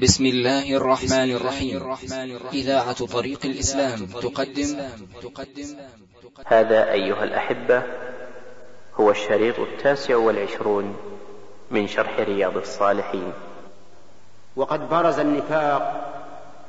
بسم 0.00 0.26
الله 0.26 0.76
الرحمن 0.76 1.30
الرحيم. 1.30 1.96
إذاعة 2.52 3.06
طريق 3.06 3.40
الإسلام 3.44 4.06
تقدم. 4.06 4.76
هذا 6.46 6.92
أيها 6.92 7.24
الأحبة 7.24 7.82
هو 9.00 9.10
الشريط 9.10 9.58
التاسع 9.58 10.16
والعشرون 10.16 10.96
من 11.70 11.86
شرح 11.86 12.20
رياض 12.20 12.56
الصالحين. 12.56 13.32
وقد 14.56 14.88
برز 14.88 15.18
النفاق 15.18 15.82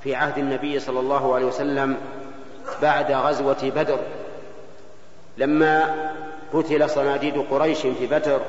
في 0.04 0.16
عهد 0.16 0.38
النبي 0.38 0.80
صلى 0.80 1.00
الله 1.00 1.36
عليه 1.36 1.46
وسلم 1.46 1.98
بعد 2.82 3.12
غزوة 3.12 3.72
بدر. 3.76 4.00
لما 5.38 5.96
قتل 6.54 6.90
صناديد 6.90 7.38
قريش 7.38 7.82
في 7.82 8.08
بدر 8.08 8.42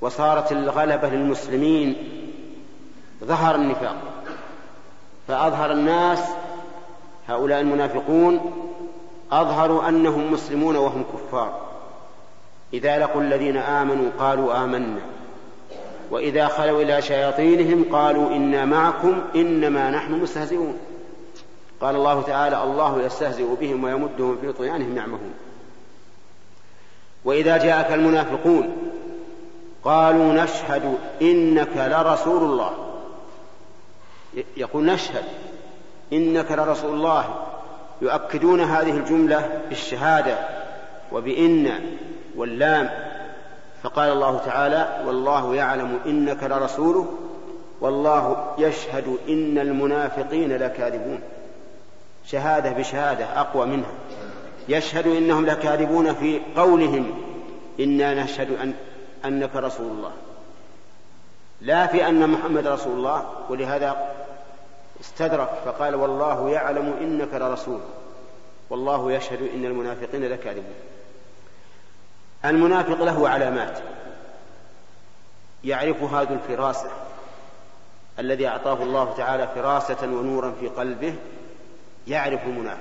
وصارت 0.00 0.52
الغلبة 0.52 1.08
للمسلمين 1.08 1.96
ظهر 3.26 3.54
النفاق. 3.54 3.96
فأظهر 5.28 5.72
الناس 5.72 6.24
هؤلاء 7.28 7.60
المنافقون 7.60 8.52
أظهروا 9.32 9.88
أنهم 9.88 10.32
مسلمون 10.32 10.76
وهم 10.76 11.04
كفار. 11.12 11.60
إذا 12.74 12.98
لقوا 12.98 13.22
الذين 13.22 13.56
آمنوا 13.56 14.10
قالوا 14.18 14.64
آمنا. 14.64 15.00
وإذا 16.10 16.46
خلوا 16.46 16.82
إلى 16.82 17.02
شياطينهم 17.02 17.84
قالوا 17.92 18.30
إنا 18.30 18.64
معكم 18.64 19.20
إنما 19.34 19.90
نحن 19.90 20.12
مستهزئون. 20.12 20.78
قال 21.80 21.96
الله 21.96 22.22
تعالى 22.22 22.62
الله 22.62 23.02
يستهزئ 23.02 23.54
بهم 23.60 23.84
ويمدهم 23.84 24.38
في 24.40 24.52
طغيانهم 24.52 24.96
يعمهون. 24.96 25.34
وإذا 27.24 27.56
جاءك 27.56 27.92
المنافقون 27.92 28.76
قالوا 29.84 30.32
نشهد 30.32 30.98
إنك 31.22 31.76
لرسول 31.76 32.42
الله. 32.42 32.85
يقول 34.56 34.84
نشهد 34.84 35.24
إنك 36.12 36.52
لرسول 36.52 36.94
الله. 36.94 37.34
يؤكدون 38.02 38.60
هذه 38.60 38.96
الجملة 38.96 39.60
بالشهادة 39.68 40.38
وبإن 41.12 41.72
واللام. 42.36 42.90
فقال 43.82 44.12
الله 44.12 44.38
تعالى 44.38 45.02
والله 45.06 45.54
يعلم 45.54 46.00
إنك 46.06 46.42
لرسوله 46.42 47.06
والله 47.80 48.54
يشهد 48.58 49.18
إن 49.28 49.58
المنافقين 49.58 50.56
لكاذبون. 50.56 51.20
شهادة 52.26 52.70
بشهادة 52.70 53.40
أقوى 53.40 53.66
منها. 53.66 53.92
يشهد 54.68 55.06
إنهم 55.06 55.46
لكاذبون 55.46 56.14
في 56.14 56.40
قولهم 56.56 57.10
إنا 57.80 58.24
نشهد 58.24 58.48
أن 58.62 58.74
أنك 59.24 59.56
رسول 59.56 59.86
الله. 59.86 60.12
لا 61.66 61.86
في 61.86 62.08
أن 62.08 62.30
محمد 62.30 62.66
رسول 62.66 62.92
الله 62.92 63.26
ولهذا 63.48 64.14
استدرك 65.00 65.50
فقال 65.64 65.94
والله 65.94 66.50
يعلم 66.50 66.96
إنك 67.00 67.34
لرسول 67.34 67.80
والله 68.70 69.12
يشهد 69.12 69.42
إن 69.54 69.64
المنافقين 69.64 70.24
لكاذبون. 70.24 70.74
المنافق 72.44 73.02
له 73.02 73.28
علامات 73.28 73.78
يعرف 75.64 76.02
هذه 76.02 76.32
الفراسة 76.32 76.90
الذي 78.18 78.48
أعطاه 78.48 78.82
الله 78.82 79.14
تعالى 79.16 79.48
فراسة 79.54 80.02
ونورا 80.02 80.54
في 80.60 80.68
قلبه 80.68 81.14
يعرف 82.06 82.44
المنافق 82.46 82.78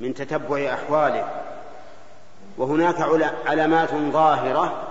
من 0.00 0.14
تتبع 0.14 0.74
أحواله. 0.74 1.42
وهناك 2.58 3.00
علامات 3.46 3.94
ظاهرة 3.94 4.87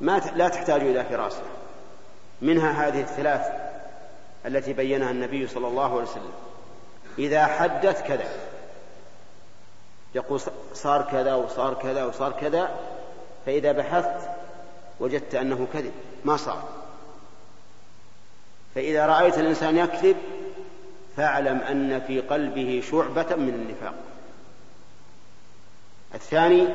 ما 0.00 0.18
لا 0.36 0.48
تحتاج 0.48 0.80
إلى 0.80 1.04
فراسة. 1.04 1.42
منها 2.42 2.88
هذه 2.88 3.00
الثلاث 3.00 3.46
التي 4.46 4.72
بينها 4.72 5.10
النبي 5.10 5.46
صلى 5.46 5.68
الله 5.68 5.92
عليه 5.92 6.10
وسلم. 6.10 6.32
إذا 7.18 7.46
حدث 7.46 8.02
كذا. 8.02 8.28
يقول 10.14 10.40
صار 10.74 11.02
كذا 11.02 11.34
وصار 11.34 11.74
كذا 11.74 12.04
وصار 12.04 12.32
كذا. 12.32 12.70
فإذا 13.46 13.72
بحثت 13.72 14.30
وجدت 15.00 15.34
أنه 15.34 15.66
كذب. 15.72 15.92
ما 16.24 16.36
صار. 16.36 16.62
فإذا 18.74 19.06
رأيت 19.06 19.38
الإنسان 19.38 19.76
يكذب 19.76 20.16
فاعلم 21.16 21.58
أن 21.58 22.00
في 22.00 22.20
قلبه 22.20 22.82
شعبة 22.90 23.36
من 23.36 23.48
النفاق. 23.48 23.94
الثاني 26.14 26.68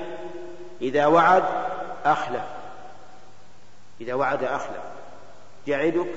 إذا 0.81 1.05
وعد 1.05 1.43
أخلف. 2.05 2.60
إذا 4.01 4.13
وعد 4.13 4.43
أخلف. 4.43 4.83
يعدك 5.67 6.13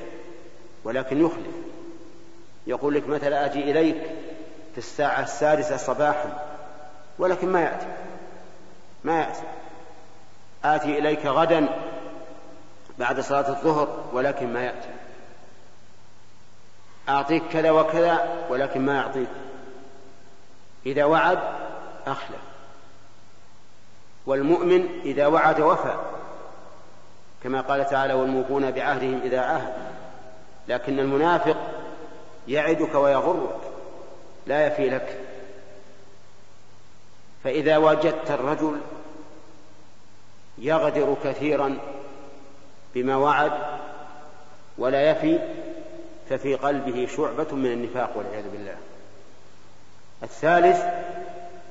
ولكن 0.85 1.21
يخلف. 1.21 1.55
يقول 2.67 2.95
لك 2.95 3.09
مثلا 3.09 3.47
آتي 3.47 3.71
إليك 3.71 4.03
في 4.73 4.79
الساعة 4.79 5.23
السادسة 5.23 5.77
صباحا 5.77 6.47
ولكن 7.19 7.49
ما 7.49 7.61
يأتي. 7.61 7.87
ما 9.05 9.21
يأتي. 9.21 9.43
آتي 10.65 10.99
إليك 10.99 11.27
غدا 11.27 11.69
بعد 12.99 13.21
صلاة 13.21 13.49
الظهر 13.49 14.05
ولكن 14.13 14.53
ما 14.53 14.65
يأتي. 14.65 14.89
أعطيك 17.09 17.43
كذا 17.53 17.71
وكذا 17.71 18.47
ولكن 18.51 18.87
ما 18.87 18.95
يعطيك. 18.95 19.29
إذا 20.87 21.05
وعد 21.05 21.39
أخلف. 22.07 22.41
والمؤمن 24.27 25.01
إذا 25.05 25.27
وعد 25.27 25.61
وفى. 25.61 26.14
كما 27.45 27.61
قال 27.61 27.87
تعالى 27.91 28.15
والموفون 28.15 28.71
بعهدهم 28.71 29.21
إذا 29.25 29.41
عهد. 29.41 29.73
لكن 30.69 30.99
المنافق 30.99 31.57
يعدك 32.49 32.95
ويغرك 32.95 33.61
لا 34.47 34.67
يفي 34.67 34.91
لك. 34.91 35.21
فإذا 37.45 37.77
وجدت 37.77 38.31
الرجل 38.31 38.81
يغدر 40.59 41.17
كثيرا 41.25 41.79
بما 42.95 43.17
وعد 43.17 43.53
ولا 44.79 45.11
يفي 45.11 45.39
ففي 46.29 46.55
قلبه 46.55 47.09
شعبة 47.17 47.55
من 47.55 47.73
النفاق 47.73 48.17
والعياذ 48.17 48.49
بالله. 48.49 48.77
الثالث 50.23 50.85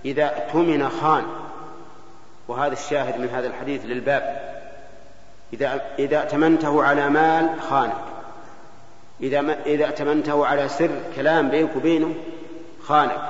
إذا 0.05 0.25
اؤتمن 0.25 0.89
خان 0.89 1.25
وهذا 2.47 2.73
الشاهد 2.73 3.19
من 3.19 3.29
هذا 3.29 3.47
الحديث 3.47 3.85
للباب. 3.85 4.52
إذا 5.53 5.81
إذا 5.99 6.19
ائتمنته 6.19 6.83
على 6.83 7.09
مال 7.09 7.61
خانك. 7.61 7.97
إذا 9.21 9.39
إذا 9.65 9.85
ائتمنته 9.85 10.45
على 10.45 10.69
سر 10.69 10.89
كلام 11.15 11.49
بينك 11.49 11.75
وبينه 11.75 12.15
خانك. 12.83 13.21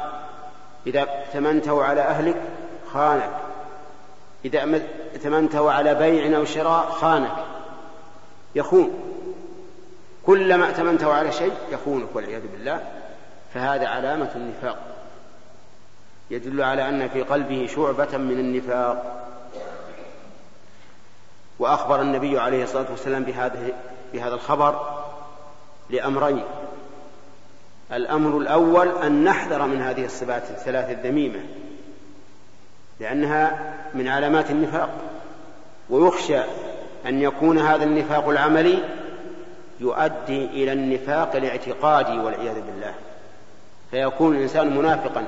إذا 0.88 1.02
ائتمنته 1.02 1.84
على 1.84 2.02
أهلك 2.02 2.42
خانك. 2.94 3.30
إذا 4.46 4.82
ائتمنته 5.14 5.72
على 5.72 5.96
بيع 5.96 6.38
أو 6.38 6.46
شراء 6.46 6.90
خانك. 6.90 7.46
يخون. 8.56 8.94
كلما 10.26 10.66
ائتمنته 10.66 11.14
على 11.14 11.32
شيء 11.32 11.54
يخونك 11.72 12.08
والعياذ 12.14 12.42
بالله. 12.52 12.82
فهذا 13.54 13.88
علامة 13.88 14.32
النفاق. 14.36 14.78
يدل 16.32 16.62
على 16.62 16.90
أن 16.90 17.10
في 17.10 17.22
قلبه 17.22 17.70
شعبة 17.76 18.18
من 18.18 18.40
النفاق. 18.40 19.20
وأخبر 21.60 22.02
النبي 22.02 22.40
عليه 22.40 22.64
الصلاة 22.64 22.86
والسلام 22.92 23.24
بهذا 23.24 23.60
بهذا 24.14 24.36
الخبر 24.36 25.04
لأمرين. 25.90 26.44
الأمر 27.94 28.38
الأول 28.38 28.88
أن 28.88 29.24
نحذر 29.24 29.66
من 29.66 29.82
هذه 29.82 30.06
الصفات 30.06 30.44
الثلاث 30.50 30.90
الذميمة 30.90 31.40
لأنها 33.00 33.74
من 33.94 34.08
علامات 34.08 34.52
النفاق. 34.52 34.90
ويخشى 35.90 36.40
أن 37.06 37.22
يكون 37.22 37.60
هذا 37.60 37.84
النفاق 37.84 38.30
العملي 38.30 38.84
يؤدي 39.80 40.46
إلى 40.46 40.74
النفاق 40.74 41.36
الاعتقادي 41.36 42.20
والعياذ 42.20 42.56
بالله. 42.62 42.94
فيكون 43.92 44.36
الإنسان 44.36 44.78
منافقا 44.78 45.24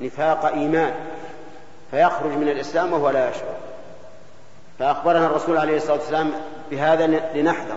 نفاق 0.00 0.46
إيمان 0.46 0.94
فيخرج 1.90 2.30
من 2.30 2.48
الإسلام 2.48 2.92
وهو 2.92 3.10
لا 3.10 3.30
يشعر. 3.30 3.71
فأخبرنا 4.78 5.26
الرسول 5.26 5.58
عليه 5.58 5.76
الصلاة 5.76 5.96
والسلام 5.96 6.32
بهذا 6.70 7.06
لنحذر. 7.06 7.76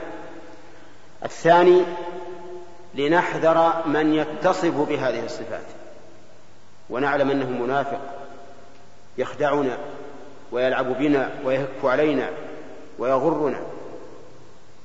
الثاني 1.24 1.82
لنحذر 2.96 3.74
من 3.86 4.14
يتصف 4.14 4.90
بهذه 4.90 5.26
الصفات. 5.26 5.66
ونعلم 6.90 7.30
أنه 7.30 7.50
منافق 7.50 8.00
يخدعنا 9.18 9.78
ويلعب 10.52 10.98
بنا 10.98 11.30
ويهك 11.44 11.68
علينا 11.84 12.30
ويغرنا. 13.00 13.60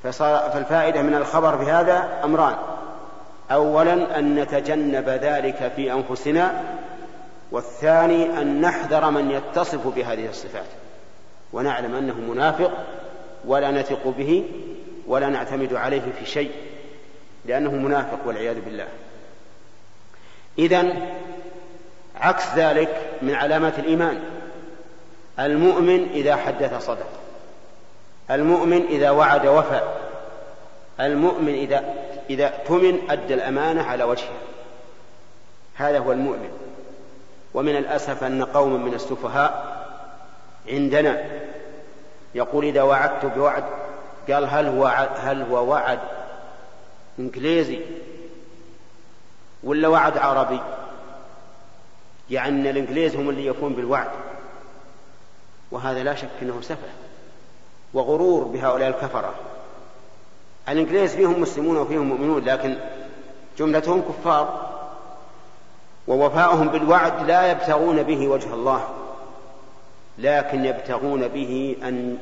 فصار 0.03 0.51
فالفائدة 0.51 1.03
من 1.03 1.15
الخبر 1.15 1.57
بهذا 1.57 2.21
أمران. 2.25 2.57
اولا 3.51 4.19
أن 4.19 4.35
نتجنب 4.35 5.09
ذلك 5.09 5.73
في 5.77 5.93
أنفسنا 5.93 6.63
والثاني 7.51 8.41
أن 8.43 8.61
نحذر 8.61 9.11
من 9.11 9.31
يتصف 9.31 9.87
بهذه 9.87 10.29
الصفات. 10.29 10.67
ونعلم 11.53 11.95
أنه 11.95 12.15
منافق 12.15 12.73
ولا 13.45 13.71
نثق 13.71 14.09
به 14.09 14.45
ولا 15.07 15.29
نعتمد 15.29 15.75
عليه 15.75 16.03
في 16.19 16.27
شيء 16.27 16.51
لأنه 17.45 17.71
منافق 17.71 18.27
والعياذ 18.27 18.61
بالله. 18.61 18.89
إذا 20.59 20.87
عكس 22.17 22.45
ذلك 22.57 23.11
من 23.23 23.35
علامات 23.35 23.79
الإيمان 23.79 24.23
المؤمن 25.39 26.09
إذا 26.13 26.37
حدث 26.37 26.87
صدق 26.87 27.09
المؤمن 28.31 28.87
إذا 28.87 29.11
وعد 29.11 29.47
وفى 29.47 29.81
المؤمن 31.01 31.55
إذا 31.55 31.95
إذا 32.31 32.47
اؤتمن 32.47 32.99
أدى 33.11 33.35
الأمانة 33.35 33.83
على 33.83 34.05
وجهها 34.05 34.41
هذا 35.75 35.99
هو 35.99 36.13
المؤمن. 36.13 36.51
ومن 37.55 37.77
الأسف 37.77 38.25
أن 38.25 38.45
قوما 38.45 38.77
من 38.77 38.95
السفهاء 38.95 39.80
عندنا. 40.69 41.25
يقول 42.35 42.65
إذا 42.65 42.83
وعدت 42.83 43.27
بوعد 43.27 43.65
قال 44.31 44.45
هل 44.45 44.67
هو 44.67 44.87
هل 45.17 45.43
هو 45.43 45.71
وعد 45.71 45.99
إنجليزي 47.19 47.81
ولا 49.63 49.89
وعد 49.89 50.19
عربي؟ 50.19 50.61
يعني 52.31 52.71
الإنجليز 52.71 53.17
هم 53.17 53.31
اللي 53.31 53.47
يكون 53.47 53.75
بالوعد. 53.75 54.11
وهذا 55.71 56.03
لا 56.03 56.15
شك 56.15 56.29
أنه 56.43 56.61
سفه 56.61 56.89
وغرور 57.95 58.45
بهؤلاء 58.45 58.89
الكفرة. 58.89 59.35
الإنجليز 60.69 61.15
فيهم 61.15 61.41
مسلمون 61.41 61.77
وفيهم 61.77 62.09
مؤمنون 62.09 62.45
لكن 62.45 62.77
جملتهم 63.59 64.03
كفار. 64.03 64.71
ووفاؤهم 66.09 66.69
بالوعد 66.69 67.27
لا 67.27 67.51
يبتغون 67.51 68.03
به 68.03 68.29
وجه 68.29 68.55
الله. 68.55 69.00
لكن 70.21 70.65
يبتغون 70.65 71.29
به 71.29 71.77
أن 71.83 72.19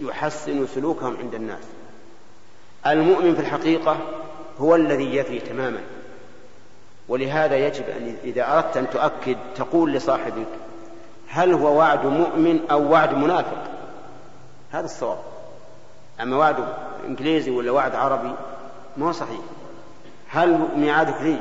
يحسنوا 0.00 0.66
سلوكهم 0.74 1.16
عند 1.16 1.34
الناس. 1.34 1.64
المؤمن 2.86 3.34
في 3.34 3.40
الحقيقة 3.40 3.96
هو 4.58 4.74
الذي 4.74 5.16
يفي 5.16 5.38
تماما. 5.38 5.80
ولهذا 7.08 7.56
يجب 7.56 7.84
أن 7.88 8.16
إذا 8.24 8.58
أردت 8.58 8.76
أن 8.76 8.90
تؤكد 8.90 9.36
تقول 9.56 9.92
لصاحبك 9.92 10.46
هل 11.28 11.52
هو 11.52 11.78
وعد 11.78 12.06
مؤمن 12.06 12.60
أو 12.70 12.90
وعد 12.92 13.14
منافق؟ 13.14 13.64
هذا 14.70 14.84
الصواب. 14.84 15.18
أما 16.20 16.36
وعد 16.36 16.56
إنجليزي 17.06 17.50
ولا 17.50 17.70
وعد 17.70 17.94
عربي 17.94 18.34
ما 18.96 19.08
هو 19.08 19.12
صحيح. 19.12 19.40
هل 20.28 20.68
ميعادك 20.76 21.22
لي 21.22 21.38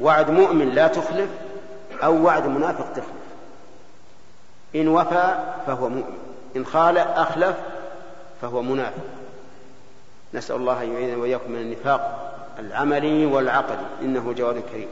وعد 0.00 0.30
مؤمن 0.30 0.68
لا 0.68 0.88
تخلف 0.88 1.30
أو 2.02 2.24
وعد 2.24 2.46
منافق 2.46 2.92
تخلف؟ 2.92 3.23
إن 4.74 4.88
وفى 4.88 5.34
فهو 5.66 5.88
مؤمن. 5.88 6.18
إن 6.56 6.64
خال 6.64 6.98
أخلف 6.98 7.56
فهو 8.42 8.62
منافق. 8.62 9.04
نسأل 10.34 10.56
الله 10.56 10.82
أن 10.82 10.92
يعيذنا 10.92 11.16
وإياكم 11.16 11.52
من 11.52 11.60
النفاق 11.60 12.34
العملي 12.58 13.26
والعقدي 13.26 13.86
إنه 14.02 14.32
جواد 14.32 14.62
كريم. 14.72 14.88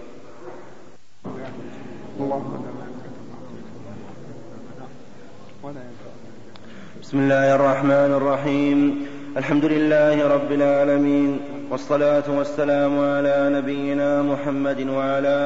بسم 7.03 7.19
الله 7.19 7.55
الرحمن 7.55 8.13
الرحيم. 8.15 9.07
الحمد 9.37 9.65
لله 9.65 10.29
رب 10.29 10.53
العالمين 10.53 11.41
والصلاة 11.71 12.23
والسلام 12.39 13.01
على 13.01 13.51
نبينا 13.53 14.23
محمد 14.23 14.89
وعلى 14.89 15.37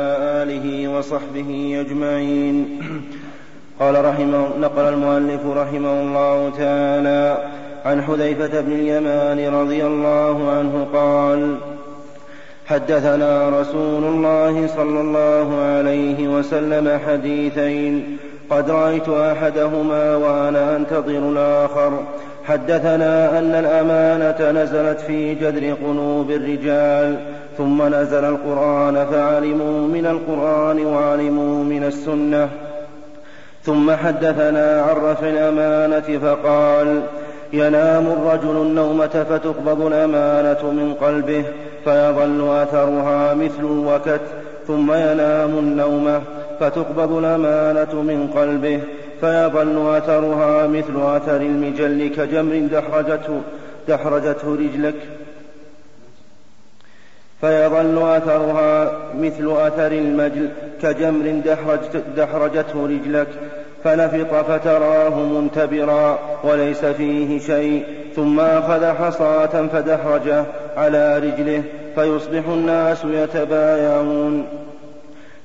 آله 0.42 0.88
وصحبه 0.88 1.80
أجمعين. 1.86 2.80
قال 3.80 4.04
رحمه 4.04 4.46
نقل 4.60 4.82
المؤلف 4.82 5.40
رحمه 5.46 6.00
الله 6.00 6.50
تعالى 6.58 7.38
عن 7.84 8.02
حذيفة 8.02 8.60
بن 8.60 8.72
اليمان 8.72 9.54
رضي 9.54 9.86
الله 9.86 10.50
عنه 10.50 10.86
قال 10.94 11.56
حدثنا 12.66 13.60
رسول 13.60 14.04
الله 14.04 14.66
صلى 14.66 15.00
الله 15.00 15.60
عليه 15.60 16.28
وسلم 16.28 17.00
حديثين. 17.06 18.18
قد 18.50 18.70
رأيت 18.70 19.08
أحدهما 19.08 20.16
وأنا 20.16 20.76
أنتظر 20.76 21.18
الآخر. 21.18 21.92
حدثنا 22.44 23.38
أن 23.38 23.54
الأمانة 23.54 24.62
نزلت 24.62 25.00
في 25.00 25.34
جذر 25.34 25.74
قلوب 25.86 26.30
الرجال 26.30 27.16
ثم 27.58 27.82
نزل 27.94 28.24
القرآن 28.24 29.06
فعلموا 29.12 29.88
من 29.88 30.06
القرآن 30.06 30.86
وعلموا 30.86 31.64
من 31.64 31.84
السنة. 31.84 32.65
ثم 33.66 33.90
حدثنا 33.90 34.82
عن 34.82 34.96
رفع 34.96 35.28
الأمانة 35.28 36.18
فقال 36.18 37.02
ينام 37.52 38.06
الرجل 38.06 38.56
النومة 38.56 39.26
فتقبض 39.30 39.80
الأمانة 39.80 40.70
من 40.70 40.94
قلبه 41.00 41.44
فيظل 41.84 42.48
أثرها 42.62 43.34
مثل 43.34 43.60
الوكت 43.60 44.20
ثم 44.66 44.92
ينام 44.92 45.58
النومة 45.58 46.20
فتقبض 46.60 47.12
الأمانة 47.12 48.02
من 48.02 48.30
قلبه 48.36 48.80
فيظل 49.20 49.96
أثرها 49.96 50.66
مثل 50.66 51.16
أثر 51.16 51.36
المجل 51.36 52.08
كجمر 52.16 52.68
دحرجته 52.72 53.40
دحرجته 53.88 54.54
رجلك. 54.54 54.94
فيظل 57.46 58.16
أثرها 58.16 58.92
مثل 59.18 59.52
أثر 59.52 59.92
المجل 59.92 60.48
كجمر 60.82 61.42
دحرجته 62.16 62.86
رجلك 62.86 63.26
فنفط 63.84 64.34
فتراه 64.34 65.20
منتبرا 65.20 66.18
وليس 66.44 66.84
فيه 66.84 67.38
شيء 67.38 67.84
ثم 68.16 68.40
أخذ 68.40 68.86
حصاة 68.86 69.66
فدحرجه 69.72 70.44
على 70.76 71.18
رجله 71.18 71.62
فيصبح 71.94 72.48
الناس 72.48 73.04
يتبايعون. 73.04 74.46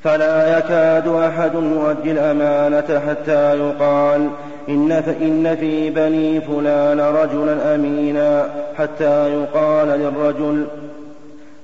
فلا 0.04 0.58
يكاد 0.58 1.08
أحد 1.08 1.54
يؤدي 1.54 2.12
الأمانة 2.12 3.02
حتى 3.08 3.60
يقال 3.60 4.30
إن, 4.70 4.92
إن 5.22 5.56
في 5.56 5.90
بني 5.90 6.42
فلان 6.42 7.00
رجلا 7.00 7.76
أمينا 7.76 8.50
حتى 8.78 9.34
يقال 9.34 9.88
للرجل 9.88 10.66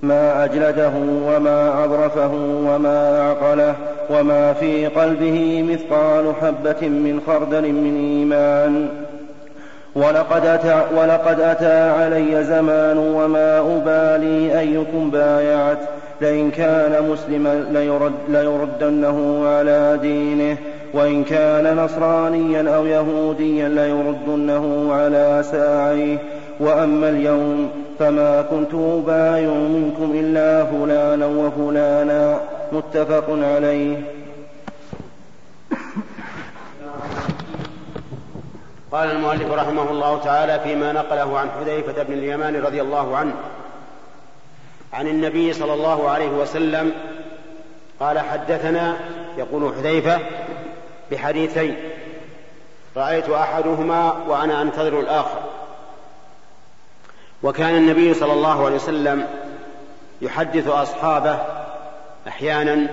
ما 0.04 0.44
أجلده 0.44 0.92
وما 1.28 1.86
أظرفه 1.86 2.32
وما 2.66 3.22
أعقله 3.22 3.76
وما 4.10 4.54
في 4.54 4.88
قلبه 4.88 5.66
مثقال 5.70 6.34
حبة 6.42 6.88
من 6.88 7.22
خردل 7.28 7.62
من 7.62 7.98
إيمان. 7.98 8.88
ولقد 9.96 10.46
أتى, 10.46 10.82
ولقد 10.98 11.40
أتى 11.40 11.90
علي 11.90 12.44
زمان 12.44 12.98
وما 12.98 13.60
أبالي 13.60 14.60
أيكم 14.60 15.10
بايعت. 15.10 15.78
لئن 16.22 16.52
كان 16.52 17.10
مسلما 17.12 17.66
ليرد 17.72 18.14
ليردنه 18.30 19.48
على 19.48 20.00
دينه. 20.02 20.58
وإن 20.94 21.24
كان 21.24 21.76
نصرانيا 21.76 22.76
أو 22.76 22.86
يهوديا 22.86 23.70
ليردنه 23.70 24.94
على 24.94 25.44
ساعيه. 25.52 26.18
وأما 26.60 27.10
اليوم 27.10 27.72
فما 28.00 28.42
كنت 28.42 28.74
أبايع 28.74 29.50
منكم 29.50 30.12
إلا 30.16 30.66
فلانا 30.66 31.26
وفلانا. 31.26 32.40
متفق 32.72 33.26
عليه. 33.30 34.02
قال 38.92 39.12
المؤلف 39.12 39.52
رحمه 39.52 39.92
الله 39.92 40.20
تعالى 40.24 40.60
فيما 40.60 40.92
نقله 40.92 41.40
عن 41.40 41.50
حذيفة 41.50 42.04
بن 42.04 42.14
اليمان 42.14 42.62
رضي 42.62 42.82
الله 42.82 43.18
عنه. 43.18 43.34
عن 44.94 45.08
النبي 45.08 45.54
صلى 45.54 45.74
الله 45.74 46.10
عليه 46.10 46.30
وسلم 46.30 46.92
قال 48.00 48.20
حدثنا 48.20 48.98
يقول 49.38 49.74
حذيفة 49.76 50.20
بحديثين. 51.12 51.76
رأيت 52.98 53.30
أحدهما 53.30 54.14
وأنا 54.28 54.62
أنتظر 54.62 55.00
الآخر. 55.00 55.37
وكان 57.44 57.76
النبي 57.76 58.14
صلى 58.14 58.34
الله 58.34 58.66
عليه 58.66 58.76
وسلم 58.76 59.28
يحدث 60.22 60.68
أصحابه 60.68 61.40
أحيانا 62.28 62.88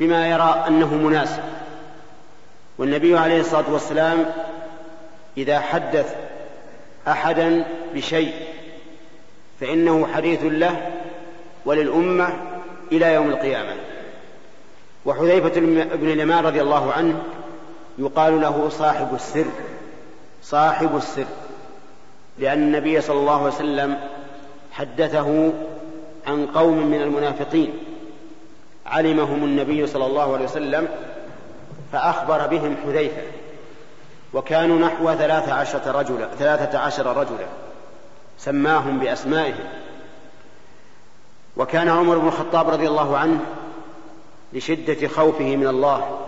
بما 0.00 0.28
يرى 0.28 0.64
أنه 0.68 0.94
مناسب. 0.94 1.42
والنبي 2.78 3.18
عليه 3.18 3.40
الصلاة 3.40 3.64
والسلام 3.72 4.26
إذا 5.36 5.60
حدث 5.60 6.14
أحدا 7.08 7.64
بشيء 7.94 8.34
فإنه 9.60 10.06
حديث 10.14 10.40
له 10.42 10.92
وللأمة 11.64 12.28
إلى 12.92 13.14
يوم 13.14 13.28
القيامة. 13.30 13.76
وحذيفة 15.06 15.60
بن 15.94 16.08
اليمان 16.10 16.46
رضي 16.46 16.60
الله 16.60 16.92
عنه 16.92 17.22
يقال 17.98 18.40
له 18.40 18.68
صاحب 18.68 19.14
السر 19.14 19.46
صاحب 20.42 20.96
السر. 20.96 21.26
لأن 22.38 22.58
النبي 22.58 23.00
صلى 23.00 23.18
الله 23.18 23.38
عليه 23.38 23.54
وسلم 23.54 24.00
حدثه 24.72 25.52
عن 26.26 26.46
قوم 26.46 26.86
من 26.86 27.02
المنافقين. 27.02 27.72
علمهم 28.86 29.44
النبي 29.44 29.86
صلى 29.86 30.06
الله 30.06 30.34
عليه 30.34 30.44
وسلم 30.44 30.88
فأخبر 31.92 32.46
بهم 32.46 32.76
حذيفة. 32.84 33.22
وكانوا 34.34 34.78
نحو 34.78 35.14
ثلاثة 35.14 35.52
عشرة 35.52 35.90
رجلا 35.90 36.28
ثلاثة 36.38 36.78
عشر 36.78 37.16
رجلا. 37.16 37.46
سماهم 38.38 38.98
بأسمائهم. 38.98 39.66
وكان 41.56 41.88
عمر 41.88 42.18
بن 42.18 42.26
الخطاب 42.26 42.70
رضي 42.70 42.88
الله 42.88 43.18
عنه 43.18 43.40
لشدة 44.52 45.08
خوفه 45.08 45.56
من 45.56 45.66
الله 45.66 46.18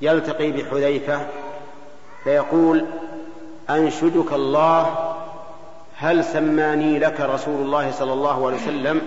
يلتقي 0.00 0.52
بحذيفة 0.52 1.26
فيقول 2.24 2.86
أنشدك 3.70 4.32
الله 4.32 5.14
هل 5.96 6.24
سماني 6.24 6.98
لك 6.98 7.20
رسول 7.20 7.60
الله 7.60 7.90
صلى 7.90 8.12
الله 8.12 8.46
عليه 8.46 8.56
وسلم 8.56 9.00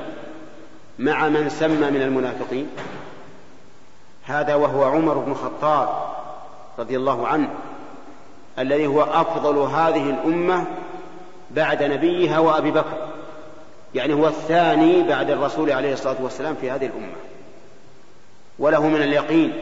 مع 0.99 1.29
من 1.29 1.49
سمى 1.49 1.91
من 1.91 2.01
المنافقين؟ 2.01 2.69
هذا 4.25 4.55
وهو 4.55 4.83
عمر 4.83 5.17
بن 5.17 5.31
الخطاب 5.31 5.89
رضي 6.79 6.97
الله 6.97 7.27
عنه 7.27 7.49
الذي 8.59 8.87
هو 8.87 9.01
أفضل 9.01 9.57
هذه 9.57 10.09
الأمة 10.09 10.65
بعد 11.51 11.83
نبيها 11.83 12.39
وأبي 12.39 12.71
بكر 12.71 13.07
يعني 13.95 14.13
هو 14.13 14.27
الثاني 14.27 15.03
بعد 15.03 15.29
الرسول 15.29 15.71
عليه 15.71 15.93
الصلاة 15.93 16.15
والسلام 16.21 16.55
في 16.61 16.71
هذه 16.71 16.85
الأمة. 16.85 17.15
وله 18.59 18.87
من 18.87 19.01
اليقين 19.01 19.53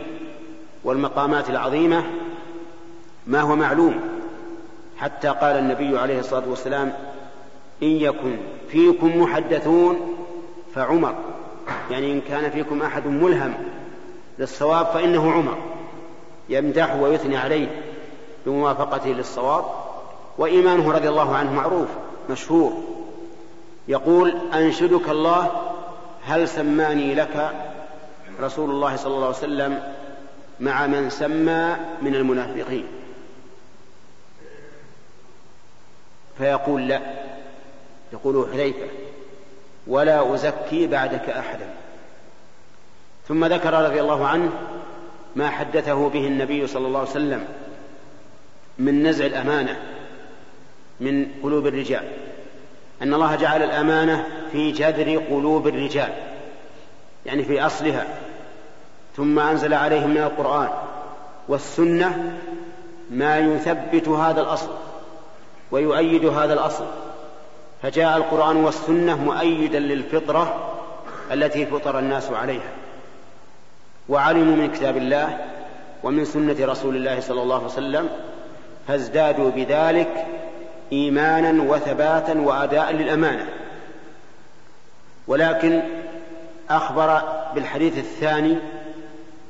والمقامات 0.84 1.50
العظيمة 1.50 2.04
ما 3.28 3.42
هو 3.42 3.56
معلوم. 3.56 4.13
حتى 4.98 5.28
قال 5.28 5.58
النبي 5.58 5.98
عليه 6.00 6.20
الصلاة 6.20 6.44
والسلام 6.50 6.94
إن 7.84 7.88
يكن 7.88 8.38
فيكم 8.70 9.22
محدثون 9.22 10.18
فعمر. 10.76 11.16
يعني 11.92 12.12
إن 12.12 12.22
كان 12.22 12.52
فيكم 12.52 12.82
أحد 12.82 13.08
ملهم 13.08 13.54
للصواب 14.40 14.86
فإنه 14.86 15.32
عمر. 15.32 15.58
يمدح 16.50 16.96
ويثني 16.96 17.38
عليه 17.38 17.68
بموافقته 18.46 19.10
للصواب 19.10 19.66
وإيمانه 20.38 20.92
رضي 20.92 21.10
الله 21.10 21.36
عنه 21.36 21.54
معروف 21.54 21.88
مشهور. 22.30 22.74
يقول 23.88 24.36
أنشدك 24.54 25.10
الله 25.10 25.52
هل 26.26 26.48
سماني 26.48 27.16
لك 27.16 27.52
رسول 28.42 28.70
الله 28.70 28.96
صلى 28.96 29.14
الله 29.16 29.28
عليه 29.28 29.38
وسلم 29.38 29.84
مع 30.60 30.88
من 30.88 31.10
سمى 31.10 31.76
من 32.02 32.16
المنافقين؟ 32.16 32.86
فيقول 36.38 36.88
لا. 36.88 37.02
يقول 38.14 38.48
حذيفة 38.54 38.88
ولا 39.88 40.34
أزكي 40.34 40.88
بعدك 40.88 41.30
أحدا. 41.30 41.66
ثم 43.28 43.46
ذكر 43.46 43.74
رضي 43.74 44.02
الله 44.02 44.28
عنه 44.28 44.52
ما 45.36 45.50
حدثه 45.50 46.10
به 46.10 46.28
النبي 46.28 46.68
صلى 46.68 46.88
الله 46.88 47.00
عليه 47.00 47.10
وسلم 47.10 47.46
من 48.80 49.08
نزع 49.08 49.26
الأمانة 49.26 49.80
من 51.00 51.28
قلوب 51.44 51.68
الرجال. 51.68 52.04
أن 53.02 53.14
الله 53.14 53.36
جعل 53.36 53.64
الأمانة 53.64 54.28
في 54.52 54.72
جذر 54.72 55.18
قلوب 55.18 55.68
الرجال 55.68 56.14
يعني 57.26 57.44
في 57.44 57.66
أصلها. 57.66 58.08
ثم 59.18 59.40
أنزل 59.40 59.74
عليهم 59.74 60.10
من 60.10 60.18
القرآن 60.18 60.70
والسنة 61.48 62.40
ما 63.12 63.40
يثبت 63.40 64.08
هذا 64.08 64.42
الأصل. 64.42 64.70
ويؤيد 65.74 66.26
هذا 66.26 66.54
الأصل. 66.54 66.86
فجاء 67.82 68.18
القرآن 68.18 68.56
والسنة 68.56 69.24
مؤيدا 69.24 69.80
للفطرة 69.80 70.74
التي 71.32 71.66
فطر 71.66 72.00
الناس 72.00 72.32
عليها. 72.32 72.72
وعلموا 74.10 74.56
من 74.56 74.72
كتاب 74.72 74.98
الله 74.98 75.38
ومن 76.04 76.26
سنة 76.26 76.56
رسول 76.60 76.96
الله 76.96 77.20
صلى 77.20 77.42
الله 77.42 77.56
عليه 77.56 77.66
وسلم 77.66 78.10
فازدادوا 78.88 79.52
بذلك 79.52 80.26
إيمانا 80.92 81.64
وثباتا 81.64 82.34
وأداء 82.34 82.92
للأمانة. 82.92 83.48
ولكن 85.28 85.82
أخبر 86.70 87.22
بالحديث 87.56 87.98
الثاني 87.98 88.58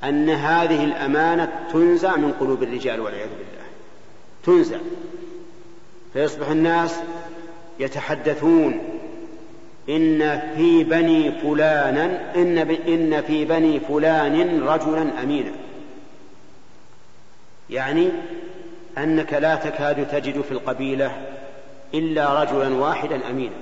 أن 0.03 0.29
هذه 0.29 0.83
الأمانة 0.83 1.51
تنزع 1.73 2.15
من 2.15 2.33
قلوب 2.39 2.63
الرجال 2.63 2.99
والعياذ 3.01 3.29
بالله. 3.29 3.65
تنزع. 4.45 4.77
فيصبح 6.13 6.47
الناس 6.47 6.95
يتحدثون 7.79 8.79
إن 9.89 10.39
في 10.55 10.83
بني 10.83 11.31
فلانا 11.31 12.35
إن, 12.35 12.57
إن 12.87 13.21
في 13.21 13.45
بني 13.45 13.79
فلان 13.79 14.63
رجلا 14.63 15.23
أمينا. 15.23 15.51
يعني 17.69 18.09
أنك 18.97 19.33
لا 19.33 19.55
تكاد 19.55 20.07
تجد 20.07 20.41
في 20.41 20.51
القبيلة 20.51 21.11
إلا 21.93 22.43
رجلا 22.43 22.75
واحدا 22.75 23.29
أمينا. 23.29 23.55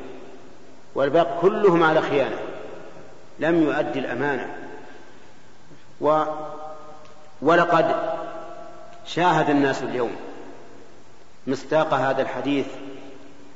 والباقي 0.96 1.41
كلهم 1.41 1.84
على 1.84 2.01
خيانة 2.01 2.38
لم 3.39 3.63
يؤدي 3.63 4.00
الأمانة. 4.00 4.55
و 6.01 6.24
ولقد 7.41 7.96
شاهد 9.05 9.50
الناس 9.50 9.84
اليوم 9.84 10.12
مصداق 11.48 11.93
هذا 11.93 12.21
الحديث 12.21 12.65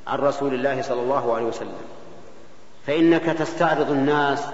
عن 0.06 0.18
رسول 0.18 0.54
الله 0.54 0.82
صلى 0.82 1.00
الله 1.00 1.34
عليه 1.34 1.44
وسلم. 1.44 1.78
فإنك 2.86 3.22
تستعرض 3.22 3.90
الناس 3.90 4.46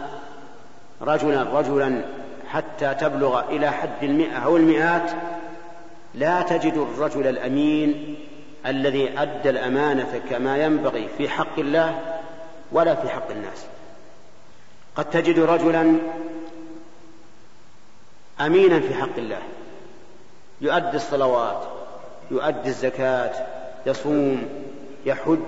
رجلا 1.03 1.43
رجلا 1.43 2.05
حتى 2.49 2.95
تبلغ 2.95 3.41
إلى 3.41 3.71
حد 3.71 4.03
المئة 4.03 4.37
أو 4.37 4.57
المئات 4.57 5.11
لا 6.15 6.43
تجد 6.43 6.75
الرجل 6.75 7.27
الأمين 7.27 8.17
الذي 8.67 9.19
أدى 9.19 9.51
الأمانة 9.51 10.21
كما 10.31 10.59
ينبغي 10.59 11.09
في 11.19 11.29
حق 11.29 11.59
الله 11.59 12.01
ولا 12.73 12.95
في 12.95 13.09
حق 13.09 13.31
الناس. 13.31 13.65
قد 14.97 15.11
تجد 15.11 15.39
رجلا 15.39 15.97
أمينا 18.41 18.81
في 18.81 18.95
حق 18.95 19.17
الله 19.19 19.43
يؤدي 20.61 20.97
الصلوات 20.97 21.63
يؤدي 22.33 22.69
الزكاة 22.69 23.47
يصوم 23.87 24.49
يحج 25.07 25.39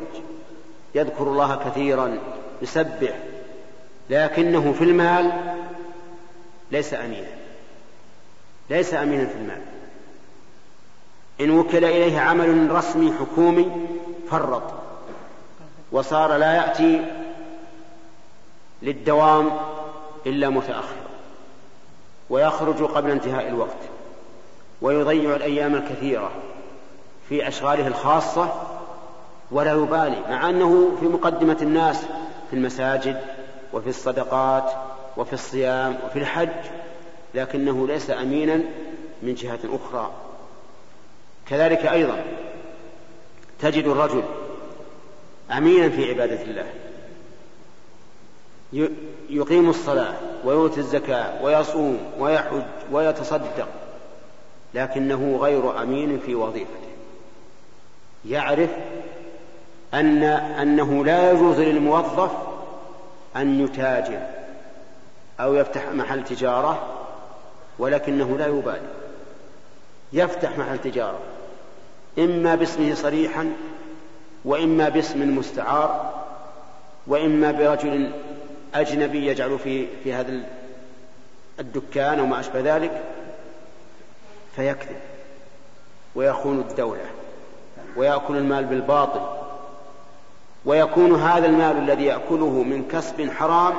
يذكر 0.95 1.23
الله 1.23 1.57
كثيرا 1.57 2.19
يسبح 2.63 3.19
لكنه 4.11 4.73
في 4.73 4.85
المال 4.85 5.55
ليس 6.71 6.95
أمينا. 6.95 7.35
ليس 8.71 8.95
أمينا 8.95 9.27
في 9.27 9.35
المال. 9.35 9.61
إن 11.41 11.51
وكل 11.51 11.85
إليه 11.85 12.21
عمل 12.21 12.71
رسمي 12.71 13.13
حكومي 13.13 13.71
فرط 14.31 14.63
وصار 15.93 16.37
لا 16.37 16.55
يأتي 16.55 17.05
للدوام 18.83 19.51
إلا 20.27 20.49
متأخرا 20.49 21.05
ويخرج 22.31 22.83
قبل 22.83 23.11
انتهاء 23.11 23.49
الوقت 23.49 23.77
ويضيع 24.83 25.37
الأيام 25.37 25.75
الكثيرة. 25.75 26.31
في 27.29 27.49
أشغاله 27.49 27.87
الخاصة 27.87 28.53
ولا 29.51 29.73
يبالي 29.73 30.21
مع 30.29 30.51
أنه 30.51 30.97
في 31.01 31.07
مقدمة 31.07 31.57
الناس 31.63 32.01
في 32.51 32.57
المساجد 32.57 33.21
وفي 33.73 33.89
الصدقات 33.89 34.73
وفي 35.17 35.33
الصيام 35.33 35.99
وفي 36.07 36.19
الحج 36.19 36.49
لكنه 37.35 37.87
ليس 37.87 38.11
أمينا 38.11 38.61
من 39.23 39.35
جهة 39.35 39.59
أخرى. 39.65 40.11
كذلك 41.49 41.87
أيضا 41.87 42.25
تجد 43.61 43.85
الرجل 43.85 44.23
أمينا 45.53 45.89
في 45.89 46.11
عبادة 46.11 46.43
الله 46.43 46.67
يقيم 49.31 49.71
الصلاة 49.71 50.15
ويؤتي 50.45 50.81
الزكاة 50.81 51.45
ويصوم 51.45 51.99
ويحج 52.19 52.63
ويتصدق 52.93 53.69
لكنه 54.75 55.39
غير 55.43 55.83
أمين 55.83 56.21
في 56.27 56.35
وظيفته. 56.35 56.94
يعرف 58.29 58.71
أن 59.95 60.23
أنه 60.23 61.05
لا 61.05 61.31
يجوز 61.31 61.61
للموظف 61.61 62.31
أن 63.37 63.61
يتاجر 63.61 64.27
أو 65.41 65.55
يفتح 65.55 65.89
محل 65.89 66.25
تجارة 66.25 66.89
ولكنه 67.79 68.39
لا 68.39 68.47
يبالي. 68.47 68.89
يفتح 70.13 70.59
محل 70.59 70.79
تجارة 70.79 71.19
إما 72.19 72.55
باسمه 72.55 72.95
صريحا 72.95 73.53
وإما 74.45 74.89
باسم 74.89 75.39
مستعار 75.39 76.25
وإما 77.07 77.53
برجل 77.53 78.13
أجنبي 78.75 79.27
يجعل 79.27 79.59
في 79.59 79.87
في 80.05 80.13
هذا 80.13 80.41
الدكان 81.61 82.19
أو 82.19 82.27
ما 82.27 82.41
أشبه 82.41 82.77
ذلك 82.77 83.03
فيكذب 84.57 84.97
ويخون 86.15 86.61
الدولة. 86.61 87.24
ويأكل 87.97 88.37
المال 88.37 88.65
بالباطل. 88.65 89.21
ويكون 90.65 91.21
هذا 91.21 91.47
المال 91.47 91.77
الذي 91.77 92.05
يأكله 92.05 92.63
من 92.63 92.89
كسب 92.89 93.31
حرام 93.31 93.75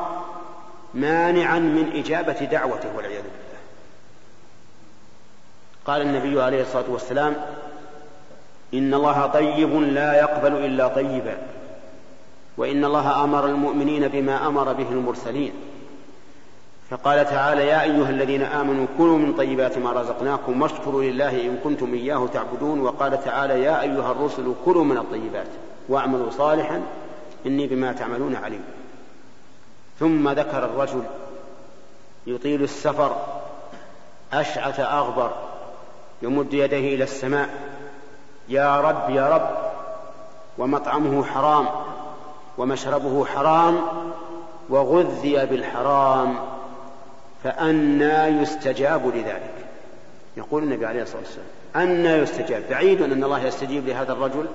مانعا 0.93 1.59
من 1.59 1.91
إجابة 1.95 2.33
دعوته 2.33 2.95
والعياذ 2.95 3.21
بالله. 3.23 3.59
قال 5.85 6.01
النبي 6.01 6.41
عليه 6.41 6.61
الصلاة 6.61 6.89
والسلام 6.89 7.35
إن 8.73 8.93
الله 8.93 9.25
طيب 9.25 9.73
لا 9.73 10.13
يقبل 10.19 10.65
إلا 10.65 10.87
طيبا. 10.87 11.37
وإن 12.57 12.85
الله 12.85 13.23
أمر 13.23 13.45
المؤمنين 13.45 14.07
بما 14.07 14.47
أمر 14.47 14.73
به 14.73 14.89
المرسلين. 14.91 15.53
فقال 16.89 17.25
تعالى 17.25 17.67
يا 17.67 17.81
أيها 17.81 18.09
الذين 18.09 18.41
آمنوا 18.41 18.85
كلوا 18.97 19.17
من 19.17 19.33
طيبات 19.33 19.77
ما 19.77 19.91
رزقناكم 19.91 20.61
واشكروا 20.61 21.03
لله 21.03 21.45
إن 21.45 21.57
كنتم 21.63 21.93
إياه 21.93 22.27
تعبدون. 22.33 22.81
وقال 22.81 23.23
تعالى 23.23 23.63
يا 23.63 23.81
أيها 23.81 24.11
الرسل 24.11 24.53
كلوا 24.65 24.83
من 24.83 24.97
الطيبات 24.97 25.47
واعملوا 25.89 26.31
صالحا 26.31 26.81
إني 27.45 27.67
بما 27.67 27.93
تعملون 27.93 28.35
عليم. 28.35 28.63
ثم 29.99 30.29
ذكر 30.29 30.65
الرجل 30.65 31.03
يطيل 32.27 32.63
السفر 32.63 33.15
أشعث 34.33 34.79
أغبر 34.79 35.31
يمد 36.21 36.53
يديه 36.53 36.95
إلى 36.95 37.03
السماء 37.03 37.49
يا 38.49 38.81
رب 38.81 39.09
يا 39.09 39.29
رب 39.29 39.49
ومطعمه 40.57 41.25
حرام 41.25 41.65
ومشربه 42.57 43.25
حرام 43.25 43.81
وغذي 44.69 45.45
بالحرام. 45.45 46.54
فأنى 47.45 48.41
يستجاب 48.41 49.07
لذلك. 49.07 49.53
يقول 50.37 50.63
النبي 50.63 50.85
عليه 50.85 51.01
الصلاة 51.01 51.21
والسلام 51.21 51.47
أنى 51.75 52.09
يستجاب. 52.09 52.63
بعيد 52.69 53.01
أن 53.01 53.23
الله 53.23 53.45
يستجيب 53.45 53.87
لهذا 53.87 54.13
الرجل 54.13 54.45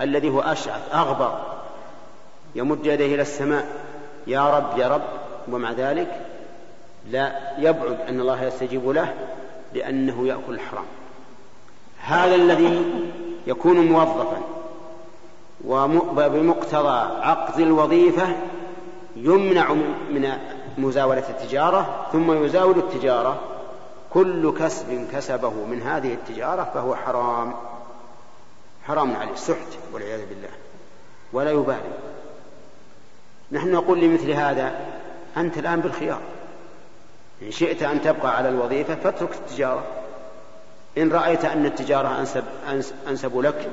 الذي 0.00 0.30
هو 0.30 0.40
أشعث 0.40 0.94
أغبر. 0.94 1.38
يمد 2.54 2.86
يديه 2.86 3.14
إلى 3.14 3.22
السماء 3.22 3.66
يا 4.26 4.56
رب 4.56 4.78
يا 4.78 4.88
رب. 4.88 5.02
ومع 5.52 5.72
ذلك 5.72 6.20
لا 7.10 7.32
يبعد 7.58 7.98
أن 8.08 8.20
الله 8.20 8.44
يستجيب 8.44 8.88
له 8.88 9.14
لأنه 9.74 10.26
يأكل 10.26 10.54
الحرام. 10.54 10.84
هذا 12.02 12.34
الذي 12.34 12.84
يكون 13.46 13.76
موظفا 13.76 14.40
وبمقتضى 15.64 17.22
عقد 17.22 17.60
الوظيفة 17.60 18.26
يمنع 19.16 19.72
من 20.10 20.32
مزاولة 20.78 21.28
التجارة 21.28 22.06
ثم 22.12 22.44
يزاول 22.44 22.78
التجارة. 22.78 23.40
كل 24.10 24.58
كسب 24.58 25.06
كسبه 25.12 25.50
من 25.50 25.82
هذه 25.82 26.14
التجارة 26.14 26.70
فهو 26.74 26.96
حرام. 26.96 27.54
حرام 28.86 29.16
عليه 29.16 29.32
السحت 29.32 29.78
والعياذ 29.92 30.26
بالله. 30.28 30.48
ولا 31.32 31.50
يبالي. 31.50 31.90
نحن 33.52 33.72
نقول 33.72 34.00
لمثل 34.00 34.30
هذا 34.30 34.80
أنت 35.36 35.58
الآن 35.58 35.80
بالخيار. 35.80 36.20
إن 37.42 37.50
شئت 37.50 37.82
أن 37.82 38.02
تبقى 38.02 38.36
على 38.36 38.48
الوظيفة 38.48 38.94
فاترك 38.94 39.32
التجارة. 39.32 39.84
إن 40.98 41.12
رأيت 41.12 41.44
أن 41.44 41.66
التجارة 41.66 42.20
أنسب, 42.20 42.44
أنسب 43.08 43.38
لك 43.38 43.68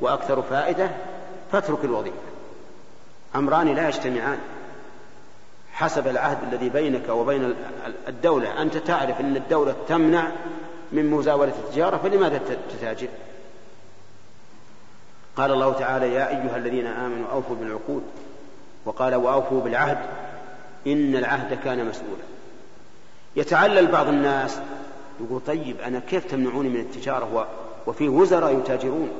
وأكثر 0.00 0.42
فائدة 0.42 0.90
فاترك 1.52 1.84
الوظيفة. 1.84 2.16
أمران 3.34 3.74
لا 3.74 3.88
يجتمعان. 3.88 4.38
حسب 5.78 6.08
العهد 6.08 6.38
الذي 6.52 6.68
بينك 6.68 7.08
وبين 7.08 7.54
الدولة. 8.08 8.62
أنت 8.62 8.76
تعرف 8.76 9.20
أن 9.20 9.36
الدولة 9.36 9.74
تمنع 9.88 10.30
من 10.92 11.10
مزاولة 11.10 11.52
التجارة 11.58 11.96
فلماذا 11.96 12.40
تتاجر؟ 12.70 13.08
قال 15.36 15.52
الله 15.52 15.72
تعالى 15.72 16.12
يا 16.14 16.28
أيها 16.28 16.56
الذين 16.56 16.86
آمنوا 16.86 17.30
أوفوا 17.32 17.56
بالعقود. 17.56 18.02
وقال 18.84 19.14
وأوفوا 19.14 19.60
بالعهد 19.60 19.98
إن 20.86 21.16
العهد 21.16 21.58
كان 21.64 21.86
مسؤولا. 21.86 22.22
يتعلل 23.36 23.86
بعض 23.86 24.08
الناس 24.08 24.60
يقول 25.20 25.40
طيب 25.46 25.80
أنا 25.80 26.00
كيف 26.00 26.30
تمنعوني 26.30 26.68
من 26.68 26.80
التجارة؟ 26.80 27.46
وفي 27.86 28.08
وزراء 28.08 28.58
يتاجرون. 28.58 29.10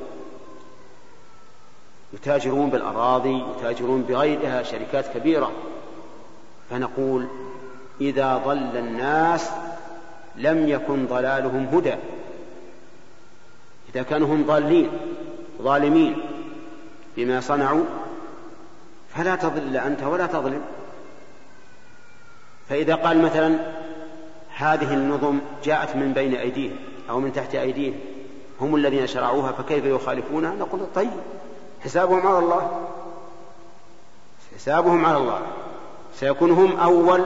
يتاجرون 2.13 2.69
بالأراضي 2.69 3.43
يتاجرون 3.57 4.01
بغيرها 4.01 4.63
شركات 4.63 5.17
كبيرة. 5.17 5.51
فنقول 6.69 7.27
إذا 8.01 8.37
ضل 8.37 8.77
الناس 8.77 9.49
لم 10.35 10.67
يكن 10.67 11.05
ضلالهم 11.05 11.67
هدى. 11.73 11.95
إذا 13.95 14.03
كانوا 14.03 14.27
هم 14.27 14.45
ضالين 14.45 14.89
ظالمين 15.61 16.17
بما 17.17 17.41
صنعوا 17.41 17.83
فلا 19.15 19.35
تضل 19.35 19.77
أنت 19.77 20.03
ولا 20.03 20.25
تظلم. 20.25 20.61
فإذا 22.69 22.95
قال 22.95 23.21
مثلا 23.21 23.59
هذه 24.55 24.93
النظم 24.93 25.39
جاءت 25.63 25.95
من 25.95 26.13
بين 26.13 26.35
أيديهم 26.35 26.75
أو 27.09 27.19
من 27.19 27.33
تحت 27.33 27.55
أيديهم 27.55 27.99
هم 28.61 28.75
الذين 28.75 29.07
شرعوها 29.07 29.51
فكيف 29.51 29.85
يخالفونها؟ 29.85 30.55
نقول 30.55 30.81
طيب 30.95 31.11
حسابهم 31.83 32.27
على 32.27 32.39
الله. 32.39 32.87
حسابهم 34.55 35.05
على 35.05 35.17
الله. 35.17 35.41
سيكون 36.15 36.51
هم 36.51 36.77
أول 36.77 37.25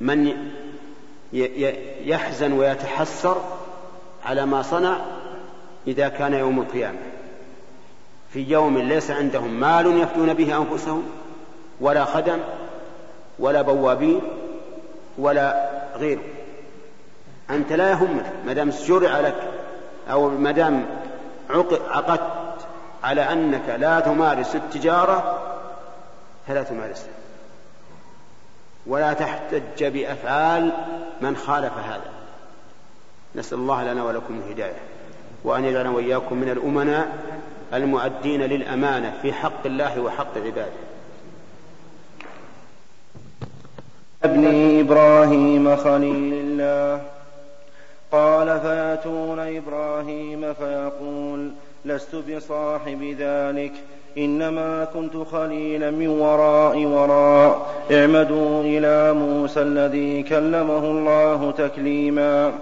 من 0.00 0.36
يحزن 2.04 2.52
ويتحسر 2.52 3.36
على 4.24 4.46
ما 4.46 4.62
صنع 4.62 4.96
إذا 5.86 6.08
كان 6.08 6.34
يوم 6.34 6.60
القيامة. 6.60 6.98
في 8.32 8.42
يوم 8.42 8.78
ليس 8.78 9.10
عندهم 9.10 9.60
مال 9.60 9.98
يفدون 9.98 10.34
به 10.34 10.56
أنفسهم 10.56 11.02
ولا 11.80 12.04
خدم 12.04 12.38
ولا 13.38 13.62
بوابين 13.62 14.20
ولا 15.18 15.70
غيره 15.96 16.22
أنت 17.50 17.72
لا 17.72 17.90
يهمك 17.90 18.32
ما 18.46 18.52
دام 18.52 18.70
شرع 18.70 19.20
لك 19.20 19.50
أو 20.10 20.28
ما 20.28 20.50
دام 20.50 20.86
عقدت 21.90 22.66
على 23.04 23.20
أنك 23.20 23.76
لا 23.78 24.00
تمارس 24.00 24.56
التجارة 24.56 25.42
فلا 26.48 26.62
تمارسها. 26.62 27.12
ولا 28.86 29.12
تحتج 29.12 29.84
بأفعال 29.84 30.72
من 31.20 31.36
خالف 31.36 31.72
هذا. 31.72 32.10
نسأل 33.34 33.58
الله 33.58 33.92
لنا 33.92 34.04
ولكم 34.04 34.40
الهداية 34.46 34.80
وأن 35.44 35.64
يجعلنا 35.64 35.90
وإياكم 35.90 36.36
من 36.36 36.48
الأمناء 36.48 37.08
المؤدين 37.74 38.42
للأمانة 38.42 39.14
في 39.22 39.32
حق 39.32 39.66
الله 39.66 40.00
وحق 40.00 40.38
عباده. 40.38 40.82
ابن 44.24 44.78
إبراهيم 44.80 45.76
خليل 45.76 46.32
الله. 46.34 47.02
قال 48.12 48.60
فيأتون 48.60 49.38
إبراهيم 49.38 50.54
فيقول 50.54 51.50
لست 51.84 52.14
بصاحب 52.14 53.16
ذلك 53.18 53.72
إنما 54.18 54.84
كنت 54.84 55.16
خليلا 55.32 55.90
من 55.90 56.08
وراء 56.08 56.84
وراء. 56.84 57.66
اعمدوا 57.92 58.62
إلى 58.62 59.12
موسى 59.12 59.62
الذي 59.62 60.22
كلمه 60.22 60.78
الله 60.78 61.50
تكليما. 61.58 62.52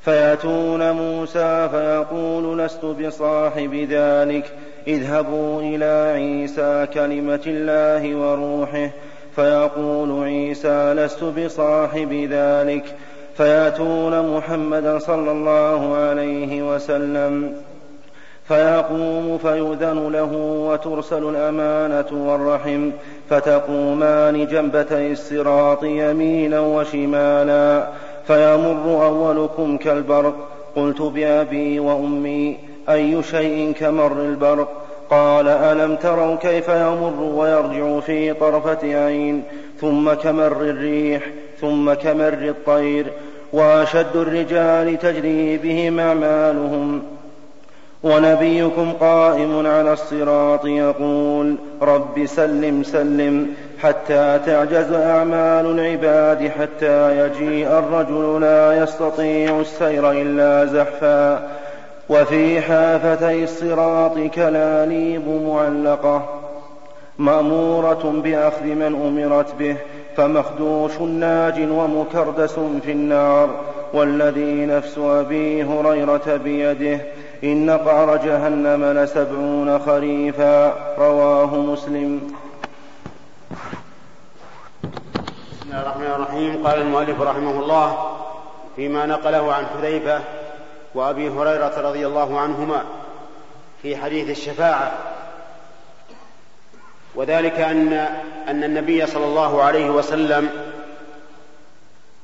فيأتون 0.00 0.90
موسى 0.90 1.68
فيقول 1.70 2.58
لست 2.58 2.84
بصاحب 2.84 3.86
ذلك. 3.90 4.52
اذهبوا 4.86 5.60
إلى 5.60 6.12
عيسى 6.14 6.86
كلمة 6.94 7.40
الله 7.46 8.14
وروحه. 8.14 8.90
فيقول 9.36 10.24
عيسى 10.24 10.94
لست 10.94 11.24
بصاحب 11.24 12.28
ذلك. 12.30 12.84
فيأتون 13.36 14.36
محمدا 14.36 14.98
صلى 14.98 15.30
الله 15.30 15.96
عليه 15.96 16.74
وسلم. 16.74 17.54
فيقوم 18.48 19.38
فيؤذن 19.38 20.12
له 20.12 20.32
وترسل 20.70 21.28
الأمانة 21.28 22.30
والرحم 22.30 22.90
فتقومان 23.30 24.46
جنبتي 24.46 25.12
الصراط 25.12 25.84
يمينا 25.84 26.60
وشمالا 26.60 27.88
فيمر 28.26 29.06
أولكم 29.06 29.76
كالبرق 29.76 30.34
قلت 30.76 31.02
بأبي 31.02 31.80
وأمي 31.80 32.56
أي 32.88 33.22
شيء 33.22 33.72
كمر 33.72 34.12
البرق 34.12 34.68
قال 35.10 35.48
ألم 35.48 35.96
تروا 35.96 36.36
كيف 36.36 36.68
يمر 36.68 37.22
ويرجع 37.22 38.00
في 38.00 38.32
طرفة 38.32 39.04
عين 39.04 39.42
ثم 39.80 40.12
كمر 40.12 40.52
الريح 40.62 41.22
ثم 41.60 41.92
كمر 41.92 42.32
الطير 42.32 43.06
وأشد 43.52 44.16
الرجال 44.16 44.98
تجري 44.98 45.56
بهم 45.56 46.00
أعمالهم 46.00 47.17
ونبيكم 48.02 48.92
قائم 48.92 49.66
على 49.66 49.92
الصراط 49.92 50.66
يقول 50.66 51.56
رب 51.82 52.26
سلم 52.26 52.82
سلم 52.82 53.54
حتى 53.82 54.40
تعجز 54.46 54.92
أعمال 54.92 55.66
العباد 55.66 56.48
حتى 56.48 57.26
يجيء 57.26 57.78
الرجل 57.78 58.40
لا 58.40 58.82
يستطيع 58.82 59.60
السير 59.60 60.10
إلا 60.10 60.64
زحفا 60.64 61.48
وفي 62.08 62.60
حافتي 62.60 63.44
الصراط 63.44 64.18
كلاليب 64.18 65.28
معلقة 65.28 66.28
مأمورة 67.18 68.20
بأخذ 68.24 68.64
من 68.64 68.94
أمرت 69.06 69.54
به 69.58 69.76
فمخدوش 70.16 71.00
ناج 71.00 71.68
ومكردس 71.70 72.60
في 72.84 72.92
النار 72.92 73.50
والذي 73.94 74.66
نفس 74.66 74.98
أبي 74.98 75.64
هريرة 75.64 76.40
بيده 76.44 77.00
إن 77.44 77.70
قعر 77.70 78.16
جهنم 78.16 78.84
لسبعون 78.84 79.78
خريفا. 79.78 80.68
رواه 80.98 81.56
مسلم. 81.56 82.34
بسم 85.52 85.64
الله 85.64 85.80
الرحمن 85.80 86.06
الرحيم. 86.06 86.66
قال 86.66 86.80
المؤلف 86.80 87.20
رحمه 87.20 87.50
الله 87.50 88.16
فيما 88.76 89.06
نقله 89.06 89.54
عن 89.54 89.66
حذيفة 89.66 90.20
وأبي 90.94 91.28
هريرة 91.28 91.80
رضي 91.80 92.06
الله 92.06 92.40
عنهما 92.40 92.82
في 93.82 93.96
حديث 93.96 94.30
الشفاعة. 94.30 94.92
وذلك 97.14 97.60
أن 97.60 97.92
أن 98.48 98.64
النبي 98.64 99.06
صلى 99.06 99.24
الله 99.24 99.62
عليه 99.62 99.90
وسلم 99.90 100.48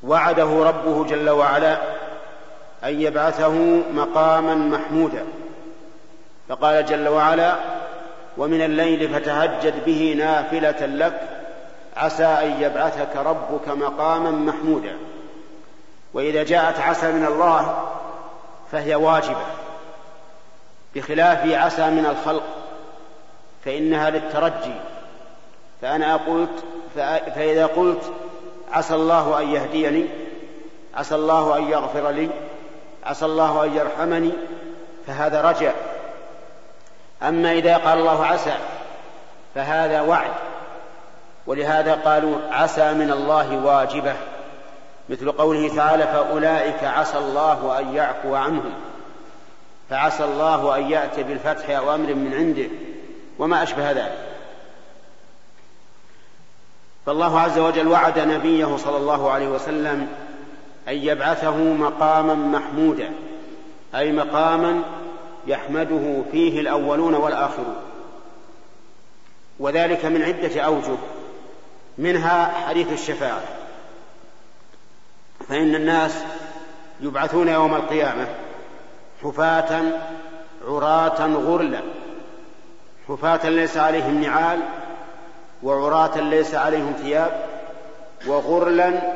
وعده 0.03 0.65
ربه 0.65 1.05
جل 1.05 1.31
وعلا 1.31 1.94
أن 2.85 3.01
يبعثه 3.01 3.53
مقاما 3.95 4.55
محمودا. 4.55 5.25
فقال 6.49 6.87
جل 6.87 7.09
وعلا 7.09 7.57
ومن 8.37 8.63
الليل 8.63 9.09
فتهجد 9.09 9.85
به 9.85 10.15
نافلة 10.19 10.87
لك 10.87 11.21
عسى 11.97 12.25
أن 12.25 12.63
يبعثك 12.63 13.17
ربك 13.17 13.69
مقاما 13.69 14.31
محمودا. 14.31 14.97
وإذا 16.15 16.43
جاءت 16.43 16.81
عسى 16.81 17.13
من 17.13 17.27
الله 17.27 17.89
فهي 18.73 18.95
واجبة. 18.95 19.47
بخلاف 20.95 21.53
عسى 21.53 21.91
من 21.91 22.07
الخلق 22.07 22.45
فإنها 23.65 24.11
للترجي. 24.11 24.75
فأنا 25.83 26.17
قلت 26.17 26.65
فإذا 27.35 27.67
قلت 27.67 28.13
عسى 28.73 28.95
الله 28.95 29.41
أن 29.41 29.51
يهديني 29.51 30.07
عسى 30.95 31.15
الله 31.15 31.59
أن 31.59 31.71
يغفر 31.71 32.11
لي 32.11 32.29
عسى 33.07 33.25
الله 33.25 33.65
أن 33.65 33.77
يرحمني 33.77 34.33
فهذا 35.07 35.43
رجاء 35.43 35.75
أما 37.23 37.53
إذا 37.53 37.77
قال 37.77 37.99
الله 37.99 38.27
عسى 38.27 38.55
فهذا 39.55 40.01
وعد. 40.01 40.31
ولهذا 41.47 41.95
قالوا 41.95 42.39
عسى 42.51 42.93
من 42.93 43.11
الله 43.11 43.65
واجبة. 43.65 44.15
مثل 45.09 45.33
قوله 45.33 45.77
تعالى 45.77 46.05
فأولئك 46.05 46.85
عسى 46.85 47.19
الله 47.19 47.79
أن 47.79 47.95
يعفو 47.95 48.35
عنهم. 48.35 48.75
فعسى 49.91 50.25
الله 50.25 50.77
أن 50.77 50.91
يأتي 50.91 51.23
بالفتح 51.23 51.71
أو 51.71 51.95
أمر 51.95 52.15
من 52.15 52.35
عنده. 52.35 52.69
وما 53.39 53.63
أشبه 53.63 53.91
ذلك. 53.91 54.19
فالله 57.07 57.41
عز 57.41 57.59
وجل 57.59 57.89
وعد 57.89 58.19
نبيه 58.19 58.77
صلى 58.77 58.97
الله 58.97 59.31
عليه 59.31 59.49
وسلم 59.49 60.24
أن 60.89 60.95
يبعثه 60.95 61.57
مقاما 61.57 62.35
محمودا 62.35 63.13
أي 63.95 64.13
مقاما 64.13 64.83
يحمده 65.47 66.23
فيه 66.33 66.61
الأولون 66.61 67.15
والآخرون. 67.15 67.77
وذلك 69.59 70.05
من 70.05 70.23
عدة 70.23 70.61
أوجه 70.61 70.97
منها 71.99 72.67
حديث 72.69 72.93
الشفاعة. 72.93 73.43
فإن 75.49 75.75
الناس 75.75 76.25
يبعثون 77.01 77.49
يوم 77.49 77.75
القيامة 77.75 78.27
حفاة 79.23 79.83
عراة 80.69 81.27
غرلا 81.27 81.81
حفاة 83.09 83.49
ليس 83.49 83.77
عليهم 83.77 84.21
نعال 84.21 84.61
وعراة 85.63 86.21
ليس 86.21 86.55
عليهم 86.55 86.93
ثياب 87.03 87.47
وغرلا 88.27 89.15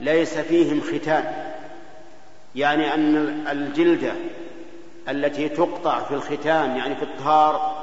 ليس 0.00 0.38
فيهم 0.38 0.80
ختان. 0.80 1.52
يعني 2.54 2.94
أن 2.94 3.16
الجلدة 3.50 4.12
التي 5.08 5.48
تقطع 5.48 6.02
في 6.02 6.14
الختان 6.14 6.76
يعني 6.76 6.96
في 6.96 7.02
الطهار 7.02 7.82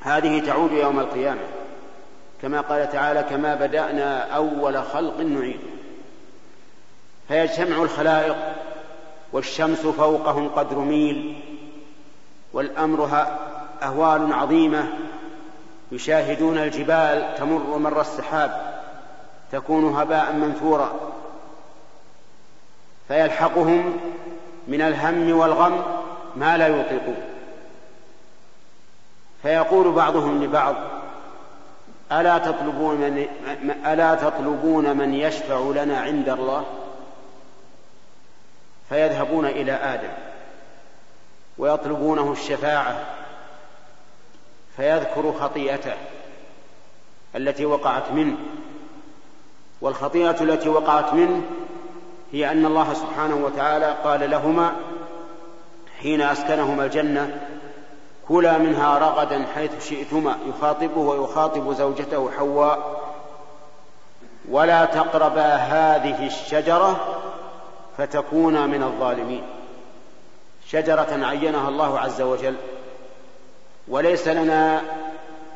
هذه 0.00 0.46
تعود 0.46 0.72
يوم 0.72 1.00
القيامة. 1.00 1.40
كما 2.42 2.60
قال 2.60 2.92
تعالى 2.92 3.22
كما 3.22 3.54
بدأنا 3.54 4.20
أول 4.20 4.84
خلق 4.84 5.20
نعيد 5.20 5.60
فيجتمع 7.28 7.82
الخلائق 7.82 8.36
والشمس 9.32 9.78
فوقهم 9.78 10.48
قدر 10.48 10.78
ميل 10.78 11.40
والأمر 12.52 13.26
أهوال 13.82 14.32
عظيمة. 14.32 14.88
يشاهدون 15.92 16.58
الجبال 16.58 17.34
تمر 17.38 17.78
مر 17.78 18.00
السحاب. 18.00 18.75
تكون 19.52 19.96
هباء 19.96 20.32
منثورا 20.32 20.92
فيلحقهم 23.08 23.96
من 24.68 24.80
الهم 24.82 25.38
والغم 25.38 25.82
ما 26.36 26.56
لا 26.56 26.68
يطيقون 26.68 27.22
فيقول 29.42 29.92
بعضهم 29.92 30.44
لبعض 30.44 30.74
ألا 32.12 32.38
تطلبون 32.38 32.96
من 32.96 33.28
ألا 33.86 34.14
تطلبون 34.14 34.96
من 34.96 35.14
يشفع 35.14 35.58
لنا 35.74 36.00
عند 36.00 36.28
الله؟ 36.28 36.64
فيذهبون 38.88 39.46
إلى 39.46 39.72
آدم 39.72 40.12
ويطلبونه 41.58 42.32
الشفاعة 42.32 43.06
فيذكر 44.76 45.32
خطيئته 45.32 45.94
التي 47.36 47.66
وقعت 47.66 48.12
منه. 48.12 48.36
والخطيئة 49.80 50.42
التي 50.42 50.68
وقعت 50.68 51.14
منه 51.14 51.42
هي 52.32 52.50
أن 52.50 52.66
الله 52.66 52.94
سبحانه 52.94 53.36
وتعالى 53.36 53.96
قال 54.04 54.30
لهما 54.30 54.72
حين 56.00 56.22
أسكنهما 56.22 56.84
الجنة 56.84 57.40
كلا 58.28 58.58
منها 58.58 58.98
رغدا 58.98 59.46
حيث 59.54 59.88
شئتما 59.88 60.36
يخاطبه 60.48 61.00
ويخاطب 61.00 61.72
زوجته 61.72 62.30
حواء 62.30 63.06
ولا 64.48 64.84
تقربا 64.84 65.54
هذه 65.54 66.26
الشجرة 66.26 67.18
فتكونا 67.98 68.66
من 68.66 68.82
الظالمين. 68.82 69.42
شجرة 70.68 71.26
عينها 71.26 71.68
الله 71.68 71.98
عز 71.98 72.22
وجل 72.22 72.54
وليس 73.88 74.28
لنا 74.28 74.82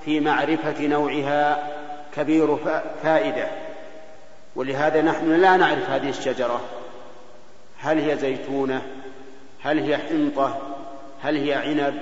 في 0.04 0.20
معرفة 0.20 0.86
نوعها 0.86 1.68
كبير 2.16 2.56
فائدة. 3.02 3.69
ولهذا 4.56 5.02
نحن 5.02 5.32
لا 5.32 5.56
نعرف 5.56 5.90
هذه 5.90 6.08
الشجرة. 6.08 6.60
هل 7.80 7.98
هي 7.98 8.16
زيتونة؟ 8.16 8.82
هل 9.62 9.78
هي 9.78 9.98
حنطة؟ 9.98 10.58
هل 11.22 11.36
هي 11.36 11.54
عنب؟ 11.54 11.94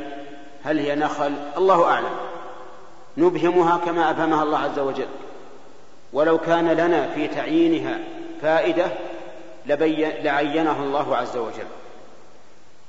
هل 0.64 0.78
هي 0.78 0.94
نخل؟ 0.94 1.34
الله 1.56 1.84
أعلم. 1.84 2.16
نبهمها 3.16 3.78
كما 3.78 4.10
أبهمها 4.10 4.42
الله 4.42 4.58
عز 4.58 4.78
وجل. 4.78 5.08
ولو 6.12 6.38
كان 6.38 6.68
لنا 6.68 7.08
في 7.08 7.28
تعيينها 7.28 7.98
فائدة 8.42 8.86
لعينها 9.66 10.82
الله 10.82 11.16
عز 11.16 11.36
وجل. 11.36 11.68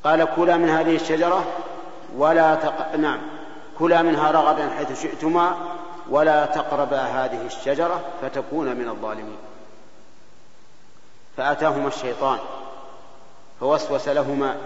قال 0.04 0.28
كلا 0.36 0.58
من 0.58 0.70
هذه 0.70 0.96
الشجرة 0.96 1.44
ولا 2.18 2.56
تق... 2.56 2.96
نعم. 2.96 3.20
كلا 3.80 4.02
منها 4.02 4.32
رغدا 4.32 4.70
حيث 4.78 5.02
شئتما 5.02 5.58
ولا 6.10 6.46
تقربا 6.46 7.02
هذه 7.02 7.46
الشجرة 7.46 8.02
فتكون 8.22 8.76
من 8.76 8.90
الظالمين. 8.90 9.38
فأتاهما 11.38 11.88
الشيطان 11.88 12.40
فوسوس 13.60 14.08
لهما 14.08 14.58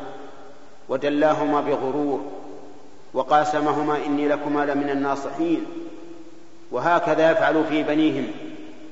ودلاهما 0.90 1.62
بغرور 1.62 2.22
وقاسمهما 3.14 4.06
إني 4.06 4.28
لكما 4.28 4.66
لمن 4.66 4.90
الناصحين. 4.90 5.66
وهكذا 6.72 7.32
يفعل 7.32 7.64
في 7.70 7.84
بنيهم 7.84 8.28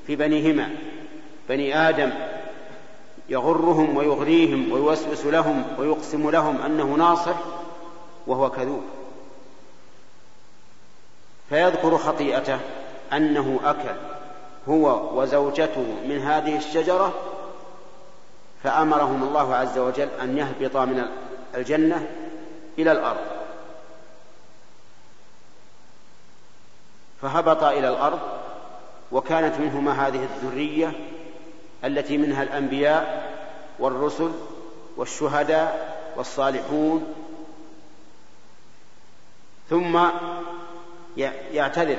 في 0.07 0.15
بنيهما 0.15 0.69
بني 1.49 1.89
آدم 1.89 2.11
يغرهم 3.29 3.97
ويغريهم 3.97 4.71
ويوسوس 4.71 5.25
لهم 5.25 5.63
ويقسم 5.79 6.29
لهم 6.29 6.61
أنه 6.61 6.85
ناصح 6.85 7.35
وهو 8.27 8.49
كذوب. 8.49 8.83
فيذكر 11.49 11.97
خطيئته 11.97 12.59
أنه 13.13 13.59
أكل 13.63 13.95
هو 14.69 15.19
وزوجته 15.21 15.85
من 16.05 16.19
هذه 16.19 16.57
الشجرة 16.57 17.13
فأمرهم 18.63 19.23
الله 19.23 19.55
عز 19.55 19.77
وجل 19.77 20.09
أن 20.21 20.37
يهبطا 20.37 20.85
من 20.85 21.07
الجنة 21.55 22.07
إلى 22.79 22.91
الأرض. 22.91 23.25
فهبطا 27.21 27.71
إلى 27.71 27.89
الأرض 27.89 28.19
وكانت 29.11 29.59
منهما 29.59 30.07
هذه 30.07 30.23
الذرية 30.23 30.93
التي 31.83 32.17
منها 32.17 32.43
الأنبياء 32.43 33.31
والرسل 33.79 34.31
والشهداء 34.97 35.97
والصالحون. 36.15 37.13
ثم 39.69 39.99
يعتذر 41.51 41.97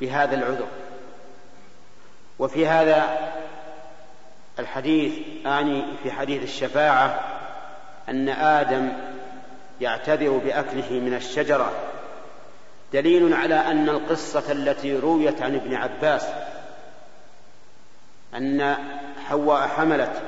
بهذا 0.00 0.34
العذر. 0.34 0.66
وفي 2.38 2.66
هذا 2.66 3.30
الحديث 4.58 5.12
آني 5.46 5.84
في 6.02 6.12
حديث 6.12 6.42
الشفاعة 6.42 7.20
أن 8.08 8.28
آدم 8.28 8.92
يعتذر 9.80 10.40
بأكله 10.44 10.90
من 10.90 11.14
الشجرة. 11.14 11.72
دليل 12.92 13.34
على 13.34 13.54
أن 13.54 13.88
القصة 13.88 14.52
التي 14.52 14.96
رويت 14.96 15.42
عن 15.42 15.54
ابن 15.54 15.74
عباس 15.74 16.26
أن 18.34 18.76
حواء 19.28 19.68
حملت 19.68 20.22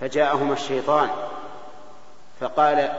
فجاءهما 0.00 0.52
الشيطان 0.52 1.08
فقال 2.40 2.92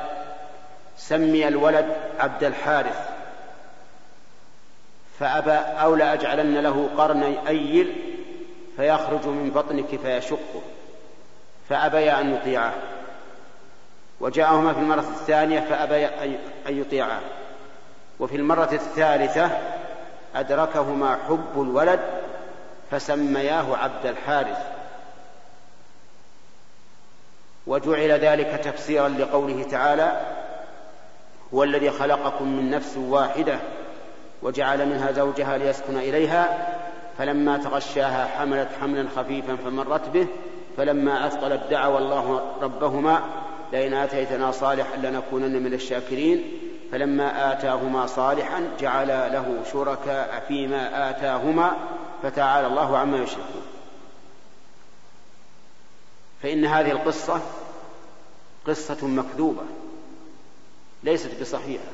سمي 0.97 1.47
الولد 1.47 1.95
عبد 2.19 2.43
الحارث. 2.43 3.09
فأبى 5.19 5.51
أو 5.51 5.95
لأجعلن 5.95 6.57
له 6.57 6.89
قرني 6.97 7.47
أيل 7.47 8.14
فيخرج 8.75 9.27
من 9.27 9.49
بطنك 9.49 9.99
فيشقه 9.99 10.61
فأبيا 11.69 12.21
أن 12.21 12.33
يطيعاه 12.33 12.73
وجاءهما 14.19 14.73
في 14.73 14.79
المرة 14.79 14.99
الثانية 14.99 15.59
فأبيا 15.59 16.23
أن 16.67 16.79
يطيعاه. 16.81 17.21
وفي 18.19 18.35
المرة 18.35 18.69
الثالثة 18.73 19.49
أدركهما 20.35 21.17
حب 21.27 21.61
الولد 21.61 21.99
فسمياه 22.91 23.77
عبد 23.77 24.05
الحارث. 24.05 24.57
وجعل 27.67 28.11
ذلك 28.11 28.61
تفسيرا 28.63 29.09
لقوله 29.09 29.63
تعالى 29.63 30.21
هو 31.53 31.63
الذي 31.63 31.91
خلقكم 31.91 32.57
من 32.57 32.71
نفس 32.71 32.97
واحدة 32.97 33.59
وجعل 34.41 34.85
منها 34.85 35.11
زوجها 35.11 35.57
ليسكن 35.57 35.97
إليها 35.97 36.67
فلما 37.17 37.57
تغشاها 37.57 38.25
حملت 38.25 38.69
حملا 38.81 39.09
خفيفا 39.15 39.55
فمرت 39.55 40.09
به 40.09 40.27
فلما 40.77 41.27
أثقلت 41.27 41.61
دعوا 41.69 41.97
الله 41.97 42.53
ربهما 42.61 43.23
لئن 43.73 43.93
آتيتنا 43.93 44.51
صالحا 44.51 44.97
لنكونن 44.97 45.63
من 45.63 45.73
الشاكرين. 45.73 46.43
فلما 46.91 47.51
آتاهما 47.51 48.05
صالحا 48.05 48.69
جعل 48.79 49.07
له 49.07 49.63
شركاء 49.73 50.45
فيما 50.47 51.09
آتاهما 51.09 51.77
فتعالى 52.23 52.67
الله 52.67 52.97
عما 52.97 53.17
يشركون. 53.17 53.65
فإن 56.43 56.65
هذه 56.65 56.91
القصة 56.91 57.41
قصة 58.67 59.07
مكذوبة 59.07 59.63
ليست 61.03 61.41
بصحيحة. 61.41 61.91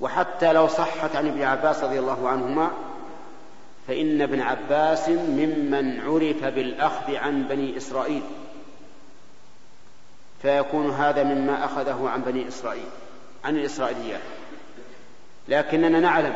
وحتى 0.00 0.52
لو 0.52 0.68
صحت 0.68 1.16
عن 1.16 1.28
ابن 1.28 1.42
عباس 1.42 1.84
رضي 1.84 1.98
الله 1.98 2.28
عنهما 2.28 2.70
فإن 3.92 4.22
ابن 4.22 4.40
عباس 4.40 5.08
ممن 5.08 6.00
عرف 6.00 6.44
بالأخذ 6.44 7.16
عن 7.16 7.42
بني 7.42 7.76
إسرائيل. 7.76 8.22
فيكون 10.42 10.90
هذا 10.90 11.22
مما 11.22 11.64
أخذه 11.64 12.08
عن 12.08 12.22
بني 12.22 12.48
إسرائيل 12.48 12.88
عن 13.44 13.56
الإسرائيليات. 13.56 14.20
لكننا 15.48 16.00
نعلم 16.00 16.34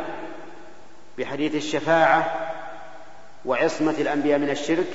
بحديث 1.19 1.55
الشفاعة 1.55 2.51
وعصمة 3.45 3.95
الأنبياء 3.99 4.39
من 4.39 4.51
الشرك 4.51 4.91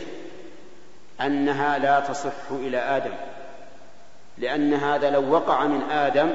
أنها 1.22 1.78
لا 1.78 2.00
تصح 2.00 2.52
إلى 2.52 2.78
آدم. 2.78 3.14
لأن 4.38 4.74
هذا 4.74 5.10
لو 5.10 5.34
وقع 5.34 5.66
من 5.66 5.82
آدم 5.82 6.34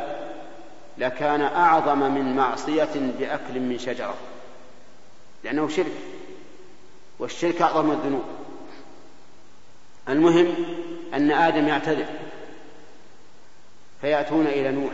لكان 0.98 1.40
أعظم 1.40 1.98
من 1.98 2.36
معصية 2.36 3.12
بأكل 3.18 3.60
من 3.60 3.78
شجرة. 3.78 4.14
لأنه 5.44 5.68
شرك. 5.68 6.15
والشرك 7.18 7.62
أعظم 7.62 7.90
الذنوب. 7.90 8.24
المهم 10.08 10.54
أن 11.14 11.30
آدم 11.30 11.68
يعتذر. 11.68 12.06
فيأتون 14.00 14.46
إلى 14.46 14.70
نوح. 14.70 14.92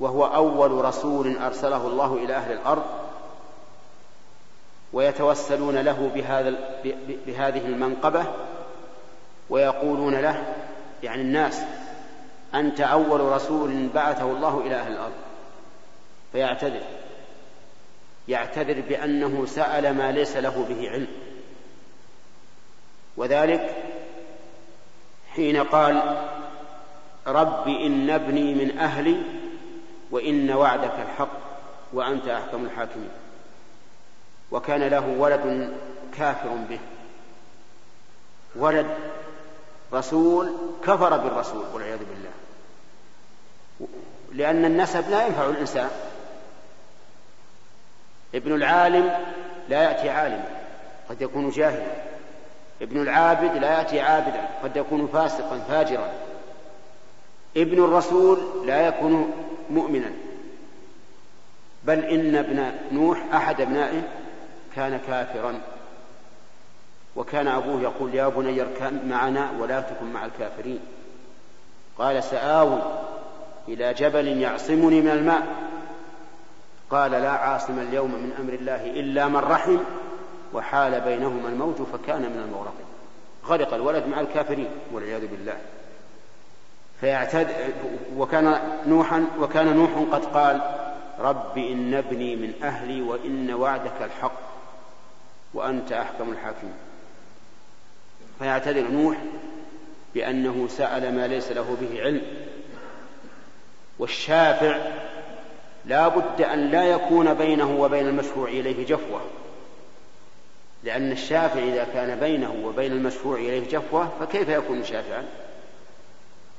وهو 0.00 0.24
أول 0.24 0.84
رسول 0.84 1.38
أرسله 1.38 1.86
الله 1.86 2.14
إلى 2.14 2.34
أهل 2.34 2.52
الأرض. 2.52 2.84
ويتوسلون 4.92 5.78
له 5.78 6.10
بهذا 6.14 6.80
بهذه 7.26 7.66
المنقبة. 7.66 8.24
ويقولون 9.50 10.14
له 10.14 10.54
يعني 11.02 11.22
الناس 11.22 11.62
أنت 12.54 12.80
أول 12.80 13.20
رسول 13.20 13.88
بعثه 13.88 14.24
الله 14.24 14.60
إلى 14.60 14.74
أهل 14.74 14.92
الأرض. 14.92 15.12
فيعتذر. 16.32 16.82
يعتذر 18.28 18.80
بأنه 18.80 19.46
سأل 19.46 19.96
ما 19.96 20.12
ليس 20.12 20.36
له 20.36 20.66
به 20.68 20.90
علم. 20.90 21.08
وذلك 23.16 23.76
حين 25.34 25.56
قال 25.56 26.26
رب 27.26 27.68
إن 27.68 28.10
ابني 28.10 28.54
من 28.54 28.78
أهلي 28.78 29.22
وإن 30.10 30.50
وعدك 30.50 30.94
الحق 30.98 31.38
وأنت 31.92 32.28
أحكم 32.28 32.64
الحاكمين. 32.64 33.10
وكان 34.50 34.82
له 34.82 35.08
ولد 35.18 35.74
كافر 36.16 36.48
به. 36.48 36.78
ولد 38.56 38.86
رسول 39.92 40.52
كفر 40.84 41.16
بالرسول 41.16 41.64
والعياذ 41.74 41.98
بالله. 41.98 42.32
لأن 44.32 44.64
النسب 44.64 45.10
لا 45.10 45.26
ينفع 45.26 45.48
الإنسان 45.48 45.90
ابن 48.34 48.54
العالم 48.54 49.10
لا 49.68 49.82
يأتي 49.82 50.10
عالما 50.10 50.44
قد 51.08 51.22
يكون 51.22 51.50
جاهلا. 51.50 51.92
ابن 52.82 53.02
العابد 53.02 53.56
لا 53.56 53.78
يأتي 53.78 54.00
عابدا 54.00 54.48
قد 54.62 54.76
يكون 54.76 55.06
فاسقا 55.12 55.58
فاجرا. 55.68 56.12
ابن 57.56 57.84
الرسول 57.84 58.66
لا 58.66 58.86
يكون 58.86 59.32
مؤمنا. 59.70 60.12
بل 61.84 62.04
إن 62.04 62.36
ابن 62.36 62.72
نوح 62.92 63.18
أحد 63.34 63.60
أبنائه 63.60 64.02
كان 64.76 65.00
كافرا. 65.06 65.60
وكان 67.16 67.48
أبوه 67.48 67.82
يقول 67.82 68.14
يا 68.14 68.28
بني 68.28 68.62
اركب 68.62 69.06
معنا 69.06 69.50
ولا 69.58 69.80
تكن 69.80 70.12
مع 70.12 70.24
الكافرين. 70.24 70.80
قال 71.98 72.24
سآوي 72.24 72.82
إلى 73.68 73.94
جبل 73.94 74.26
يعصمني 74.26 75.00
من 75.00 75.10
الماء. 75.10 75.42
قال 76.92 77.10
لا 77.10 77.30
عاصم 77.30 77.78
اليوم 77.78 78.10
من 78.10 78.32
أمر 78.40 78.52
الله 78.52 78.90
إلا 78.90 79.28
من 79.28 79.36
رحم 79.36 79.78
وحال 80.52 81.00
بينهما 81.00 81.48
الموت 81.48 81.82
فكان 81.82 82.22
من 82.22 82.42
المغرقين. 82.44 82.86
غرق 83.46 83.74
الولد 83.74 84.06
مع 84.06 84.20
الكافرين 84.20 84.70
والعياذ 84.92 85.26
بالله. 85.26 85.56
فيعتد 87.00 87.48
وكان 88.16 88.60
نوحا 88.86 89.26
وكان 89.40 89.76
نوح 89.76 89.90
قد 90.12 90.24
قال 90.24 90.60
رب 91.18 91.58
إن 91.58 91.94
ابني 91.94 92.36
من 92.36 92.52
أهلي 92.62 93.02
وإن 93.02 93.54
وعدك 93.54 94.02
الحق 94.02 94.40
وأنت 95.54 95.92
أحكم 95.92 96.32
الحاكمين. 96.32 96.74
فيعتذر 98.38 98.88
نوح 98.88 99.16
بأنه 100.14 100.68
سأل 100.68 101.14
ما 101.14 101.26
ليس 101.26 101.52
له 101.52 101.76
به 101.80 102.02
علم. 102.02 102.22
والشافع 103.98 104.76
لا 105.86 106.08
بد 106.08 106.42
أن 106.42 106.70
لا 106.70 106.84
يكون 106.84 107.34
بينه 107.34 107.80
وبين 107.80 108.08
المشفوع 108.08 108.48
إليه 108.48 108.86
جفوة. 108.86 109.20
لأن 110.84 111.12
الشافع 111.12 111.60
إذا 111.60 111.86
كان 111.94 112.18
بينه 112.20 112.54
وبين 112.64 112.92
المشفوع 112.92 113.36
إليه 113.36 113.68
جفوة 113.68 114.08
فكيف 114.20 114.48
يكون 114.48 114.84
شافعا؟ 114.84 115.24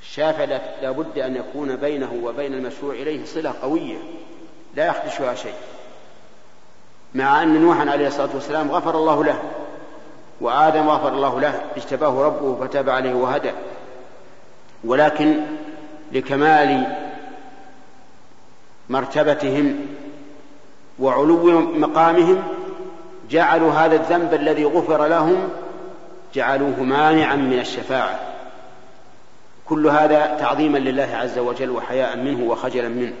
الشافع 0.02 0.44
لا 0.82 0.90
بد 0.90 1.18
أن 1.18 1.36
يكون 1.36 1.76
بينه 1.76 2.20
وبين 2.22 2.54
المشفوع 2.54 2.94
إليه 2.94 3.24
صلة 3.24 3.54
قوية 3.62 3.96
لا 4.74 4.86
يخدشها 4.86 5.34
شيء. 5.34 5.54
مع 7.14 7.42
أن 7.42 7.60
نوحا 7.60 7.90
عليه 7.90 8.08
الصلاة 8.08 8.34
والسلام 8.34 8.70
غفر 8.70 8.96
الله 8.96 9.24
له 9.24 9.42
وآدم 10.40 10.88
غفر 10.88 11.08
الله 11.08 11.40
له 11.40 11.60
اجتباه 11.76 12.22
ربه 12.22 12.66
فتاب 12.66 12.90
عليه 12.90 13.14
وهدى. 13.14 13.50
ولكن 14.84 15.40
لكمال 16.12 17.03
مرتبتهم 18.88 19.76
وعلو 20.98 21.60
مقامهم 21.60 22.42
جعلوا 23.30 23.72
هذا 23.72 23.96
الذنب 23.96 24.34
الذي 24.34 24.64
غفر 24.64 25.06
لهم 25.06 25.48
جعلوه 26.34 26.82
مانعا 26.82 27.36
من 27.36 27.58
الشفاعة. 27.58 28.20
كل 29.68 29.86
هذا 29.86 30.36
تعظيما 30.40 30.78
لله 30.78 31.08
عز 31.12 31.38
وجل 31.38 31.70
وحياء 31.70 32.16
منه 32.16 32.50
وخجلا 32.50 32.88
منه. 32.88 33.12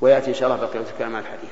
ويأتي 0.00 0.30
إن 0.30 0.34
شاء 0.34 0.48
الله 0.48 0.66
بقية 0.66 0.80
الكلام 0.94 1.16
على 1.16 1.24
الحديث. 1.24 1.50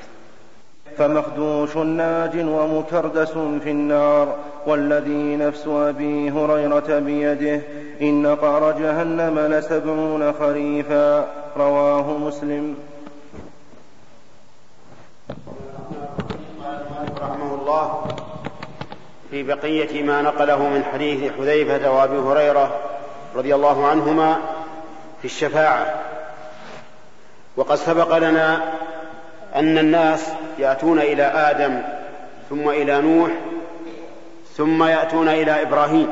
فمخدوش 0.97 1.77
ناج 1.77 2.37
ومكردس 2.37 3.31
في 3.63 3.71
النار 3.71 4.35
والذي 4.67 5.35
نفس 5.35 5.67
أبي 5.67 6.31
هريرة 6.31 6.99
بيده 6.99 7.61
إن 8.01 8.35
قعر 8.35 8.71
جهنم 8.71 9.39
لسبعون 9.39 10.33
خريفا. 10.33 11.27
رواه 11.57 12.17
مسلم. 12.17 12.75
رحمه 17.21 17.53
الله. 17.61 18.05
في 19.31 19.43
بقية 19.43 20.03
ما 20.03 20.21
نقله 20.21 20.57
من 20.57 20.83
حديث 20.93 21.31
حذيفة 21.37 21.91
وأبي 21.91 22.17
هريرة 22.17 22.79
رضي 23.35 23.55
الله 23.55 23.87
عنهما 23.87 24.37
في 25.21 25.25
الشفاعة. 25.25 26.03
وقد 27.57 27.75
سبق 27.75 28.17
لنا 28.17 28.73
أن 29.55 29.77
الناس 29.77 30.29
يأتون 30.59 30.99
إلى 30.99 31.23
آدم 31.23 31.81
ثم 32.49 32.69
إلى 32.69 33.01
نوح 33.01 33.31
ثم 34.55 34.83
يأتون 34.83 35.27
إلى 35.27 35.61
إبراهيم 35.61 36.09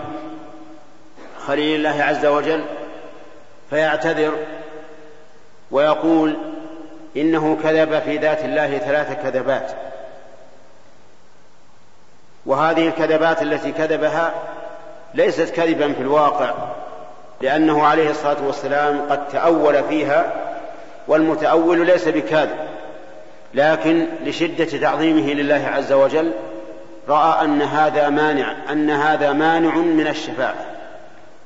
خليل 1.48 1.76
الله 1.76 2.04
عز 2.04 2.26
وجل 2.26 2.66
فيعتذر 3.70 4.32
ويقول 5.72 6.38
إنه 7.18 7.58
كذب 7.64 8.00
في 8.00 8.18
ذات 8.18 8.46
الله 8.46 8.78
ثلاث 8.78 9.24
كذبات. 9.24 9.72
وهذه 12.46 12.88
الكذبات 12.88 13.42
التي 13.42 13.72
كذبها 13.72 14.34
ليست 15.14 15.50
كذبا 15.50 15.94
في 15.94 16.02
الواقع 16.02 16.54
لأنه 17.42 17.84
عليه 17.84 18.10
الصلاة 18.10 18.46
والسلام 18.46 19.02
قد 19.10 19.28
تأول 19.28 19.84
فيها 19.84 20.34
والمتأول 21.08 21.86
ليس 21.86 22.08
بكاذب 22.08 22.58
لكن 23.54 24.08
لشدة 24.24 24.66
تعظيمه 24.66 25.34
لله 25.34 25.72
عز 25.76 25.92
وجل 25.94 26.32
رأى 27.10 27.46
أن 27.46 27.62
هذا 27.62 28.10
مانع 28.10 28.56
أن 28.72 28.90
هذا 28.90 29.32
مانع 29.32 29.76
من 29.76 30.08
الشفاعة 30.08 30.66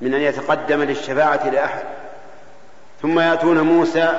من 0.01 0.13
أن 0.13 0.21
يتقدم 0.21 0.83
للشفاعة 0.83 1.49
لأحد. 1.49 1.83
ثم 3.01 3.19
يأتون 3.19 3.61
موسى 3.61 4.09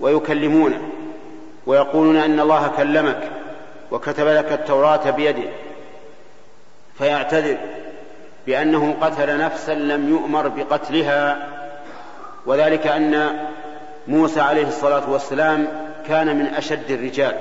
ويكلمونه 0.00 0.80
ويقولون 1.66 2.16
أن 2.16 2.40
الله 2.40 2.72
كلمك 2.76 3.30
وكتب 3.90 4.26
لك 4.26 4.52
التوراة 4.52 5.10
بيده 5.10 5.48
فيعتذر 6.98 7.56
بأنه 8.46 8.96
قتل 9.00 9.38
نفسا 9.38 9.74
لم 9.74 10.08
يؤمر 10.08 10.48
بقتلها 10.48 11.48
وذلك 12.46 12.86
أن 12.86 13.38
موسى 14.08 14.40
عليه 14.40 14.66
الصلاة 14.66 15.10
والسلام 15.10 15.68
كان 16.08 16.36
من 16.36 16.46
أشد 16.46 16.90
الرجال 16.90 17.36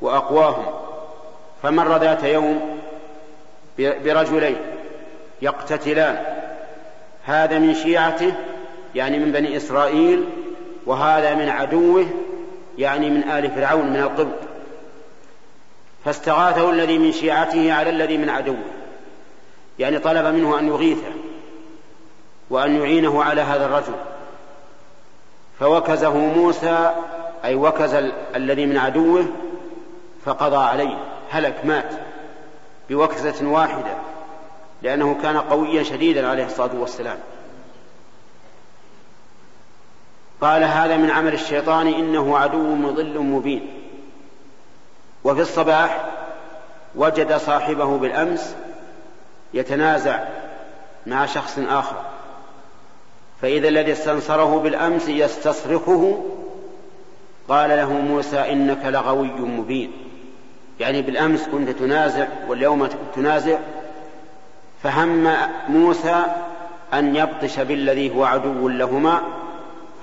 وأقواهم 0.00 0.66
فمر 1.62 1.96
ذات 1.96 2.24
يوم 2.24 2.78
برجلين 3.78 4.56
يقتتلان 5.42 6.24
هذا 7.24 7.58
من 7.58 7.74
شيعته 7.74 8.34
يعني 8.94 9.18
من 9.18 9.32
بني 9.32 9.56
إسرائيل 9.56 10.24
وهذا 10.86 11.34
من 11.34 11.48
عدوه 11.48 12.06
يعني 12.78 13.10
من 13.10 13.28
آل 13.28 13.50
فرعون 13.50 13.86
من 13.86 13.96
القبط. 13.96 14.38
فاستغاثه 16.04 16.70
الذي 16.70 16.98
من 16.98 17.12
شيعته 17.12 17.72
على 17.72 17.90
الذي 17.90 18.18
من 18.18 18.28
عدوه. 18.28 18.64
يعني 19.78 19.98
طلب 19.98 20.26
منه 20.26 20.58
أن 20.58 20.68
يغيثه 20.68 21.12
وأن 22.50 22.76
يعينه 22.76 23.24
على 23.24 23.40
هذا 23.40 23.66
الرجل. 23.66 23.94
فوكزه 25.60 26.16
موسى 26.16 26.94
أي 27.44 27.54
وكز 27.54 27.94
الذي 28.36 28.66
من 28.66 28.76
عدوه 28.76 29.24
فقضى 30.24 30.56
عليه. 30.56 30.98
هلك 31.30 31.64
مات 31.64 31.90
بوكزة 32.90 33.48
واحدة 33.48 33.96
لأنه 34.82 35.18
كان 35.22 35.36
قويا 35.36 35.82
شديدا 35.82 36.28
عليه 36.28 36.46
الصلاة 36.46 36.74
والسلام. 36.80 37.18
قال 40.44 40.64
هذا 40.64 40.96
من 40.96 41.10
عمل 41.10 41.34
الشيطان 41.34 41.86
إنه 41.86 42.38
عدو 42.38 42.74
مضل 42.74 43.18
مبين. 43.18 43.66
وفي 45.24 45.40
الصباح 45.40 46.04
وجد 46.94 47.36
صاحبه 47.36 47.98
بالأمس 47.98 48.54
يتنازع 49.54 50.24
مع 51.06 51.26
شخص 51.26 51.58
آخر. 51.58 51.96
فإذا 53.42 53.68
الذي 53.68 53.92
استنصره 53.92 54.58
بالأمس 54.58 55.08
يستصرخه 55.08 56.24
قال 57.48 57.70
له 57.70 57.92
موسى 57.92 58.52
إنك 58.52 58.84
لغوي 58.84 59.30
مبين. 59.30 59.92
يعني 60.80 61.02
بالأمس 61.02 61.48
كنت 61.48 61.70
تنازع 61.70 62.26
واليوم 62.48 62.88
تنازع. 63.16 63.58
فهم 64.82 65.36
موسى 65.68 66.24
أن 66.94 67.16
يبطش 67.16 67.60
بالذي 67.60 68.16
هو 68.16 68.24
عدو 68.24 68.68
لهما 68.68 69.43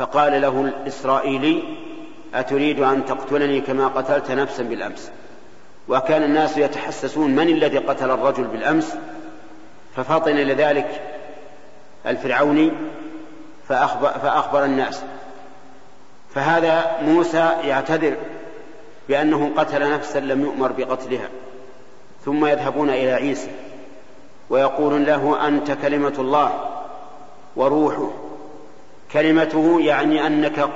فقال 0.01 0.41
له 0.41 0.61
الإسرائيلي 0.61 1.63
أتريد 2.33 2.79
أن 2.79 3.05
تقتلني 3.05 3.61
كما 3.61 3.87
قتلت 3.87 4.31
نفسا 4.31 4.63
بالأمس؟ 4.63 5.11
وكان 5.87 6.23
الناس 6.23 6.57
يتحسسون 6.57 7.35
من 7.35 7.49
الذي 7.49 7.77
قتل 7.77 8.11
الرجل 8.11 8.43
بالأمس؟ 8.43 8.95
ففطن 9.95 10.35
لذلك 10.35 11.01
الفرعوني 12.05 12.71
فأخبر, 13.67 14.09
فأخبر 14.09 14.65
الناس. 14.65 15.03
فهذا 16.35 16.97
موسى 17.01 17.51
يعتذر 17.63 18.17
بأنه 19.09 19.51
قتل 19.57 19.91
نفسا 19.91 20.19
لم 20.19 20.41
يؤمر 20.41 20.71
بقتلها 20.71 21.29
ثم 22.25 22.45
يذهبون 22.45 22.89
إلى 22.89 23.11
عيسى 23.11 23.51
ويقول 24.49 25.05
له 25.05 25.47
أنت 25.47 25.71
كلمة 25.71 26.13
الله 26.19 26.69
وروحه. 27.55 28.30
كلمته 29.13 29.81
يعني 29.81 30.27
أنك 30.27 30.69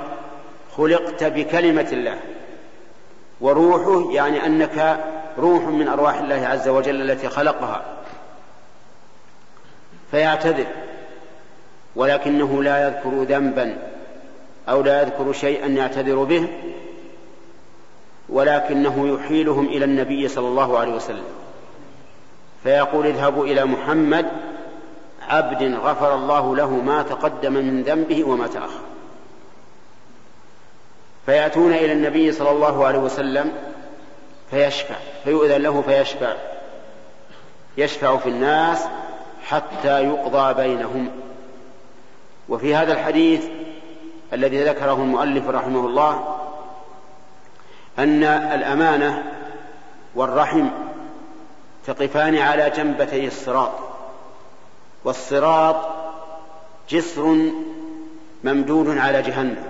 خلقت 0.76 1.24
بكلمة 1.24 1.88
الله 1.92 2.18
وروحه 3.40 4.12
يعني 4.12 4.46
أنك 4.46 5.04
روح 5.38 5.62
من 5.62 5.88
أرواح 5.88 6.18
الله 6.18 6.46
عز 6.46 6.68
وجل 6.68 7.10
التي 7.10 7.28
خلقها 7.28 7.84
فيعتذر 10.10 10.66
ولكنه 11.96 12.62
لا 12.62 12.86
يذكر 12.86 13.22
ذنبا 13.22 13.78
أو 14.68 14.82
لا 14.82 15.02
يذكر 15.02 15.32
شيئا 15.32 15.66
يعتذر 15.66 16.24
به 16.24 16.48
ولكنه 18.28 19.14
يحيلهم 19.14 19.66
إلى 19.66 19.84
النبي 19.84 20.28
صلى 20.28 20.48
الله 20.48 20.78
عليه 20.78 20.94
وسلم 20.94 21.24
فيقول 22.62 23.06
اذهبوا 23.06 23.46
إلى 23.46 23.64
محمد 23.64 24.26
عبد 25.28 25.74
غفر 25.74 26.14
الله 26.14 26.56
له 26.56 26.70
ما 26.70 27.02
تقدم 27.02 27.52
من 27.52 27.82
ذنبه 27.82 28.24
وما 28.24 28.46
تأخر. 28.46 28.80
فيأتون 31.26 31.72
إلى 31.72 31.92
النبي 31.92 32.32
صلى 32.32 32.50
الله 32.50 32.86
عليه 32.86 32.98
وسلم 32.98 33.52
فيشفع 34.50 34.94
فيؤذن 35.24 35.62
له 35.62 35.82
فيشفع. 35.82 36.32
يشفع 37.78 38.16
في 38.16 38.28
الناس 38.28 38.84
حتى 39.44 40.04
يقضى 40.04 40.54
بينهم. 40.54 41.10
وفي 42.48 42.74
هذا 42.74 42.92
الحديث 42.92 43.44
الذي 44.32 44.64
ذكره 44.64 44.94
المؤلف 44.94 45.48
رحمه 45.48 45.86
الله 45.86 46.38
أن 47.98 48.24
الأمانة 48.24 49.32
والرحم 50.14 50.68
تقفان 51.86 52.38
على 52.38 52.70
جنبتي 52.70 53.26
الصراط. 53.26 53.85
والصراط 55.06 55.76
جسر 56.90 57.50
ممدود 58.44 58.98
على 58.98 59.22
جهنم. 59.22 59.64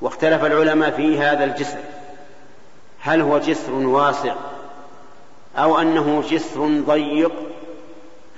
واختلف 0.00 0.44
العلماء 0.44 0.90
في 0.90 1.18
هذا 1.18 1.44
الجسر. 1.44 1.78
هل 3.00 3.20
هو 3.20 3.38
جسر 3.38 3.72
واسع 3.72 4.34
أو 5.56 5.80
أنه 5.80 6.22
جسر 6.30 6.80
ضيق؟ 6.86 7.32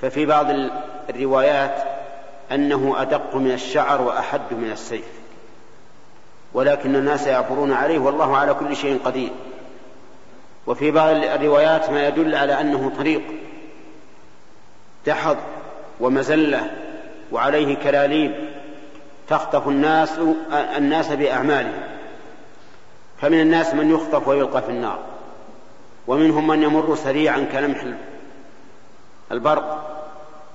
ففي 0.01 0.27
بعض 0.27 0.47
الروايات 1.11 1.85
أنه 2.53 2.95
أدق 2.99 3.35
من 3.37 3.51
الشعر 3.51 4.03
وأحد 4.03 4.41
من 4.51 4.71
السيف. 4.73 5.09
ولكن 6.53 6.97
الناس 6.97 7.27
يعبرون 7.27 7.73
عليه 7.73 7.99
والله 7.99 8.37
على 8.37 8.55
كل 8.55 8.77
شيء 8.77 9.01
قدير. 9.05 9.31
وفي 10.67 10.91
بعض 10.91 11.09
الروايات 11.09 11.91
ما 11.91 12.09
يدل 12.09 12.35
على 12.35 12.61
أنه 12.61 12.93
طريق. 12.99 13.23
دحض 15.07 15.37
ومزلة 16.01 16.71
وعليه 17.33 17.77
كلاليب 17.77 18.33
تخطف 19.29 19.69
الناس 19.69 20.19
الناس 20.53 21.13
بأعمالهم. 21.13 21.83
فمن 23.21 23.41
الناس 23.41 23.75
من 23.75 23.91
يخطف 23.91 24.29
ويلقى 24.29 24.63
في 24.63 24.69
النار 24.69 24.99
ومنهم 26.07 26.47
من 26.47 26.63
يمر 26.63 26.95
سريعا 26.95 27.47
كلمح 27.53 27.85
البرق 29.33 29.91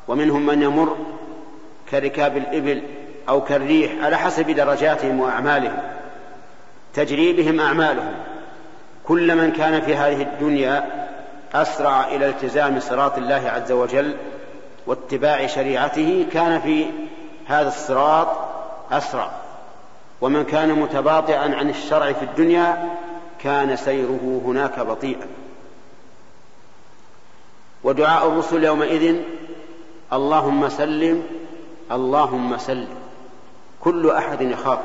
ومنهم 0.08 0.46
من 0.46 0.62
يمر 0.62 0.98
كركاب 1.92 2.38
الإبل 2.38 2.84
أو 3.30 3.42
كالريح 3.44 3.92
على 4.04 4.18
حسب 4.18 4.52
درجاتهم 4.52 5.20
وأعمالهم 5.20 5.78
تجري 6.94 7.34
بهم 7.34 7.60
أعمالهم. 7.60 8.14
كل 9.04 9.36
من 9.36 9.52
كان 9.52 9.82
في 9.82 9.96
هذه 9.96 10.22
الدنيا 10.22 11.08
أسرع 11.54 12.08
إلى 12.08 12.30
التزام 12.30 12.80
صراط 12.80 13.18
الله 13.18 13.50
عز 13.50 13.72
وجل 13.72 14.16
واتباع 14.90 15.48
شريعته 15.48 16.26
كان 16.34 16.62
في 16.62 16.86
هذا 17.48 17.68
الصراط 17.68 18.28
أسرع. 18.92 19.32
ومن 20.22 20.44
كان 20.44 20.80
متباطئا 20.80 21.56
عن 21.56 21.70
الشرع 21.70 22.12
في 22.12 22.26
الدنيا 22.26 22.98
كان 23.40 23.76
سيره 23.76 24.42
هناك 24.46 24.80
بطيئا. 24.80 25.28
ودعاء 27.84 28.28
الرسل 28.28 28.64
يومئذ 28.64 29.16
اللهم 30.14 30.70
سلم 30.70 31.24
اللهم 31.92 32.58
سلم. 32.58 32.96
كل 33.82 34.10
أحد 34.10 34.42
يخاف 34.42 34.80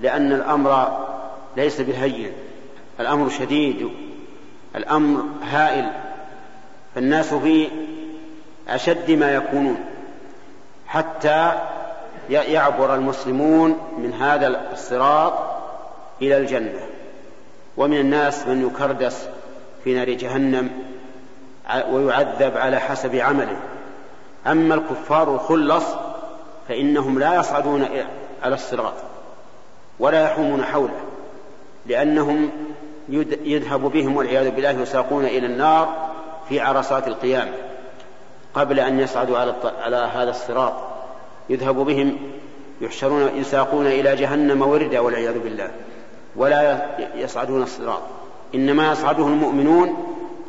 لأن 0.00 0.32
الأمر 0.32 0.98
ليس 1.56 1.80
بهين. 1.80 2.32
الأمر 3.00 3.28
شديد 3.28 3.90
الأمر 4.76 5.24
هائل. 5.42 5.90
فالناس 6.94 7.34
في 7.34 7.68
أشد 8.68 9.10
ما 9.10 9.34
يكونون. 9.34 9.76
حتى 10.86 11.52
يعبر 12.30 12.94
المسلمون 12.94 13.78
من 13.98 14.12
هذا 14.12 14.72
الصراط 14.72 15.32
إلى 16.22 16.36
الجنة. 16.36 16.80
ومن 17.76 18.00
الناس 18.00 18.46
من 18.46 18.66
يكردس 18.66 19.28
في 19.84 19.94
نار 19.94 20.10
جهنم 20.10 20.70
ويعذب 21.90 22.56
على 22.56 22.78
حسب 22.78 23.16
عمله. 23.16 23.56
أما 24.46 24.74
الكفار 24.74 25.34
الخلص 25.34 25.84
فإنهم 26.68 27.18
لا 27.18 27.34
يصعدون 27.34 27.86
على 28.42 28.54
الصراط 28.54 28.94
ولا 29.98 30.24
يحومون 30.24 30.64
حوله 30.64 31.00
لأنهم 31.86 32.50
يذهب 33.44 33.80
بهم 33.80 34.16
والعياذ 34.16 34.50
بالله 34.50 34.70
يساقون 34.70 35.24
إلى 35.24 35.46
النار 35.46 36.12
في 36.48 36.60
عرصات 36.60 37.08
القيامة. 37.08 37.52
قبل 38.54 38.80
أن 38.80 39.00
يصعدوا 39.00 39.38
على, 39.38 39.54
على 39.82 39.96
هذا 39.96 40.30
الصراط. 40.30 40.72
يذهب 41.50 41.74
بهم 41.76 42.16
يحشرون 42.80 43.30
يساقون 43.36 43.86
إلى 43.86 44.16
جهنم 44.16 44.62
وردا 44.62 45.00
والعياذ 45.00 45.38
بالله. 45.38 45.70
ولا 46.36 46.86
يصعدون 47.14 47.62
الصراط. 47.62 48.02
إنما 48.54 48.92
يصعده 48.92 49.26
المؤمنون 49.26 49.96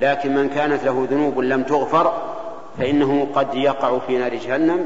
لكن 0.02 0.36
من 0.36 0.50
كانت 0.50 0.84
له 0.84 1.08
ذنوب 1.12 1.40
لم 1.40 1.64
تغفر 1.64 2.14
فإنه 2.78 3.28
قد 3.36 3.56
يقع 3.56 4.00
في 4.00 4.18
نار 4.18 4.36
جهنم 4.36 4.86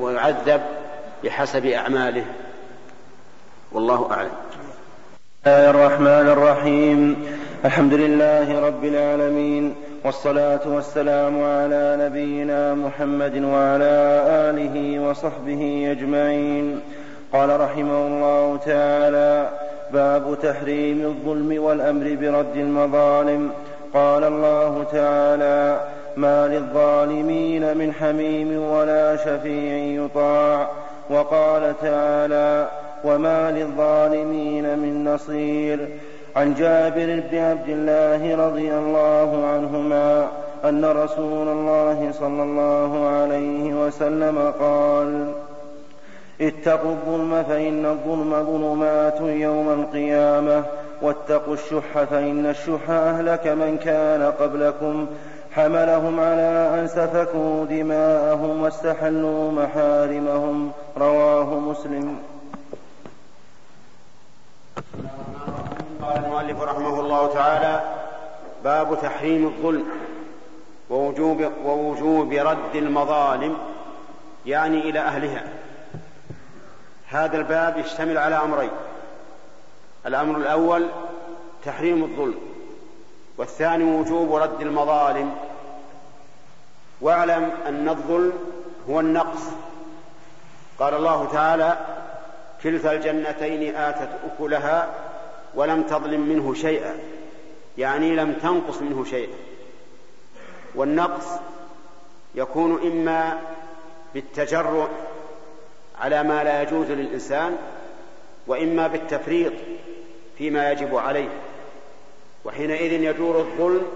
ويعذب 0.00 0.60
بحسب 1.24 1.66
أعماله. 1.66 2.24
والله 3.72 4.10
أعلم. 4.10 4.30
بسم 5.42 5.50
الله 5.50 5.70
الرحمن 5.70 6.28
الرحيم. 6.28 7.26
الحمد 7.64 7.94
لله 7.94 8.60
رب 8.60 8.84
العالمين. 8.84 9.74
والصلاة 10.06 10.60
والسلام 10.66 11.42
على 11.42 11.96
نبينا 12.00 12.74
محمد 12.74 13.44
وعلى 13.44 14.22
آله 14.26 15.08
وصحبه 15.08 15.88
أجمعين. 15.90 16.80
قال 17.32 17.60
رحمه 17.60 18.06
الله 18.06 18.56
تعالى 18.56 19.48
باب 19.92 20.38
تحريم 20.42 21.00
الظلم 21.06 21.62
والأمر 21.62 22.16
برد 22.20 22.56
المظالم. 22.56 23.50
قال 23.94 24.24
الله 24.24 24.84
تعالى 24.92 25.80
ما 26.16 26.48
للظالمين 26.48 27.76
من 27.76 27.92
حميم 27.92 28.62
ولا 28.62 29.16
شفيع 29.16 30.04
يطاع. 30.04 30.68
وقال 31.10 31.74
تعالى 31.82 32.68
وما 33.04 33.50
للظالمين 33.50 34.78
من 34.78 35.04
نصير. 35.14 35.88
عن 36.36 36.54
جابر 36.54 37.22
بن 37.30 37.38
عبد 37.38 37.68
الله 37.68 38.46
رضي 38.46 38.74
الله 38.74 39.46
عنهما 39.46 40.28
أن 40.64 40.84
رسول 40.84 41.48
الله 41.48 42.12
صلى 42.12 42.42
الله 42.42 43.06
عليه 43.08 43.86
وسلم 43.86 44.52
قال 44.60 45.32
اتقوا 46.40 46.90
الظلم 46.90 47.42
فإن 47.48 47.86
الظلم 47.86 48.44
ظلمات 48.44 49.20
يوم 49.20 49.68
القيامة 49.68 50.64
واتقوا 51.02 51.54
الشح 51.54 52.02
فإن 52.10 52.46
الشح 52.46 52.90
أهلك 52.90 53.46
من 53.46 53.78
كان 53.84 54.22
قبلكم 54.22 55.06
حملهم 55.52 56.20
على 56.20 56.80
أن 56.80 56.88
سفكوا 56.88 57.64
دماءهم 57.64 58.62
واستحلوا 58.62 59.52
محارمهم 59.52 60.70
رواه 60.98 61.58
مسلم. 61.58 62.16
قال 66.06 66.24
المؤلف 66.24 66.62
رحمه 66.62 67.00
الله 67.00 67.34
تعالى 67.34 67.82
باب 68.64 68.98
تحريم 69.02 69.46
الظلم 69.46 69.86
ووجوب, 70.90 71.52
ووجوب 71.64 72.32
رد 72.32 72.74
المظالم 72.76 73.56
يعني 74.46 74.80
إلى 74.80 75.00
أهلها. 75.00 75.44
هذا 77.08 77.36
الباب 77.36 77.78
يشتمل 77.78 78.18
على 78.18 78.34
أمرين 78.36 78.70
الأمر 80.06 80.36
الأول 80.36 80.88
تحريم 81.64 82.04
الظلم 82.04 82.38
والثاني 83.38 83.84
وجوب 83.84 84.34
رد 84.34 84.60
المظالم. 84.60 85.34
واعلم 87.00 87.50
أن 87.66 87.88
الظلم 87.88 88.32
هو 88.90 89.00
النقص. 89.00 89.42
قال 90.78 90.94
الله 90.94 91.28
تعالى 91.32 91.76
كلتا 92.62 92.92
الجنتين 92.92 93.76
آتت 93.76 94.10
أكلها 94.26 94.88
ولم 95.56 95.82
تظلم 95.82 96.20
منه 96.20 96.54
شيئا 96.54 96.98
يعني 97.78 98.16
لم 98.16 98.32
تنقص 98.32 98.82
منه 98.82 99.04
شيئا. 99.04 99.36
والنقص 100.74 101.26
يكون 102.34 102.82
إما 102.82 103.38
بالتجرع 104.14 104.88
على 106.00 106.22
ما 106.22 106.44
لا 106.44 106.62
يجوز 106.62 106.90
للإنسان 106.90 107.56
وإما 108.46 108.86
بالتفريط 108.86 109.52
فيما 110.38 110.72
يجب 110.72 110.96
عليه. 110.96 111.28
وحينئذ 112.44 112.92
يدور 112.92 113.38
الظلم 113.38 113.86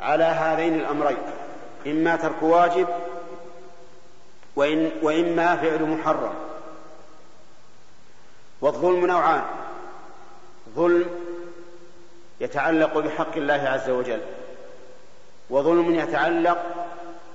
على 0.00 0.24
هذين 0.24 0.74
الأمرين 0.74 1.18
إما 1.86 2.16
ترك 2.16 2.42
واجب 2.42 2.88
وإن 4.56 4.90
وإما 5.02 5.56
فعل 5.56 5.82
محرم. 5.82 6.34
والظلم 8.60 9.06
نوعان. 9.06 9.63
ظلم 10.76 11.06
يتعلق 12.40 12.98
بحق 12.98 13.36
الله 13.36 13.54
عز 13.68 13.90
وجل 13.90 14.20
وظلم 15.50 15.94
يتعلق 15.94 16.62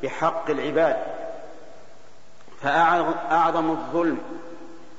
بحق 0.03 0.49
العباد. 0.49 0.97
فأعظم 2.61 3.71
الظلم 3.71 4.17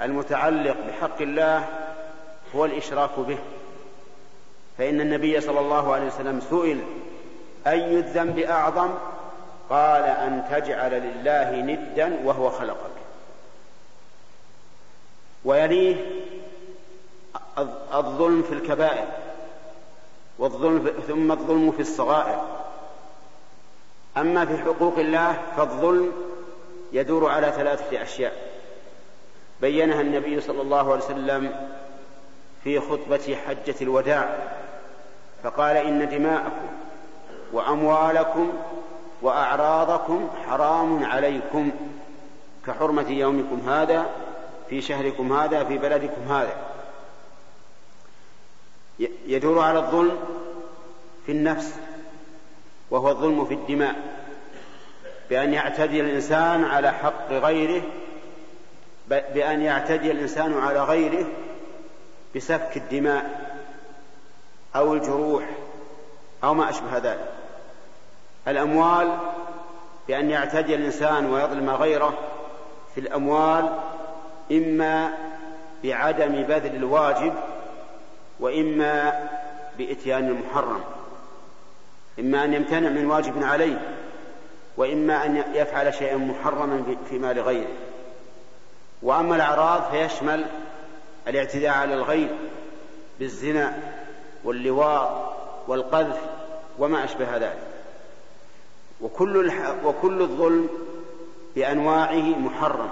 المتعلق 0.00 0.76
بحق 0.88 1.22
الله 1.22 1.68
هو 2.54 2.64
الإشراك 2.64 3.18
به. 3.18 3.38
فإن 4.78 5.00
النبي 5.00 5.40
صلى 5.40 5.60
الله 5.60 5.94
عليه 5.94 6.06
وسلم 6.06 6.40
سئل 6.50 6.80
أي 7.66 7.98
الذنب 7.98 8.38
أعظم؟ 8.38 8.94
قال 9.70 10.02
أن 10.02 10.44
تجعل 10.50 10.90
لله 10.90 11.50
ندا 11.50 12.20
وهو 12.24 12.50
خلقك. 12.50 12.90
ويليه 15.44 15.96
الظلم 17.94 18.42
في 18.42 18.54
الكبائر 18.54 19.04
والظلم 20.38 20.92
ثم 21.08 21.32
الظلم 21.32 21.72
في 21.72 21.80
الصغائر. 21.80 22.42
أما 24.16 24.44
في 24.44 24.58
حقوق 24.58 24.98
الله 24.98 25.38
فالظلم 25.56 26.12
يدور 26.92 27.30
على 27.30 27.52
ثلاثة 27.52 28.02
أشياء. 28.02 28.50
بينها 29.60 30.00
النبي 30.00 30.40
صلى 30.40 30.62
الله 30.62 30.92
عليه 30.92 31.04
وسلم 31.04 31.68
في 32.64 32.80
خطبة 32.80 33.36
حجة 33.46 33.74
الوداع 33.82 34.36
فقال 35.42 35.76
إن 35.76 36.08
دماءكم 36.08 36.68
وأموالكم 37.52 38.52
وأعراضكم 39.22 40.28
حرام 40.46 41.04
عليكم 41.04 41.70
كحرمة 42.66 43.10
يومكم 43.10 43.70
هذا 43.70 44.06
في 44.68 44.80
شهركم 44.82 45.32
هذا 45.32 45.64
في 45.64 45.78
بلدكم 45.78 46.22
هذا. 46.28 46.69
يدور 49.26 49.58
على 49.58 49.78
الظلم 49.78 50.18
في 51.26 51.32
النفس 51.32 51.74
وهو 52.90 53.08
الظلم 53.08 53.44
في 53.44 53.54
الدماء. 53.54 53.94
بأن 55.30 55.52
يعتدي 55.52 56.00
الإنسان 56.00 56.64
على 56.64 56.92
حق 56.92 57.32
غيره 57.32 57.82
بأن 59.08 59.62
يعتدي 59.62 60.10
الإنسان 60.10 60.58
على 60.58 60.84
غيره 60.84 61.26
بسفك 62.36 62.76
الدماء 62.76 63.50
أو 64.76 64.94
الجروح 64.94 65.44
أو 66.44 66.54
ما 66.54 66.70
أشبه 66.70 66.98
ذلك. 66.98 67.32
الأموال 68.48 69.18
بأن 70.08 70.30
يعتدي 70.30 70.74
الإنسان 70.74 71.26
ويظلم 71.26 71.70
غيره 71.70 72.18
في 72.94 73.00
الأموال 73.00 73.72
إما 74.52 75.12
بعدم 75.84 76.42
بذل 76.42 76.76
الواجب 76.76 77.34
وإما 78.40 79.28
بإتيان 79.78 80.28
المحرم 80.28 80.80
إما 82.18 82.44
أن 82.44 82.54
يمتنع 82.54 82.88
من 82.88 83.06
واجب 83.06 83.42
عليه 83.42 83.96
وإما 84.76 85.26
أن 85.26 85.44
يفعل 85.54 85.94
شيئا 85.94 86.16
محرما 86.16 86.96
في 87.08 87.18
مال 87.18 87.40
غيره. 87.40 87.70
وأما 89.02 89.36
الأعراض 89.36 89.90
فيشمل 89.90 90.46
الاعتداء 91.28 91.70
على 91.70 91.94
الغير 91.94 92.36
بالزنا 93.18 93.78
واللواط 94.44 95.10
والقذف 95.68 96.18
وما 96.78 97.04
أشبه 97.04 97.36
ذلك. 97.36 97.62
وكل 99.00 99.52
وكل 99.84 100.22
الظلم 100.22 100.68
بأنواعه 101.56 102.38
محرم. 102.38 102.90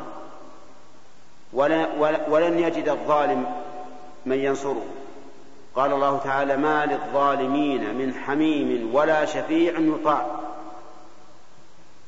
ولن 2.29 2.59
يجد 2.59 2.89
الظالم 2.89 3.47
من 4.27 4.39
ينصره. 4.39 4.87
قال 5.79 5.93
الله 5.93 6.19
تعالى 6.19 6.57
ما 6.57 6.87
للظالمين 6.87 7.95
من 7.95 8.15
حميم 8.15 8.95
ولا 8.95 9.25
شفيع 9.25 9.79
يطاع. 9.79 10.27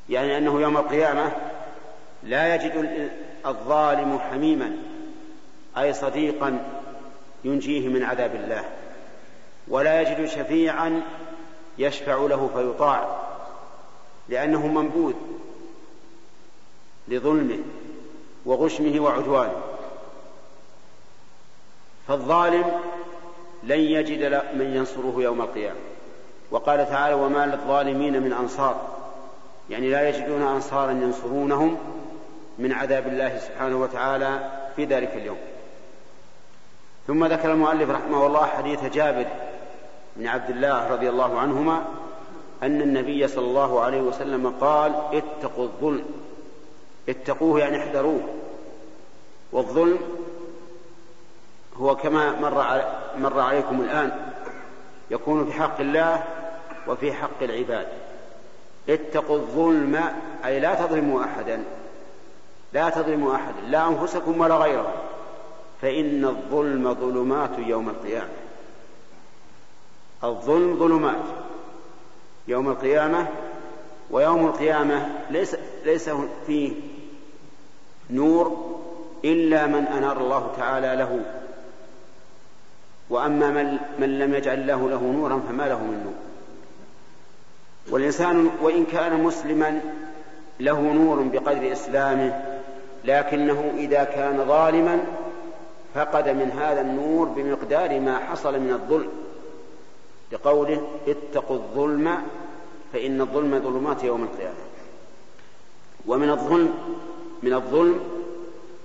يعني 0.09 0.37
أنه 0.37 0.61
يوم 0.61 0.77
القيامة 0.77 1.31
لا 2.23 2.55
يجد 2.55 3.09
الظالم 3.45 4.19
حميما 4.19 4.77
أي 5.77 5.93
صديقا 5.93 6.63
ينجيه 7.43 7.87
من 7.87 8.03
عذاب 8.03 8.35
الله 8.35 8.65
ولا 9.67 10.01
يجد 10.01 10.25
شفيعا 10.25 11.01
يشفع 11.77 12.15
له 12.15 12.49
فيطاع 12.55 13.21
لأنه 14.29 14.67
منبوذ 14.67 15.15
لظلمه 17.07 17.59
وغشمه 18.45 18.99
وعدوانه. 18.99 19.61
فالظالم 22.07 22.81
لن 23.63 23.79
يجد 23.79 24.41
من 24.53 24.75
ينصره 24.75 25.15
يوم 25.17 25.41
القيامة. 25.41 25.79
وقال 26.51 26.89
تعالى 26.89 27.13
وما 27.13 27.45
للظالمين 27.45 28.23
من 28.23 28.33
أنصار. 28.33 28.87
يعني 29.69 29.89
لا 29.89 30.09
يجدون 30.09 30.41
أنصارا 30.41 30.91
ينصرونهم 30.91 31.77
من 32.59 32.71
عذاب 32.71 33.07
الله 33.07 33.37
سبحانه 33.37 33.81
وتعالى 33.81 34.51
في 34.75 34.85
ذلك 34.85 35.11
اليوم. 35.15 35.37
ثم 37.07 37.25
ذكر 37.25 37.51
المؤلف 37.51 37.89
رحمه 37.89 38.27
الله 38.27 38.45
حديث 38.45 38.85
جابر 38.85 39.25
بن 40.15 40.27
عبد 40.27 40.49
الله 40.49 40.87
رضي 40.87 41.09
الله 41.09 41.39
عنهما 41.39 41.85
أن 42.63 42.81
النبي 42.81 43.27
صلى 43.27 43.45
الله 43.45 43.81
عليه 43.81 44.01
وسلم 44.01 44.53
قال 44.61 44.95
اتقوا 45.13 45.63
الظلم. 45.63 46.05
اتقوه 47.09 47.59
يعني 47.59 47.77
احذروه. 47.77 48.21
والظلم 49.51 49.99
هو 51.77 51.95
كما 51.95 52.39
مر 52.39 52.83
مر 53.17 53.39
عليكم 53.39 53.81
الآن 53.81 54.33
يكون 55.11 55.45
في 55.45 55.53
حق 55.53 55.79
الله 55.79 56.23
وفي 56.87 57.13
حق 57.13 57.43
العباد. 57.43 57.87
اتقوا 58.89 59.35
الظلم 59.35 60.03
أي 60.45 60.59
لا 60.59 60.75
تظلموا 60.75 61.23
أحدا 61.23 61.63
لا 62.73 62.89
تظلموا 62.89 63.35
أحدا 63.35 63.61
لا 63.67 63.87
أنفسكم 63.87 64.41
ولا 64.41 64.55
غيرهم 64.55 64.93
فإن 65.81 66.25
الظلم 66.25 66.93
ظلمات 66.93 67.59
يوم 67.59 67.89
القيامة. 67.89 68.29
الظلم 70.23 70.79
ظلمات 70.79 71.25
يوم 72.47 72.69
القيامة 72.69 73.27
ويوم 74.11 74.47
القيامة 74.47 75.09
ليس 75.29 75.55
ليس 75.85 76.09
فيه 76.47 76.73
نور 78.09 78.77
إلا 79.25 79.65
من 79.67 79.87
أنار 79.87 80.17
الله 80.17 80.51
تعالى 80.57 80.95
له. 80.95 81.40
وأما 83.11 83.49
من, 83.49 83.77
من 83.99 84.19
لم 84.19 84.33
يجعل 84.33 84.59
الله 84.59 84.89
له 84.89 85.01
نورا 85.01 85.41
فما 85.49 85.63
له 85.63 85.77
من 85.77 86.01
نور. 86.03 86.13
والإنسان 87.89 88.49
وإن 88.61 88.85
كان 88.85 89.23
مسلما 89.23 89.81
له 90.59 90.81
نور 90.81 91.21
بقدر 91.21 91.71
إسلامه 91.71 92.57
لكنه 93.05 93.73
إذا 93.77 94.03
كان 94.03 94.45
ظالما 94.45 94.99
فقد 95.93 96.29
من 96.29 96.51
هذا 96.51 96.81
النور 96.81 97.25
بمقدار 97.25 97.99
ما 97.99 98.17
حصل 98.17 98.59
من 98.59 98.71
الظلم. 98.71 99.09
لقوله 100.31 100.87
اتقوا 101.07 101.55
الظلم 101.55 102.17
فإن 102.93 103.21
الظلم 103.21 103.59
ظلمات 103.59 104.03
يوم 104.03 104.23
القيامة. 104.23 104.55
ومن 106.07 106.29
الظلم 106.29 106.73
من 107.43 107.53
الظلم 107.53 107.99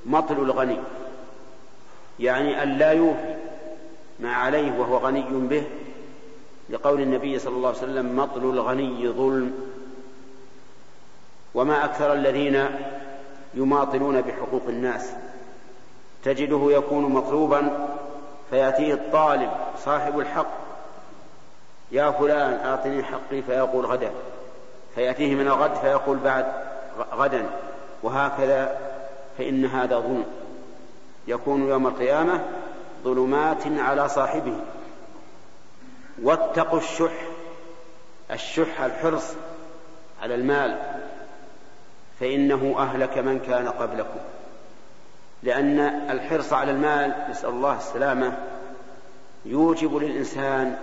مطل 0.07 0.35
الغني 0.35 0.79
يعني 2.21 2.63
أن 2.63 2.79
لا 2.79 2.93
يوفي 2.93 3.36
ما 4.21 4.35
عليه 4.35 4.79
وهو 4.79 4.97
غني 4.97 5.25
به 5.31 5.65
لقول 6.71 7.01
النبي 7.01 7.39
صلى 7.39 7.57
الله 7.57 7.69
عليه 7.69 7.79
وسلم 7.79 8.17
مطل 8.17 8.41
الغني 8.41 9.09
ظلم. 9.09 9.53
وما 11.55 11.85
أكثر 11.85 12.13
الذين 12.13 12.67
يماطلون 13.55 14.21
بحقوق 14.21 14.63
الناس. 14.69 15.13
تجده 16.25 16.67
يكون 16.71 17.05
مطلوبا 17.05 17.89
فيأتيه 18.51 18.95
الطالب 18.95 19.51
صاحب 19.85 20.19
الحق. 20.19 20.51
يا 21.93 22.11
فلان 22.11 22.53
أعطني 22.67 23.03
حقي 23.03 23.43
فيقول 23.43 23.87
غدا. 23.87 24.11
فيأتيه 24.95 25.35
من 25.35 25.47
الغد 25.47 25.75
فيقول 25.75 26.17
بعد 26.17 26.47
غدا. 27.13 27.47
وهكذا 28.03 28.79
فإن 29.39 29.65
هذا 29.65 29.99
ظلم. 29.99 30.25
يكون 31.29 31.69
يوم 31.69 31.87
القيامة 31.87 32.41
ظلمات 33.07 33.67
على 33.67 34.09
صاحبه. 34.09 34.61
واتقوا 36.23 36.79
الشح 36.79 37.13
الشح 38.31 38.81
الحرص 38.81 39.35
على 40.23 40.35
المال 40.35 40.79
فإنه 42.21 42.75
أهلك 42.79 43.19
من 43.19 43.39
كان 43.39 43.69
قبلكم. 43.69 44.19
لأن 45.43 45.79
الحرص 46.11 46.53
على 46.53 46.71
المال 46.71 47.27
نسأل 47.31 47.49
الله 47.49 47.77
السلامة 47.77 48.39
يوجب 49.45 49.97
للإنسان 49.97 50.77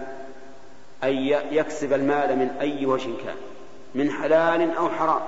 أن 1.03 1.13
يكسب 1.51 1.93
المال 1.93 2.39
من 2.39 2.49
أي 2.61 2.85
وجه 2.85 3.09
كان 3.25 3.35
من 3.95 4.11
حلال 4.11 4.75
أو 4.75 4.89
حرام. 4.89 5.21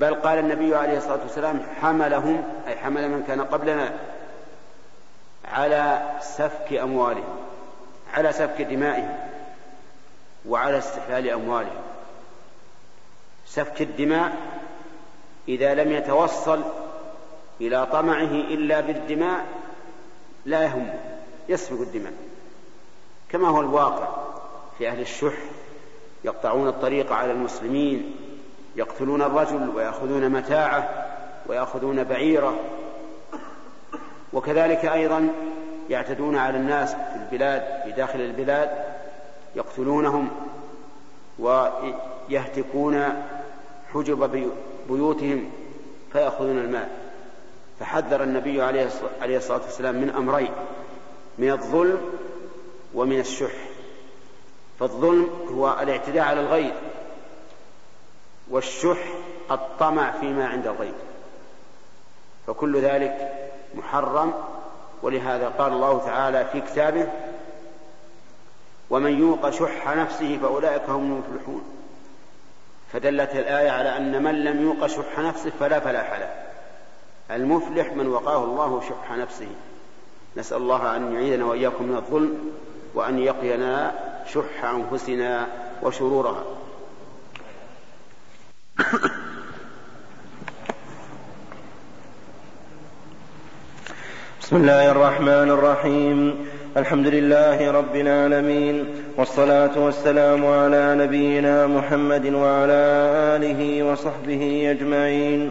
بل 0.00 0.14
قال 0.14 0.38
النبي 0.38 0.74
عليه 0.76 0.96
الصلاة 0.98 1.22
والسلام 1.22 1.60
حملهم 1.80 2.44
أي 2.68 2.76
حمل 2.76 3.08
من 3.08 3.24
كان 3.26 3.40
قبلنا 3.40 3.92
على 5.54 6.02
سفك 6.20 6.72
أموالهم 6.72 7.36
على 8.14 8.32
سفك 8.32 8.62
دمائهم 8.62 9.16
وعلى 10.48 10.78
استحلال 10.78 11.30
أموالهم. 11.30 11.82
سفك 13.46 13.82
الدماء 13.82 14.36
إذا 15.48 15.74
لم 15.74 15.92
يتوصل 15.92 16.62
إلى 17.60 17.86
طمعه 17.86 18.30
إلا 18.30 18.80
بالدماء 18.80 19.46
لا 20.44 20.62
يهم 20.62 20.88
يسفك 21.48 21.80
الدماء. 21.80 22.12
كما 23.28 23.48
هو 23.48 23.60
الواقع 23.60 24.08
في 24.78 24.88
أهل 24.88 25.00
الشح 25.00 25.34
يقطعون 26.24 26.68
الطريق 26.68 27.12
على 27.12 27.32
المسلمين 27.32 28.16
يقتلون 28.76 29.22
الرجل 29.22 29.68
ويأخذون 29.68 30.28
متاعه 30.28 31.06
ويأخذون 31.46 32.04
بعيره 32.04 32.60
وكذلك 34.34 34.84
أيضا 34.84 35.28
يعتدون 35.90 36.36
على 36.36 36.58
الناس 36.58 36.94
في 36.94 37.16
البلاد 37.16 37.82
في 37.84 37.92
داخل 37.92 38.20
البلاد 38.20 38.70
يقتلونهم 39.56 40.30
ويهتكون 41.38 43.04
حجب 43.94 44.50
بيوتهم 44.88 45.50
فيأخذون 46.12 46.58
المال. 46.58 46.88
فحذر 47.80 48.22
النبي 48.22 48.62
عليه 48.62 49.36
الصلاة 49.36 49.60
والسلام 49.62 49.94
من 49.94 50.10
أمرين 50.10 50.50
من 51.38 51.50
الظلم 51.50 52.00
ومن 52.94 53.20
الشح. 53.20 53.54
فالظلم 54.80 55.28
هو 55.50 55.78
الاعتداء 55.82 56.24
على 56.24 56.40
الغير 56.40 56.74
والشح 58.50 58.98
الطمع 59.50 60.12
فيما 60.20 60.46
عند 60.46 60.66
الغير. 60.66 60.94
فكل 62.46 62.80
ذلك 62.80 63.43
محرم 63.76 64.34
ولهذا 65.02 65.48
قال 65.48 65.72
الله 65.72 65.98
تعالى 65.98 66.46
في 66.52 66.60
كتابه 66.60 67.08
ومن 68.90 69.20
يوق 69.20 69.50
شح 69.50 69.96
نفسه 69.96 70.38
فأولئك 70.42 70.90
هم 70.90 71.12
المفلحون. 71.12 71.64
فدلت 72.92 73.30
الآية 73.30 73.70
على 73.70 73.96
أن 73.96 74.22
من 74.22 74.44
لم 74.44 74.62
يوق 74.62 74.86
شح 74.86 75.18
نفسه 75.18 75.50
فلا 75.60 75.80
فلاح 75.80 76.12
له. 76.18 76.30
المفلح 77.36 77.92
من 77.92 78.06
وقاه 78.06 78.44
الله 78.44 78.80
شح 78.80 79.16
نفسه. 79.16 79.48
نسأل 80.36 80.56
الله 80.56 80.96
أن 80.96 81.14
يعيذنا 81.14 81.44
وإياكم 81.44 81.84
من 81.84 81.96
الظلم 81.96 82.52
وأن 82.94 83.18
يقينا 83.18 83.94
شح 84.26 84.64
أنفسنا 84.64 85.46
وشرورها. 85.82 86.44
بسم 94.44 94.56
الله 94.56 94.90
الرحمن 94.90 95.50
الرحيم. 95.50 96.34
الحمد 96.76 97.06
لله 97.06 97.70
رب 97.70 97.96
العالمين 97.96 98.84
والصلاة 99.18 99.70
والسلام 99.76 100.46
على 100.46 100.94
نبينا 100.98 101.66
محمد 101.66 102.26
وعلى 102.34 102.82
آله 103.36 103.82
وصحبه 103.82 104.42
أجمعين. 104.70 105.50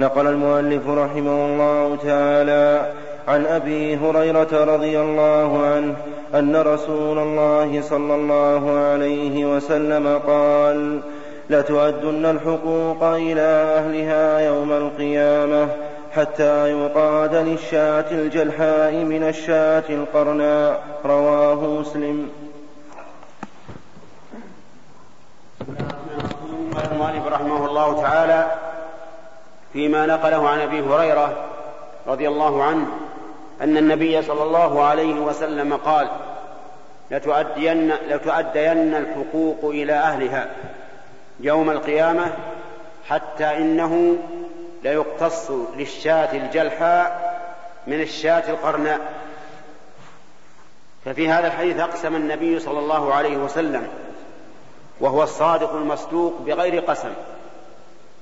نقل 0.00 0.26
المؤلف 0.26 0.88
رحمه 0.88 1.46
الله 1.46 1.96
تعالى 1.96 2.92
عن 3.28 3.46
أبي 3.46 3.96
هريرة 3.96 4.52
رضي 4.74 5.00
الله 5.00 5.66
عنه 5.66 5.94
أن 6.34 6.56
رسول 6.56 7.18
الله 7.18 7.80
صلى 7.80 8.14
الله 8.14 8.78
عليه 8.78 9.56
وسلم 9.56 10.20
قال 10.26 11.00
لتؤدن 11.50 12.24
الحقوق 12.26 13.02
إلى 13.04 13.48
أهلها 13.78 14.40
يوم 14.40 14.72
القيامة 14.72 15.68
حتى 16.16 16.70
يقاد 16.70 17.34
للشاة 17.34 18.10
الجلحاء 18.10 18.92
من 18.92 19.28
الشاة 19.28 19.84
القرناء. 19.88 20.82
رواه 21.04 21.54
مسلم. 21.54 22.30
المؤلف 26.92 27.26
رحمه 27.26 27.66
الله 27.66 28.02
تعالى 28.02 28.50
فيما 29.72 30.06
نقله 30.06 30.48
عن 30.48 30.60
أبي 30.60 30.80
هريرة 30.80 31.44
رضي 32.06 32.28
الله 32.28 32.62
عنه 32.62 32.86
أن 33.60 33.76
النبي 33.76 34.22
صلى 34.22 34.42
الله 34.42 34.82
عليه 34.84 35.20
وسلم 35.20 35.76
قال 35.76 36.08
لتؤدين, 37.10 37.92
لتؤدين 38.08 38.94
الحقوق 38.94 39.64
إلى 39.64 39.92
أهلها 39.92 40.46
يوم 41.40 41.70
القيامة 41.70 42.32
حتى 43.08 43.56
إنه 43.56 44.16
ليقتص 44.84 45.50
للشاة 45.76 46.36
الجلحاء 46.36 47.32
من 47.86 48.00
الشاة 48.00 48.50
القرناء. 48.50 49.00
ففي 51.04 51.28
هذا 51.28 51.46
الحديث 51.46 51.80
أقسم 51.80 52.16
النبي 52.16 52.60
صلى 52.60 52.78
الله 52.78 53.14
عليه 53.14 53.36
وسلم 53.36 53.88
وهو 55.00 55.22
الصادق 55.22 55.74
المصدوق 55.74 56.40
بغير 56.40 56.80
قسم. 56.80 57.12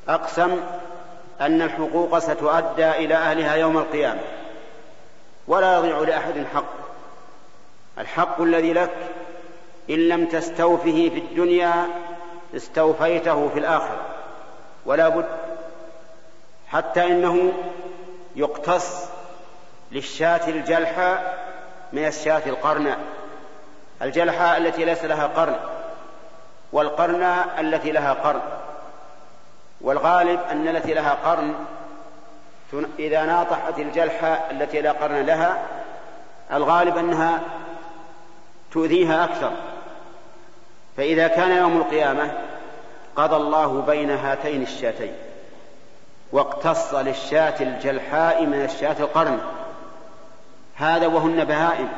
أقسم 0.09 0.61
أن 1.41 1.63
الحقوق 1.63 2.19
ستؤدى 2.19 2.91
إلى 2.91 3.15
أهلها 3.15 3.55
يوم 3.55 3.79
القيامة 3.79 4.21
ولا 5.49 5.77
يضيع 5.77 5.99
لأحد 5.99 6.45
حق 6.55 6.73
الحق 7.99 8.41
الذي 8.41 8.73
لك 8.73 8.91
إن 9.91 10.09
لم 10.09 10.27
تستوفه 10.27 11.11
في 11.15 11.19
الدنيا 11.19 11.87
استوفيته 12.57 13.49
في 13.49 13.59
الآخرة 13.59 14.01
ولا 14.87 15.09
بد 15.09 15.27
حتى 16.73 17.07
إنه 17.07 17.53
يقتص 18.37 19.09
للشاة 19.93 20.49
الجلحاء 20.49 21.45
من 21.93 22.07
الشاة 22.07 22.43
القرناء 22.47 22.99
الجلحاء 24.03 24.59
التي 24.59 24.85
ليس 24.85 25.05
لها 25.05 25.27
قرن 25.27 25.57
والقرناء 26.73 27.61
التي 27.61 27.93
لها 27.93 28.13
قرن. 28.13 28.41
والغالب 29.81 30.41
أن 30.51 30.69
التي 30.69 30.95
لها 30.95 31.15
قرن 31.25 31.55
إذا 32.99 33.25
ناطحت 33.25 33.79
الجلحة 33.79 34.51
التي 34.51 34.81
لا 34.81 34.93
قرن 34.93 35.27
لها 35.27 35.63
الغالب 36.53 36.97
أنها 36.97 37.41
تؤذيها 38.73 39.25
أكثر. 39.25 39.53
فإذا 40.97 41.29
كان 41.29 41.51
يوم 41.51 41.77
القيامة 41.77 42.33
قضى 43.17 43.37
الله 43.37 43.81
بين 43.81 44.11
هاتين 44.11 44.63
الشاتين. 44.63 45.13
واقتص 46.33 46.95
للشاة 46.95 47.55
الجلحاء 47.61 48.47
من 48.47 48.65
الشاة 48.65 48.97
القرن. 49.01 49.39
هذا 50.77 51.07
وهن 51.07 51.45
بهائم. 51.45 51.89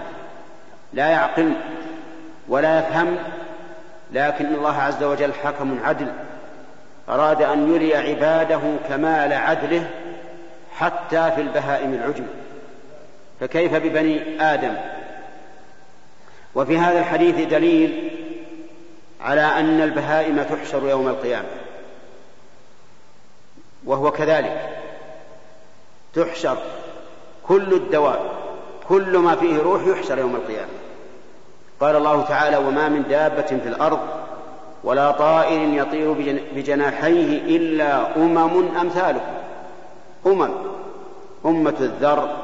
لا 0.92 1.08
يعقل 1.08 1.52
ولا 2.48 2.78
يفهم 2.78 3.16
لكن 4.12 4.54
الله 4.54 4.76
عز 4.76 5.02
وجل 5.02 5.32
حكم 5.34 5.78
عدل. 5.84 6.12
أراد 7.08 7.42
أن 7.42 7.74
يري 7.74 7.96
عباده 7.96 8.60
كمال 8.88 9.32
عدله 9.32 9.90
حتى 10.78 11.30
في 11.30 11.40
البهائم 11.40 11.94
العجم. 11.94 12.26
فكيف 13.40 13.74
ببني 13.74 14.42
آدم؟ 14.42 14.74
وفي 16.54 16.78
هذا 16.78 16.98
الحديث 16.98 17.48
دليل 17.48 18.10
على 19.20 19.40
أن 19.40 19.80
البهائم 19.80 20.42
تحشر 20.42 20.88
يوم 20.88 21.08
القيامة. 21.08 21.61
وهو 23.86 24.10
كذلك. 24.10 24.78
تحشر 26.14 26.56
كل 27.48 27.72
الدواب 27.72 28.20
كل 28.88 29.18
ما 29.18 29.36
فيه 29.36 29.62
روح 29.62 29.86
يحشر 29.86 30.18
يوم 30.18 30.36
القيامة. 30.36 30.70
قال 31.80 31.96
الله 31.96 32.22
تعالى 32.22 32.56
وما 32.56 32.88
من 32.88 33.02
دابة 33.08 33.42
في 33.42 33.68
الأرض 33.68 33.98
ولا 34.84 35.10
طائر 35.10 35.68
يطير 35.68 36.12
بجناحيه 36.54 37.56
إلا 37.56 38.16
أمم 38.16 38.76
أمثالكم. 38.80 39.32
أمم 40.26 40.50
أمة 41.46 41.74
الذر 41.80 42.36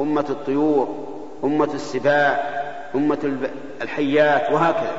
أمة 0.00 0.24
الطيور 0.30 1.06
أمة 1.44 1.70
السباع 1.74 2.60
أمة 2.94 3.48
الحيات 3.82 4.52
وهكذا. 4.52 4.96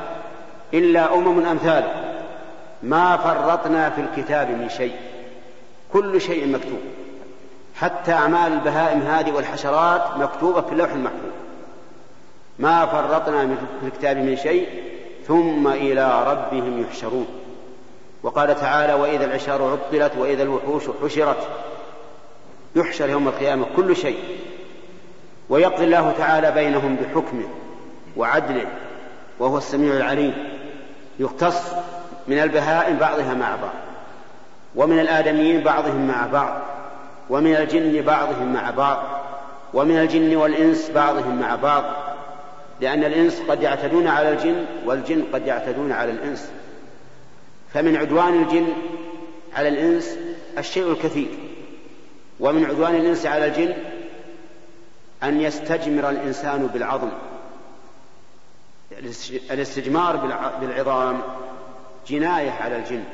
إلا 0.74 1.14
أمم 1.14 1.46
أمثالكم. 1.46 2.00
ما 2.82 3.16
فرطنا 3.16 3.90
في 3.90 4.00
الكتاب 4.00 4.50
من 4.50 4.68
شيء. 4.68 4.94
كل 5.92 6.20
شيء 6.20 6.48
مكتوب. 6.48 6.80
حتى 7.76 8.12
أعمال 8.12 8.52
البهائم 8.52 9.00
هذه 9.00 9.32
والحشرات 9.32 10.16
مكتوبة 10.16 10.60
في 10.60 10.72
اللوح 10.72 10.90
المحفوظ. 10.90 11.32
ما 12.58 12.86
فرطنا 12.86 13.56
في 13.80 13.86
الكتاب 13.86 14.16
من 14.16 14.36
شيء 14.36 14.68
ثم 15.26 15.68
إلى 15.68 16.24
ربهم 16.26 16.80
يحشرون. 16.82 17.26
وقال 18.22 18.60
تعالى 18.60 18.94
وإذا 18.94 19.24
العشار 19.24 19.62
عطلت 19.62 20.12
وإذا 20.16 20.42
الوحوش 20.42 20.82
حشرت 21.04 21.48
يحشر 22.76 23.08
يوم 23.08 23.28
القيامة 23.28 23.66
كل 23.76 23.96
شيء. 23.96 24.18
ويقضي 25.48 25.84
الله 25.84 26.14
تعالى 26.18 26.50
بينهم 26.50 26.96
بحكمه 26.96 27.48
وعدله 28.16 28.66
وهو 29.38 29.58
السميع 29.58 29.96
العليم. 29.96 30.34
يختص 31.18 31.60
من 32.28 32.38
البهائم 32.38 32.96
بعضها 32.96 33.34
مع 33.34 33.56
بعض. 33.56 33.91
ومن 34.74 34.98
الآدميين 34.98 35.60
بعضهم 35.60 36.08
مع 36.08 36.26
بعض 36.26 36.62
ومن 37.30 37.56
الجن 37.56 38.02
بعضهم 38.02 38.52
مع 38.52 38.70
بعض 38.70 39.02
ومن 39.74 39.98
الجن 39.98 40.36
والإنس 40.36 40.90
بعضهم 40.90 41.40
مع 41.40 41.56
بعض 41.56 41.84
لأن 42.80 43.04
الإنس 43.04 43.40
قد 43.48 43.62
يعتدون 43.62 44.08
على 44.08 44.32
الجن 44.32 44.66
والجن 44.86 45.24
قد 45.32 45.46
يعتدون 45.46 45.92
على 45.92 46.10
الإنس. 46.10 46.50
فمن 47.74 47.96
عدوان 47.96 48.42
الجن 48.42 48.72
على 49.54 49.68
الإنس 49.68 50.18
الشيء 50.58 50.92
الكثير 50.92 51.28
ومن 52.40 52.64
عدوان 52.64 52.94
الإنس 52.94 53.26
على 53.26 53.46
الجن 53.46 53.74
أن 55.22 55.40
يستجمر 55.40 56.10
الإنسان 56.10 56.66
بالعظم 56.66 57.10
الاستجمار 59.50 60.16
بالعظام 60.60 61.20
جناية 62.08 62.50
على 62.50 62.76
الجن. 62.76 63.04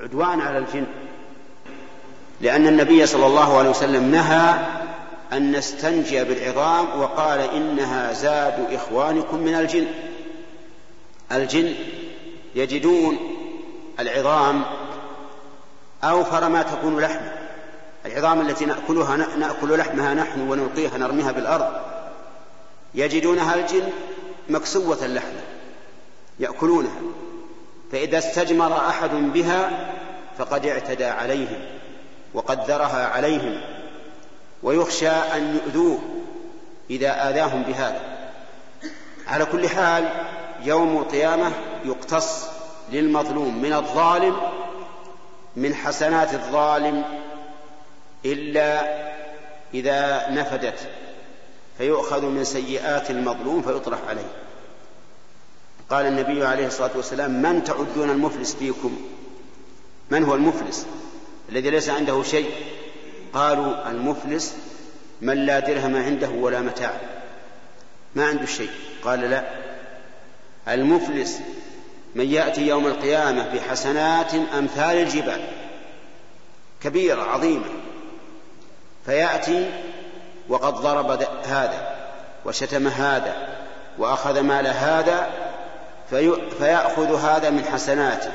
عدوان 0.00 0.40
على 0.40 0.58
الجن. 0.58 0.86
لأن 2.40 2.66
النبي 2.66 3.06
صلى 3.06 3.26
الله 3.26 3.58
عليه 3.58 3.70
وسلم 3.70 4.10
نهى 4.10 4.54
أن 5.32 5.52
نستنجي 5.52 6.24
بالعظام 6.24 7.00
وقال 7.00 7.40
إنها 7.40 8.12
زاد 8.12 8.66
إخوانكم 8.72 9.38
من 9.38 9.54
الجن. 9.54 9.86
الجن 11.32 11.74
يجدون 12.54 13.18
العظام 14.00 14.62
أوفر 16.04 16.48
ما 16.48 16.62
تكون 16.62 17.00
لحما 17.00 17.32
العظام 18.06 18.40
التي 18.40 18.64
نأكلها 18.64 19.16
نأكل 19.16 19.78
لحمها 19.78 20.14
نحن 20.14 20.40
ونلقيها 20.40 20.98
نرميها 20.98 21.32
بالأرض. 21.32 21.72
يجدونها 22.94 23.54
الجن 23.54 23.88
مكسوة 24.48 25.04
اللحم. 25.04 25.36
يأكلونها. 26.40 27.00
فإذا 27.92 28.18
استجمر 28.18 28.88
أحد 28.88 29.10
بها 29.10 29.70
فقد 30.38 30.66
اعتدى 30.66 31.04
عليهم 31.04 31.58
وقدرها 32.34 33.06
عليهم 33.06 33.60
ويخشى 34.62 35.08
أن 35.08 35.54
يؤذوه 35.54 35.98
إذا 36.90 37.30
آذاهم 37.30 37.62
بهذا. 37.62 38.00
على 39.26 39.44
كل 39.44 39.68
حال 39.68 40.08
يوم 40.62 40.96
القيامة 40.96 41.52
يقتص 41.84 42.46
للمظلوم 42.92 43.62
من 43.62 43.72
الظالم 43.72 44.36
من 45.56 45.74
حسنات 45.74 46.34
الظالم 46.34 47.04
إلا 48.24 48.96
إذا 49.74 50.30
نفدت 50.30 50.78
فيؤخذ 51.78 52.24
من 52.24 52.44
سيئات 52.44 53.10
المظلوم 53.10 53.62
فيطرح 53.62 53.98
عليه. 54.08 54.45
قال 55.90 56.06
النبي 56.06 56.44
عليه 56.44 56.66
الصلاة 56.66 56.90
والسلام 56.94 57.42
من 57.42 57.64
تعدون 57.64 58.10
المفلس 58.10 58.54
فيكم؟ 58.54 59.00
من 60.10 60.24
هو 60.24 60.34
المفلس؟ 60.34 60.86
الذي 61.48 61.70
ليس 61.70 61.88
عنده 61.88 62.22
شيء. 62.22 62.50
قالوا 63.32 63.90
المفلس 63.90 64.54
من 65.20 65.46
لا 65.46 65.60
درهم 65.60 65.96
عنده 65.96 66.28
ولا 66.28 66.60
متاع. 66.60 66.92
ما 68.14 68.26
عنده 68.26 68.46
شيء. 68.46 68.70
قال 69.02 69.20
لا. 69.20 69.44
المفلس 70.68 71.38
من 72.14 72.24
يأتي 72.30 72.66
يوم 72.66 72.86
القيامة 72.86 73.54
بحسنات 73.54 74.34
أمثال 74.34 74.96
الجبال. 74.96 75.40
كبيرة 76.82 77.22
عظيمة. 77.22 77.66
فيأتي 79.06 79.70
وقد 80.48 80.74
ضرب 80.74 81.10
هذا 81.44 81.96
وشتم 82.44 82.86
هذا 82.86 83.48
وأخذ 83.98 84.40
مال 84.40 84.66
هذا 84.66 85.45
في 86.10 86.36
فيأخذ 86.58 87.14
هذا 87.14 87.50
من 87.50 87.64
حسناته 87.64 88.30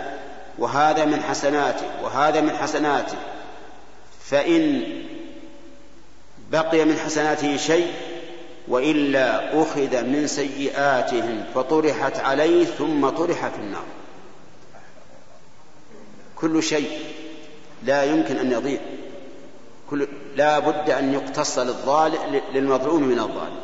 وهذا 0.57 1.05
من 1.05 1.21
حسناته 1.21 1.85
وهذا 2.03 2.41
من 2.41 2.49
حسناته. 2.49 3.17
فإن 4.25 4.83
بقي 6.51 6.85
من 6.85 6.97
حسناته 6.97 7.57
شيء 7.57 7.91
وإلا 8.67 9.61
أخذ 9.61 10.03
من 10.03 10.27
سيئاتهم 10.27 11.43
فطرحت 11.55 12.19
عليه 12.19 12.65
ثم 12.65 13.09
طرح 13.09 13.47
في 13.47 13.57
النار. 13.59 13.85
كل 16.35 16.63
شيء 16.63 16.99
لا 17.83 18.03
يمكن 18.03 18.37
أن 18.37 18.51
يضيع. 18.51 18.79
كل 19.89 20.07
لا 20.35 20.59
بد 20.59 20.89
أن 20.89 21.13
يقتص 21.13 21.59
للظالم 21.59 22.41
للمظلوم 22.53 23.03
من 23.03 23.19
الظالم. 23.19 23.61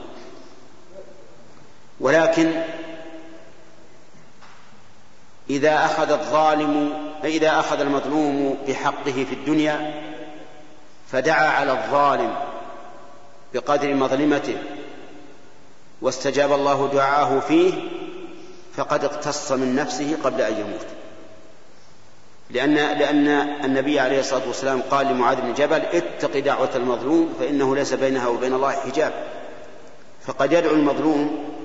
ولكن 1.99 2.51
إذا 5.49 5.85
أخذ 5.85 6.11
الظالم 6.11 6.93
إذا 7.23 7.59
أخذ 7.59 7.79
المظلوم 7.79 8.57
بحقه 8.67 9.25
في 9.29 9.33
الدنيا 9.33 9.93
فدعا 11.11 11.47
على 11.47 11.71
الظالم 11.71 12.35
بقدر 13.53 13.93
مظلمته 13.93 14.57
واستجاب 16.01 16.53
الله 16.53 16.89
دعاءه 16.93 17.39
فيه 17.39 17.73
فقد 18.75 19.03
اقتص 19.03 19.51
من 19.51 19.75
نفسه 19.75 20.17
قبل 20.23 20.41
أن 20.41 20.53
يموت. 20.53 20.85
لأن 22.49 22.75
لأن 22.75 23.27
النبي 23.65 23.99
عليه 23.99 24.19
الصلاة 24.19 24.47
والسلام 24.47 24.81
قال 24.81 25.07
لمعاذ 25.07 25.41
بن 25.41 25.53
جبل 25.53 25.81
اتق 25.81 26.39
دعوة 26.39 26.69
المظلوم 26.75 27.33
فإنه 27.39 27.75
ليس 27.75 27.93
بينها 27.93 28.27
وبين 28.27 28.53
الله 28.53 28.71
حجاب. 28.71 29.13
فقد 30.25 30.51
يدعو 30.51 30.73
المظلوم 30.73 31.56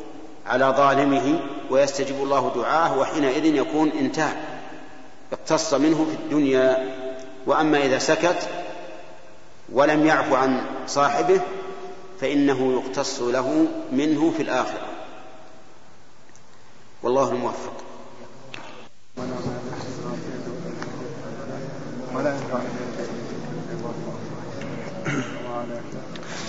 على 0.47 0.74
ظالمه 0.76 1.40
ويستجيب 1.70 2.16
الله 2.16 2.53
دعاه 2.55 2.99
وحينئذ 2.99 3.45
يكون 3.45 3.88
انتهى. 3.90 4.32
اقتص 5.32 5.74
منه 5.74 6.07
في 6.11 6.16
الدنيا. 6.24 6.95
وأما 7.47 7.78
إذا 7.78 7.99
سكت 7.99 8.49
ولم 9.72 10.07
يعفو 10.07 10.34
عن 10.34 10.64
صاحبه 10.86 11.40
فإنه 12.20 12.72
يقتص 12.72 13.20
له 13.20 13.66
منه 13.93 14.32
في 14.36 14.43
الآخرة. 14.43 14.86
والله 17.03 17.32
الموفق. 17.32 17.72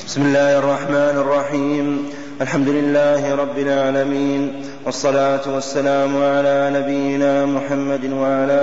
بسم 0.05 0.21
الله 0.21 0.59
الرحمن 0.59 1.17
الرحيم. 1.17 2.13
الحمد 2.41 2.69
لله 2.69 3.35
رب 3.35 3.57
العالمين 3.57 4.53
والصلاة 4.85 5.53
والسلام 5.55 6.23
على 6.23 6.71
نبينا 6.73 7.45
محمد 7.45 8.11
وعلى 8.13 8.61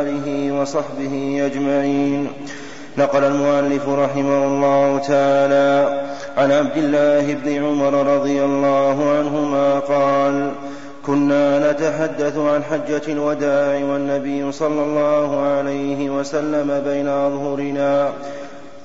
آله 0.00 0.52
وصحبه 0.60 1.42
أجمعين. 1.46 2.28
نقل 2.98 3.24
المؤلف 3.24 3.88
رحمه 3.88 4.44
الله 4.46 4.98
تعالى 4.98 6.00
عن 6.36 6.52
عبد 6.52 6.76
الله 6.76 7.34
بن 7.34 7.64
عمر 7.64 8.16
رضي 8.16 8.44
الله 8.44 9.10
عنهما 9.18 9.78
قال 9.78 10.52
كنا 11.06 11.72
نتحدث 11.72 12.38
عن 12.38 12.62
حجة 12.64 13.02
الوداع 13.08 13.84
والنبي 13.84 14.52
صلى 14.52 14.82
الله 14.82 15.40
عليه 15.46 16.10
وسلم 16.10 16.82
بين 16.86 17.08
أظهرنا 17.08 18.12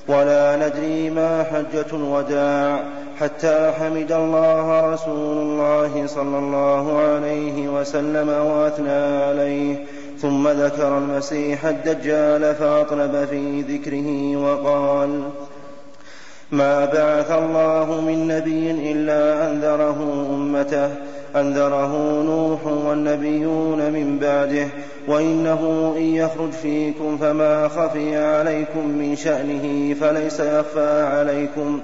ولا 0.08 0.56
ندري 0.56 1.10
ما 1.10 1.43
حجة 1.43 1.86
الوداع 1.93 2.84
حتى 3.20 3.72
حمد 3.80 4.12
الله 4.12 4.93
رسول 4.93 5.38
الله 5.38 6.08
صلى 6.08 6.38
الله 6.38 6.97
عليه 6.97 7.68
وسلم 7.68 8.30
وأثنى 8.30 9.24
عليه. 9.24 9.86
ثم 10.22 10.47
ذكر 10.47 10.97
المسيح 10.97 11.66
الدجال 11.66 12.56
فأطلب 12.56 13.28
في 13.30 13.62
ذكره 13.62 14.38
وقال 14.38 15.22
ما 16.51 16.86
بعث 16.86 17.32
الله 17.32 18.01
من 18.01 18.28
نبي 18.28 18.91
إلا 18.91 19.51
أنذره 19.51 20.28
أمته. 20.36 20.89
أنذره 21.36 22.21
نوح 22.21 22.67
والنبيون 22.67 23.91
من 23.91 24.19
بعده 24.21 24.67
وإنه 25.07 25.93
إن 25.97 26.03
يخرج 26.03 26.51
فيكم 26.51 27.17
فما 27.17 27.67
خفي 27.67 28.17
عليكم 28.17 28.88
من 28.88 29.15
شأنه 29.15 29.93
فليس 29.93 30.39
يخفى 30.39 31.01
عليكم 31.01 31.81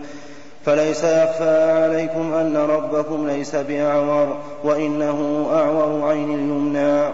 فليس 0.66 1.04
يخفى 1.04 1.72
عليكم 1.84 2.34
أن 2.34 2.58
ربكم 2.58 3.28
ليس 3.28 3.56
بأعور 3.56 4.38
وإنه 4.64 5.49
أعور 5.54 6.10
عين 6.10 6.34
اليمنى. 6.34 7.14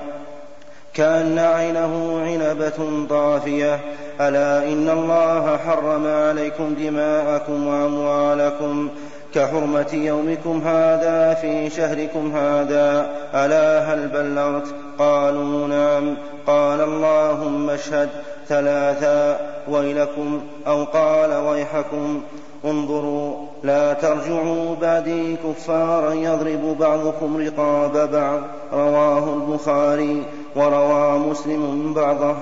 كأن 0.94 1.40
عينه 1.40 2.22
عنبة 2.22 3.08
طافية. 3.10 3.80
ألا 4.22 4.64
إن 4.64 4.90
الله 4.90 5.58
حرم 5.58 6.08
عليكم 6.08 6.76
دماءكم 6.80 7.68
وأموالكم. 7.68 8.90
كحرمة 9.38 9.94
يومكم 9.94 10.62
هذا 10.66 11.34
في 11.34 11.70
شهركم 11.70 12.36
هذا 12.36 13.10
ألا 13.34 13.94
هل 13.94 14.08
بلغت 14.08 14.68
قالوا 15.00 15.68
نعم 15.68 16.18
قال 16.48 16.82
اللهم 16.82 17.70
اشهد 17.70 18.10
ثلاثا 18.48 19.40
ويلكم 19.68 20.42
أو 20.68 20.84
قال 20.84 21.34
ويحكم 21.34 22.22
انظروا 22.66 23.36
لا 23.64 23.94
ترجعوا 23.94 24.76
بعدي 24.76 25.36
كفارا 25.36 26.14
يضرب 26.14 26.78
بعضكم 26.80 27.38
رقاب 27.38 28.12
بعض 28.12 28.42
رواه 28.74 29.34
البخاري 29.34 30.24
وروى 30.56 31.20
مسلم 31.20 31.94
بعضه 31.94 32.36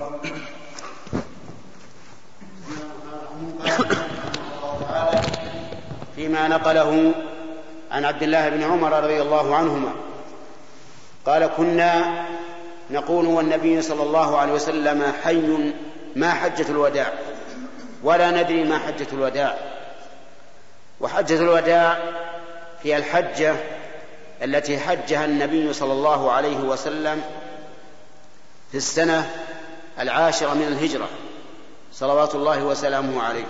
فيما 6.16 6.48
نقله 6.48 7.12
عن 7.92 8.06
عبد 8.06 8.24
الله 8.24 8.50
بن 8.50 8.64
عمر 8.64 9.04
رضي 9.04 9.22
الله 9.22 9.56
عنهما. 9.56 9.92
قال 11.26 11.50
كنا 11.58 12.26
نقول 12.92 13.26
والنبي 13.26 13.82
صلى 13.82 14.04
الله 14.04 14.38
عليه 14.38 14.54
وسلم 14.54 15.14
حي 15.24 15.74
ما 16.16 16.34
حجة 16.34 16.66
الوداع 16.70 17.14
ولا 18.04 18.32
ندري 18.32 18.64
ما 18.64 18.78
حجة 18.78 19.08
الوداع. 19.14 19.58
وحجة 21.02 21.36
الوداع 21.36 21.98
هي 22.84 22.98
الحجة 22.98 23.56
التي 24.44 24.80
حجها 24.80 25.26
النبي 25.26 25.74
صلى 25.74 25.94
الله 25.94 26.32
عليه 26.32 26.58
وسلم 26.58 27.22
في 28.72 28.78
السنة 28.78 29.32
العاشرة 30.00 30.54
من 30.54 30.68
الهجرة 30.68 31.08
صلوات 31.94 32.36
الله 32.36 32.64
وسلامه 32.64 33.24
عليه. 33.24 33.46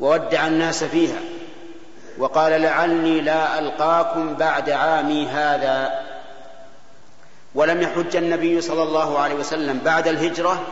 وودع 0.00 0.46
الناس 0.46 0.84
فيها. 0.84 1.18
وقال 2.18 2.62
لعلي 2.62 3.20
لا 3.20 3.58
ألقاكم 3.58 4.34
بعد 4.34 4.70
عامي 4.70 5.26
هذا. 5.26 6.02
ولم 7.54 7.82
يحج 7.82 8.16
النبي 8.16 8.60
صلى 8.60 8.82
الله 8.82 9.18
عليه 9.18 9.34
وسلم 9.34 9.78
بعد 9.78 10.08
الهجرة 10.08 10.62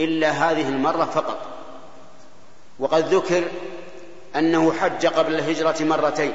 إلا 0.00 0.30
هذه 0.30 0.68
المرة 0.68 1.04
فقط. 1.04 1.38
وقد 2.78 3.14
ذكر 3.14 3.44
أنه 4.36 4.72
حج 4.72 5.06
قبل 5.06 5.34
الهجرة 5.34 5.76
مرتين 5.80 6.32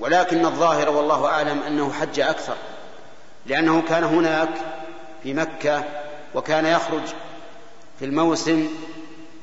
ولكن 0.00 0.46
الظاهر 0.46 0.90
والله 0.90 1.26
أعلم 1.26 1.62
أنه 1.62 1.92
حج 1.92 2.20
أكثر 2.20 2.54
لأنه 3.46 3.82
كان 3.88 4.04
هناك 4.04 4.48
في 5.22 5.34
مكة 5.34 5.84
وكان 6.34 6.66
يخرج 6.66 7.02
في 7.98 8.04
الموسم 8.04 8.68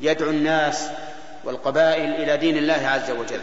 يدعو 0.01 0.29
الناس 0.29 0.89
والقبائل 1.45 2.15
إلى 2.15 2.37
دين 2.37 2.57
الله 2.57 2.87
عز 2.87 3.11
وجل 3.11 3.41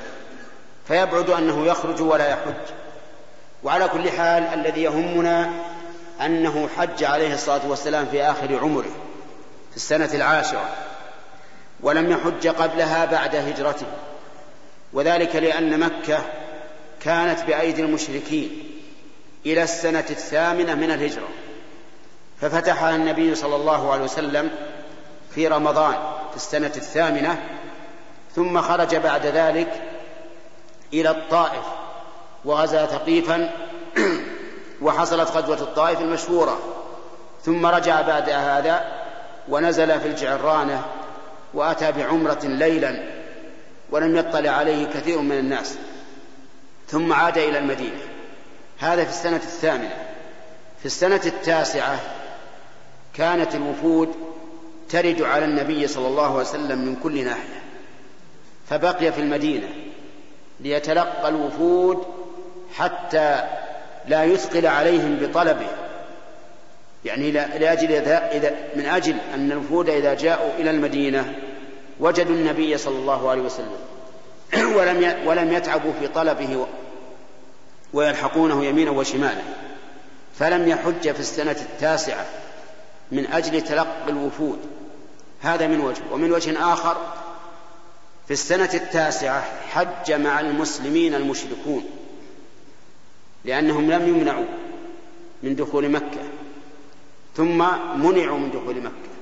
فيبعد 0.89 1.31
أنه 1.31 1.67
يخرج 1.67 2.01
ولا 2.01 2.29
يحج. 2.29 2.75
وعلى 3.63 3.89
كل 3.89 4.11
حال 4.11 4.43
الذي 4.43 4.83
يهمنا 4.83 5.51
أنه 6.21 6.69
حج 6.77 7.05
عليه 7.05 7.35
الصلاة 7.35 7.61
والسلام 7.69 8.07
في 8.07 8.23
آخر 8.23 8.59
عمره 8.59 8.91
في 9.71 9.77
السنة 9.77 10.11
العاشرة 10.15 10.69
ولم 11.81 12.11
يحج 12.11 12.49
قبلها 12.49 13.05
بعد 13.05 13.37
هجرته. 13.37 13.87
وذلك 14.93 15.37
لأن 15.37 15.81
مكة 15.81 16.19
كانت 17.01 17.45
بأيدي 17.45 17.83
المشركين 17.83 18.51
إلى 19.47 19.63
السنة 19.63 20.05
الثامنة 20.11 20.75
من 20.75 20.91
الهجرة. 20.91 21.29
ففتحها 22.41 22.97
النبي 22.97 23.35
صلى 23.35 23.57
الله 23.57 23.93
عليه 23.93 24.05
وسلم 24.05 24.51
في 25.35 25.49
رمضان 25.49 25.95
في 26.31 26.37
السنة 26.37 26.73
الثامنة 26.77 27.43
ثم 28.37 28.61
خرج 28.61 28.97
بعد 28.97 29.27
ذلك 29.27 29.83
إلى 30.93 31.11
الطائف 31.11 31.65
وغزا 32.45 32.87
ثقيفا 32.87 33.51
وحصلت 34.83 35.31
غزوة 35.31 35.61
الطائف 35.61 36.01
المشهورة. 36.01 36.59
ثم 37.45 37.67
رجع 37.67 38.01
بعد 38.01 38.31
هذا 38.31 38.85
ونزل 39.49 40.01
في 40.01 40.09
الجعرانة 40.09 40.85
وأتى 41.55 41.93
بعمرة 41.93 42.41
ليلا 42.45 43.03
ولم 43.91 44.17
يطلع 44.17 44.51
عليه 44.51 44.87
كثير 44.87 45.19
من 45.19 45.39
الناس. 45.39 45.77
ثم 46.89 47.13
عاد 47.13 47.39
إلى 47.39 47.59
المدينة. 47.59 48.01
هذا 48.79 49.05
في 49.05 49.11
السنة 49.11 49.37
الثامنة. 49.37 49.97
في 50.81 50.87
السنة 50.87 51.21
التاسعة 51.27 52.01
كانت 53.15 53.55
الوفود 53.55 54.15
ترد 54.89 55.23
على 55.23 55.45
النبي 55.45 55.87
صلى 55.89 56.07
الله 56.07 56.33
عليه 56.33 56.49
وسلم 56.49 56.79
من 56.79 56.97
كل 57.03 57.25
ناحية. 57.25 57.62
فبقي 58.73 59.13
في 59.13 59.21
المدينة 59.21 59.69
ليتلقى 60.61 61.29
الوفود 61.29 62.05
حتى 62.75 63.45
لا 64.09 64.25
يثقل 64.25 64.67
عليهم 64.67 65.17
بطلبه. 65.17 65.67
يعني 67.05 67.31
لأجل 67.31 67.93
إذا 68.33 68.55
من 68.77 68.87
أجل 68.87 69.17
أن 69.35 69.53
الوفود 69.53 69.89
إذا 69.89 70.15
جاءوا 70.15 70.51
إلى 70.59 70.71
المدينة 70.71 71.35
وجدوا 72.01 72.35
النبي 72.35 72.79
صلى 72.79 72.99
الله 72.99 73.31
عليه 73.31 73.43
وسلم 73.43 73.79
ولم 74.77 75.17
ولم 75.27 75.53
يتعبوا 75.53 75.93
في 76.01 76.09
طلبه 76.09 76.67
ويلحقونه 77.93 78.65
يمينا 78.65 78.91
وشمالا. 78.91 79.43
فلم 80.39 80.69
يحج 80.69 81.13
في 81.13 81.21
السنة 81.21 81.57
التاسعة 81.73 82.27
من 83.13 83.27
أجل 83.27 83.61
تلقي 83.61 84.09
الوفود. 84.09 84.59
هذا 85.43 85.67
من 85.67 85.81
وجه. 85.81 86.03
ومن 86.13 86.33
وجه 86.33 86.73
آخر 86.73 86.97
في 88.33 88.39
السنة 88.39 88.71
التاسعة 88.75 89.45
حج 89.71 90.13
مع 90.13 90.41
المسلمين 90.41 91.15
المشركون 91.15 91.85
لأنهم 93.45 93.91
لم 93.91 94.09
يمنعوا 94.09 94.45
من 95.43 95.57
دخول 95.57 95.89
مكة 95.89 96.21
ثم 97.37 97.59
منعوا 97.97 98.39
من 98.39 98.51
دخول 98.51 98.77
مكة. 98.77 99.13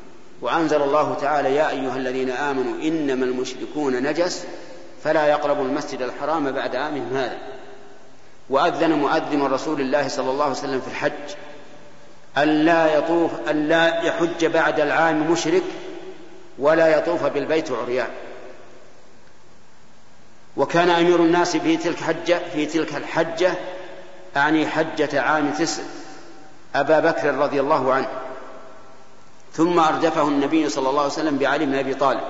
وأنزل 0.43 0.83
الله 0.83 1.15
تعالى 1.15 1.55
يا 1.55 1.71
أيها 1.71 1.97
الذين 1.97 2.31
آمنوا 2.31 2.83
إنما 2.83 3.25
المشركون 3.25 4.03
نجس 4.03 4.45
فلا 5.05 5.27
يقربوا 5.27 5.65
المسجد 5.65 6.03
الحرام 6.03 6.51
بعد 6.53 6.77
عامهم 6.77 7.17
هذا. 7.17 7.39
وأذن 8.51 8.93
مؤذن 8.93 9.43
رسول 9.43 9.81
الله 9.81 10.09
صلى 10.09 10.31
الله 10.31 10.45
عليه 10.45 10.55
وسلم 10.55 10.81
في 10.81 10.89
الحج 10.89 11.35
ألا 12.39 12.99
يطوف 12.99 13.31
ألا 13.49 14.03
يحج 14.03 14.47
بعد 14.47 14.81
العام 14.81 15.31
مشرك 15.33 15.65
ولا 16.59 16.99
يطوف 16.99 17.27
بالبيت 17.27 17.71
عريان. 17.71 18.11
وكان 20.61 20.91
أمير 20.91 21.17
الناس 21.17 21.57
في 21.57 21.77
تلك 21.77 22.01
حجة 22.01 22.41
في 22.53 22.67
تلك 22.67 22.97
الحجة 22.97 23.55
أعني 24.37 24.67
حجة 24.67 25.21
عام 25.21 25.51
تسع 25.51 25.83
أبا 26.75 27.01
بكر 27.01 27.35
رضي 27.35 27.61
الله 27.61 27.93
عنه. 27.93 28.09
ثم 29.53 29.79
أردفه 29.79 30.29
النبي 30.29 30.69
صلى 30.69 30.89
الله 30.89 31.01
عليه 31.01 31.13
وسلم 31.13 31.39
بعلي 31.39 31.67
بن 31.67 31.75
أبي 31.75 31.95
طالب. 31.95 32.21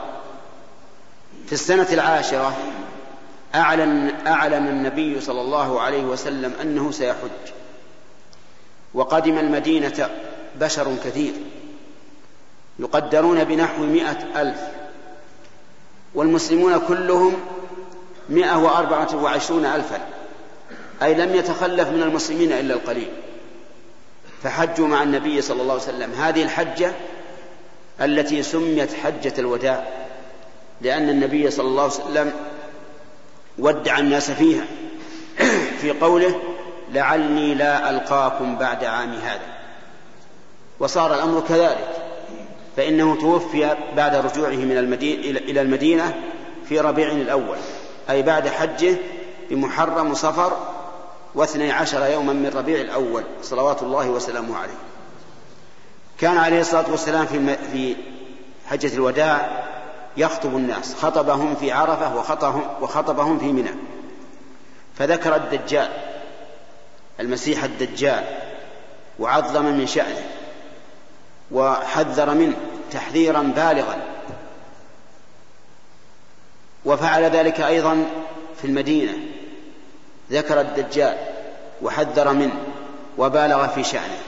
في 1.46 1.52
السنة 1.52 1.86
العاشرة 1.92 2.56
أعلن 3.54 4.12
أعلن 4.26 4.68
النبي 4.68 5.20
صلى 5.20 5.40
الله 5.40 5.80
عليه 5.80 6.02
وسلم 6.02 6.52
أنه 6.62 6.90
سيحج. 6.90 7.52
وقدم 8.94 9.38
المدينة 9.38 10.10
بشر 10.60 10.96
كثير. 11.04 11.32
يقدرون 12.78 13.44
بنحو 13.44 13.82
مئة 13.82 14.40
ألف. 14.42 14.60
والمسلمون 16.14 16.78
كلهم 16.88 17.59
مئة 18.30 18.56
وأربعة 18.56 19.22
وعشرون 19.22 19.64
ألفا. 19.64 20.00
أي 21.02 21.14
لم 21.14 21.34
يتخلف 21.34 21.88
من 21.88 22.02
المسلمين 22.02 22.52
إلا 22.52 22.74
القليل. 22.74 23.08
فحجوا 24.42 24.86
مع 24.86 25.02
النبي 25.02 25.42
صلى 25.42 25.62
الله 25.62 25.72
عليه 25.72 25.82
وسلم. 25.82 26.12
هذه 26.12 26.42
الحجة 26.42 26.92
التي 28.00 28.42
سميت 28.42 28.92
حجة 28.92 29.32
الوداع 29.38 29.88
لأن 30.80 31.08
النبي 31.08 31.50
صلى 31.50 31.68
الله 31.68 31.82
عليه 31.82 31.92
وسلم 31.92 32.32
ودع 33.58 33.98
الناس 33.98 34.30
فيها. 34.30 34.64
في 35.80 35.90
قوله 35.90 36.40
لعلي 36.92 37.54
لا 37.54 37.90
ألقاكم 37.90 38.58
بعد 38.58 38.84
عام 38.84 39.12
هذا 39.12 39.60
وصار 40.78 41.14
الأمر 41.14 41.40
كذلك. 41.48 41.88
فإنه 42.76 43.16
توفي 43.20 43.76
بعد 43.96 44.14
رجوعه 44.14 44.56
من 44.56 44.76
المدينة 44.76 45.38
إلى 45.38 45.60
المدينة 45.60 46.14
في 46.68 46.80
ربيع 46.80 47.12
الأول. 47.12 47.56
أي 48.10 48.22
بعد 48.22 48.48
حجه 48.48 48.96
بمحرم 49.50 50.14
صفر 50.14 50.56
واثني 51.34 51.72
عشر 51.72 52.06
يوما 52.06 52.32
من 52.32 52.52
ربيع 52.56 52.80
الأول 52.80 53.24
صلوات 53.42 53.82
الله 53.82 54.08
وسلامه 54.08 54.56
عليه. 54.56 54.78
كان 56.18 56.36
عليه 56.36 56.60
الصلاة 56.60 56.90
والسلام 56.90 57.26
في 57.26 57.56
في 57.72 57.96
حجة 58.66 58.94
الوداع 58.94 59.64
يخطب 60.16 60.56
الناس 60.56 60.94
خطبهم 60.94 61.54
في 61.54 61.72
عرفة 61.72 62.16
وخطبهم, 62.16 62.64
وخطبهم 62.80 63.38
في 63.38 63.52
منى. 63.52 63.74
فذكر 64.98 65.36
الدجال 65.36 65.88
المسيح 67.20 67.64
الدجال 67.64 68.24
وعظم 69.18 69.64
من 69.64 69.86
شأنه 69.86 70.26
وحذر 71.50 72.34
منه 72.34 72.56
تحذيرا 72.92 73.42
بالغا. 73.42 74.09
وفعل 76.84 77.22
ذلك 77.22 77.60
أيضا 77.60 78.06
في 78.60 78.66
المدينة. 78.66 79.12
ذكر 80.30 80.60
الدجال 80.60 81.16
وحذر 81.82 82.32
منه 82.32 82.58
وبالغ 83.18 83.66
في 83.66 83.84
شأنه. 83.84 84.18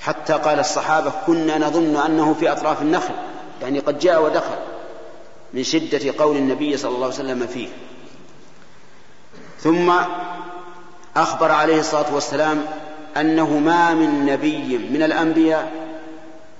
حتى 0.00 0.32
قال 0.32 0.58
الصحابة 0.58 1.12
كنا 1.26 1.58
نظن 1.58 1.96
أنه 1.96 2.34
في 2.34 2.52
أطراف 2.52 2.82
النخل 2.82 3.14
يعني 3.62 3.78
قد 3.78 3.98
جاء 3.98 4.24
ودخل 4.24 4.58
من 5.54 5.64
شدة 5.64 6.24
قول 6.24 6.36
النبي 6.36 6.76
صلى 6.76 6.94
الله 6.94 7.04
عليه 7.04 7.14
وسلم 7.14 7.46
فيه. 7.46 7.68
ثم 9.60 9.92
أخبر 11.16 11.52
عليه 11.52 11.80
الصلاة 11.80 12.14
والسلام 12.14 12.64
أنه 13.16 13.58
ما 13.58 13.94
من 13.94 14.26
نبي 14.26 14.78
من 14.78 15.02
الأنبياء 15.02 15.72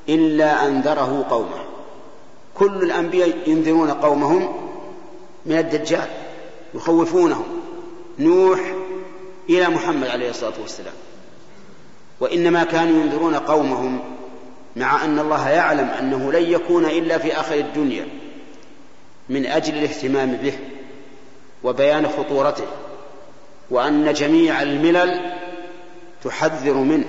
إلا 0.09 0.66
أنذره 0.66 1.26
قومه. 1.30 1.64
كل 2.55 2.83
الأنبياء 2.83 3.39
ينذرون 3.47 3.91
قومهم 3.91 4.72
من 5.47 5.59
الدجال 5.59 6.09
يخوفونهم 6.74 7.45
نوح 8.18 8.61
إلى 9.51 9.68
محمد 9.68 10.09
عليه 10.09 10.30
الصلاة 10.30 10.61
والسلام. 10.61 10.95
وإنما 12.20 12.64
كانوا 12.64 13.03
ينذرون 13.03 13.34
قومهم 13.34 14.01
مع 14.76 15.05
أن 15.05 15.18
الله 15.18 15.49
يعلم 15.49 15.88
أنه 15.88 16.32
لن 16.32 16.53
يكون 16.53 16.84
إلا 16.84 17.18
في 17.18 17.40
آخر 17.40 17.55
الدنيا 17.55 18.09
من 19.28 19.47
أجل 19.47 19.74
الاهتمام 19.74 20.32
به 20.32 20.53
وبيان 21.64 22.09
خطورته 22.09 22.64
وأن 23.70 24.12
جميع 24.12 24.62
الملل 24.62 25.32
تحذر 26.24 26.74
منه 26.74 27.09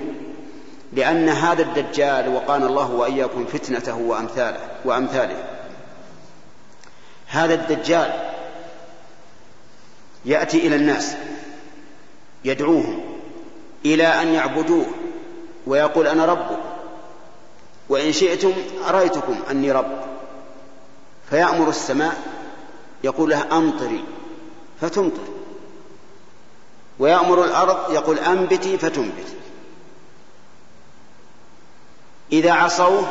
لأن 0.92 1.28
هذا 1.28 1.62
الدجال 1.62 2.34
وقانا 2.34 2.66
الله 2.66 2.90
وإياكم 2.90 3.44
فتنته 3.44 3.96
وأمثاله 3.96 4.58
وأمثاله. 4.84 5.53
هذا 7.34 7.54
الدجال 7.54 8.30
يأتي 10.24 10.66
إلى 10.66 10.76
الناس 10.76 11.16
يدعوهم 12.44 13.00
إلى 13.84 14.06
أن 14.06 14.28
يعبدوه 14.28 14.86
ويقول 15.66 16.06
أنا 16.06 16.24
ربكم 16.24 16.62
وإن 17.88 18.12
شئتم 18.12 18.52
أريتكم 18.88 19.40
أني 19.50 19.72
رب 19.72 20.00
فيأمر 21.30 21.68
السماء 21.68 22.22
يقول 23.04 23.30
لها 23.30 23.58
أمطري 23.58 24.04
فتمطر 24.80 25.34
ويأمر 26.98 27.44
الأرض 27.44 27.92
يقول 27.92 28.18
أنبتي 28.18 28.78
فتنبت 28.78 29.36
إذا 32.32 32.52
عصوه 32.52 33.08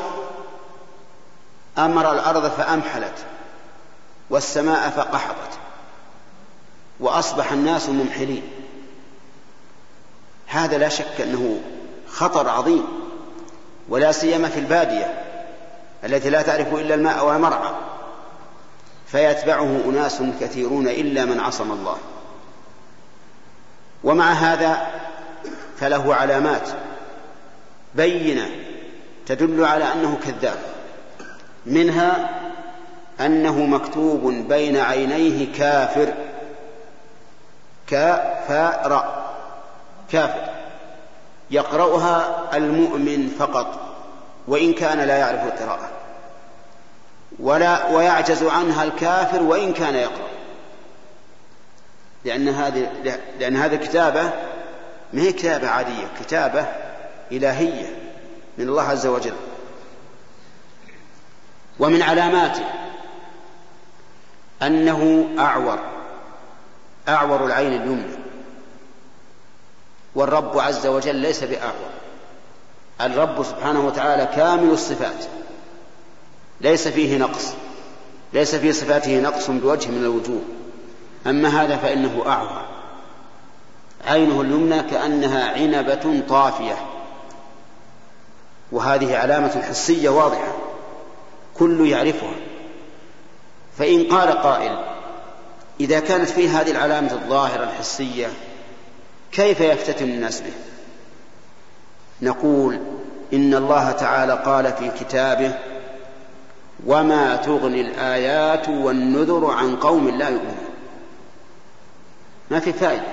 أمر 1.77 2.11
الأرض 2.11 2.47
فأمحلت 2.47 3.25
والسماء 4.29 4.89
فقحطت 4.89 5.59
وأصبح 6.99 7.51
الناس 7.51 7.89
ممحلين. 7.89 8.43
هذا 10.47 10.77
لا 10.77 10.89
شك 10.89 11.21
أنه 11.21 11.61
خطر 12.07 12.49
عظيم 12.49 12.85
ولا 13.89 14.11
سيما 14.11 14.49
في 14.49 14.59
البادية 14.59 15.23
التي 16.03 16.29
لا 16.29 16.41
تعرف 16.41 16.73
إلا 16.73 16.95
الماء 16.95 17.25
والمرعى 17.25 17.73
فيتبعه 19.07 19.81
أناس 19.85 20.21
كثيرون 20.39 20.87
إلا 20.87 21.25
من 21.25 21.39
عصم 21.39 21.71
الله. 21.71 21.97
ومع 24.03 24.31
هذا 24.31 24.87
فله 25.77 26.15
علامات 26.15 26.69
بينة 27.95 28.49
تدل 29.25 29.65
على 29.65 29.93
أنه 29.93 30.17
كذاب 30.25 30.59
منها 31.65 32.29
أنه 33.19 33.65
مكتوب 33.65 34.27
بين 34.27 34.77
عينيه 34.77 35.53
كافر. 35.53 36.13
كافر 37.87 39.05
كافر. 40.11 40.49
يقرأها 41.51 42.43
المؤمن 42.53 43.35
فقط 43.39 43.79
وإن 44.47 44.73
كان 44.73 44.99
لا 44.99 45.17
يعرف 45.17 45.43
القراءة. 45.43 45.89
ولا 47.39 47.87
ويعجز 47.87 48.43
عنها 48.43 48.83
الكافر 48.83 49.43
وإن 49.43 49.73
كان 49.73 49.95
يقرأ. 49.95 50.27
لأن 52.25 52.49
هذه 52.49 52.91
لأن 53.39 53.55
هذه 53.55 53.75
الكتابة 53.75 54.23
ما 55.13 55.21
هي 55.21 55.33
كتابة 55.33 55.69
عادية 55.69 56.07
كتابة 56.19 56.65
إلهية 57.31 57.95
من 58.57 58.69
الله 58.69 58.83
عز 58.83 59.05
وجل. 59.05 59.33
ومن 61.79 62.01
علاماته. 62.01 62.82
أنه 64.67 65.29
أعور 65.39 65.79
أعور 67.07 67.45
العين 67.45 67.73
اليمنى. 67.73 68.15
والرب 70.15 70.59
عز 70.59 70.87
وجل 70.87 71.15
ليس 71.15 71.43
بأعور. 71.43 71.89
الرب 73.01 73.43
سبحانه 73.43 73.85
وتعالى 73.85 74.25
كامل 74.35 74.69
الصفات. 74.71 75.25
ليس 76.61 76.87
فيه 76.87 77.17
نقص 77.17 77.53
ليس 78.33 78.55
في 78.55 78.73
صفاته 78.73 79.19
نقص 79.19 79.49
بوجه 79.49 79.89
من 79.89 80.01
الوجوه. 80.03 80.41
أما 81.27 81.63
هذا 81.63 81.77
فإنه 81.77 82.23
أعور. 82.27 82.65
عينه 84.05 84.41
اليمنى 84.41 84.83
كأنها 84.83 85.53
عنبة 85.53 86.23
طافية. 86.29 86.75
وهذه 88.71 89.17
علامة 89.17 89.61
حسية 89.61 90.09
واضحة. 90.09 90.55
كل 91.57 91.87
يعرفها. 91.87 92.33
فإن 93.77 94.03
قال 94.03 94.29
قائل 94.31 94.77
إذا 95.79 95.99
كانت 95.99 96.29
فيه 96.29 96.61
هذه 96.61 96.71
العلامة 96.71 97.13
الظاهرة 97.13 97.63
الحسية 97.63 98.27
كيف 99.31 99.61
يفتتن 99.61 100.05
الناس 100.05 100.41
به؟ 100.41 100.53
نقول 102.21 102.79
إن 103.33 103.53
الله 103.53 103.91
تعالى 103.91 104.33
قال 104.45 104.73
في 104.73 104.91
كتابه 104.99 105.53
وما 106.85 107.35
تغني 107.35 107.81
الآيات 107.81 108.69
والنذر 108.69 109.45
عن 109.51 109.75
قوم 109.75 110.09
لا 110.09 110.29
يؤمنون. 110.29 110.57
ما 112.51 112.59
في 112.59 112.73
فائدة. 112.73 113.03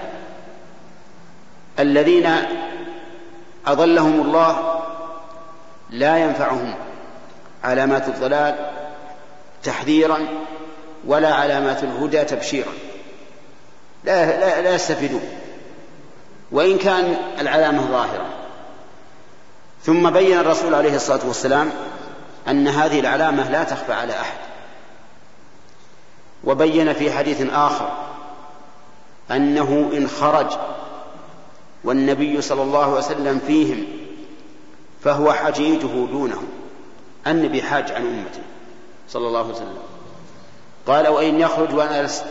الذين 1.78 2.36
أضلهم 3.66 4.20
الله 4.20 4.80
لا 5.90 6.18
ينفعهم 6.18 6.74
علامات 7.64 8.08
الضلال 8.08 8.79
تحذيرا 9.64 10.18
ولا 11.06 11.34
علامات 11.34 11.84
الهدى 11.84 12.24
تبشيرا. 12.24 12.72
لا, 14.04 14.40
لا, 14.40 14.60
لا 14.60 14.74
يستفيدون. 14.74 15.22
وإن 16.52 16.78
كان 16.78 17.16
العلامة 17.40 17.86
ظاهرة. 17.86 18.26
ثم 19.82 20.10
بين 20.10 20.38
الرسول 20.38 20.74
عليه 20.74 20.96
الصلاة 20.96 21.20
والسلام 21.26 21.70
أن 22.48 22.68
هذه 22.68 23.00
العلامة 23.00 23.50
لا 23.50 23.64
تخفى 23.64 23.92
على 23.92 24.12
أحد. 24.12 24.38
وبين 26.44 26.92
في 26.92 27.12
حديث 27.12 27.42
آخر 27.52 27.92
أنه 29.30 29.90
إن 29.96 30.08
خرج 30.08 30.46
والنبي 31.84 32.42
صلى 32.42 32.62
الله 32.62 32.84
عليه 32.84 33.06
وسلم 33.06 33.40
فيهم 33.46 33.84
فهو 35.04 35.32
حجيجه 35.32 36.06
دونهم 36.06 36.48
النبي 37.26 37.62
حاج 37.62 37.92
عن 37.92 38.02
أمته. 38.02 38.42
صلى 39.10 39.26
الله 39.28 39.44
عليه 39.44 39.54
وسلم. 39.54 39.78
قال 40.86 41.08
وإن 41.08 41.40
يخرج 41.40 41.74
وأنا 41.74 42.02
لست, 42.02 42.24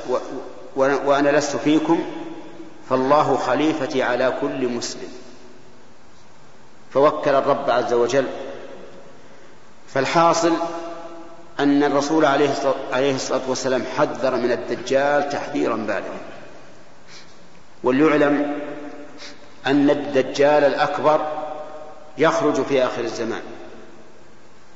وأنا 0.75 1.29
لست 1.29 1.55
فيكم 1.55 2.03
فالله 2.89 3.37
خليفتي 3.37 4.03
على 4.03 4.33
كل 4.41 4.67
مسلم. 4.67 5.09
فوكل 6.93 7.35
الرب 7.35 7.69
عز 7.69 7.93
وجل. 7.93 8.27
فالحاصل 9.93 10.53
أن 11.59 11.83
الرسول 11.83 12.25
عليه 12.25 13.15
الصلاة 13.15 13.41
والسلام 13.47 13.83
حذر 13.97 14.35
من 14.35 14.51
الدجال 14.51 15.29
تحذيرا 15.29 15.75
بالغا. 15.75 16.19
وليعلم 17.83 18.61
أن 19.67 19.89
الدجال 19.89 20.63
الأكبر 20.63 21.27
يخرج 22.17 22.63
في 22.63 22.85
آخر 22.85 23.01
الزمان. 23.01 23.41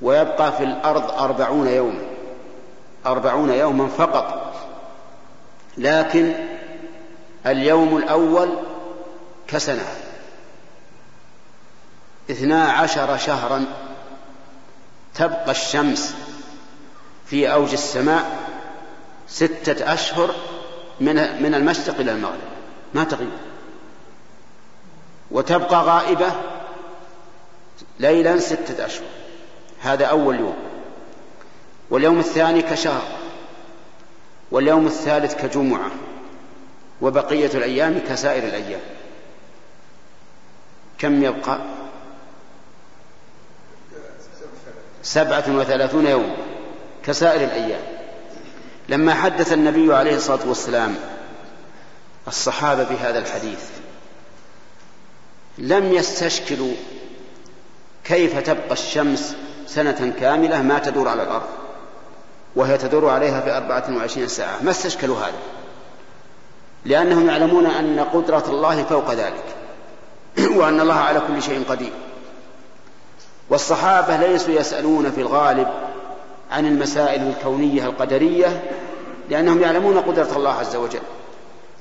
ويبقى 0.04 0.52
في 0.52 0.64
الأرض 0.64 1.12
أربعون 1.12 1.68
يوما 1.68 2.02
أربعون 3.06 3.50
يوما 3.50 3.88
فقط. 3.88 4.54
لكن 5.78 6.34
اليوم 7.46 7.98
الأول 7.98 8.50
كسنة 9.48 9.86
اثنا 12.32 12.64
عشر 12.72 13.18
شهرا 13.18 13.66
تبقى 15.16 15.52
الشمس 15.52 16.16
في 17.26 17.54
أوج 17.54 17.72
السماء 17.72 18.38
ستة 19.28 19.94
أشهر 19.94 20.36
من 21.00 21.44
من 21.44 21.56
المشرق 21.56 22.00
إلى 22.00 22.12
المغرب. 22.12 22.54
ما 22.94 23.04
تغيب. 23.04 23.30
وتبقى 25.32 25.84
غائبة 25.84 26.32
ليلا 28.00 28.40
ستة 28.40 28.86
أشهر. 28.86 29.23
هذا 29.84 30.06
أول 30.06 30.40
يوم. 30.40 30.58
واليوم 31.90 32.20
الثاني 32.20 32.62
كشهر. 32.62 33.04
واليوم 34.52 34.86
الثالث 34.86 35.36
كجمعة. 35.36 35.92
وبقية 37.02 37.52
الأيام 37.54 38.00
كسائر 38.10 38.44
الأيام. 38.44 38.82
كم 41.00 41.24
يبقى؟ 41.24 41.60
سبعة 45.04 45.44
وثلاثون 45.48 46.08
يوم. 46.08 46.36
كسائر 47.06 47.44
الأيام. 47.44 47.82
لما 48.90 49.14
حدث 49.14 49.54
النبي 49.54 49.96
عليه 49.96 50.16
الصلاة 50.16 50.48
والسلام 50.48 50.96
الصحابة 52.28 52.84
بهذا 52.84 53.20
الحديث 53.20 53.60
لم 55.58 55.94
يستشكلوا 55.94 56.74
كيف 58.04 58.40
تبقى 58.40 58.72
الشمس 58.72 59.36
سنة 59.76 60.14
كاملة 60.20 60.62
ما 60.62 60.80
تدور 60.80 61.08
على 61.08 61.24
الأرض 61.24 61.48
وهي 62.56 62.78
تدور 62.78 63.10
عليها 63.10 63.42
في 63.42 63.58
أربعة 63.58 63.98
وعشرين 63.98 64.28
ساعة. 64.28 64.64
ما 64.64 64.72
استشكلوا 64.72 65.18
هذا؟ 65.18 65.40
لأنهم 66.86 67.28
يعلمون 67.28 67.66
أن 67.66 68.00
قدرة 68.00 68.44
الله 68.48 68.84
فوق 68.84 69.14
ذلك 69.14 69.44
وأن 70.58 70.80
الله 70.80 70.94
على 70.94 71.22
كل 71.28 71.42
شيء 71.42 71.64
قدير. 71.70 71.92
والصحابة 73.50 74.18
ليسوا 74.18 74.54
يسألون 74.54 75.12
في 75.12 75.22
الغالب 75.22 75.68
عن 76.52 76.66
المسائل 76.66 77.28
الكونية 77.28 77.86
القدرية 77.86 78.64
لأنهم 79.30 79.62
يعلمون 79.62 79.98
قدرة 79.98 80.30
الله 80.36 80.52
عز 80.52 80.76
وجل 80.76 81.02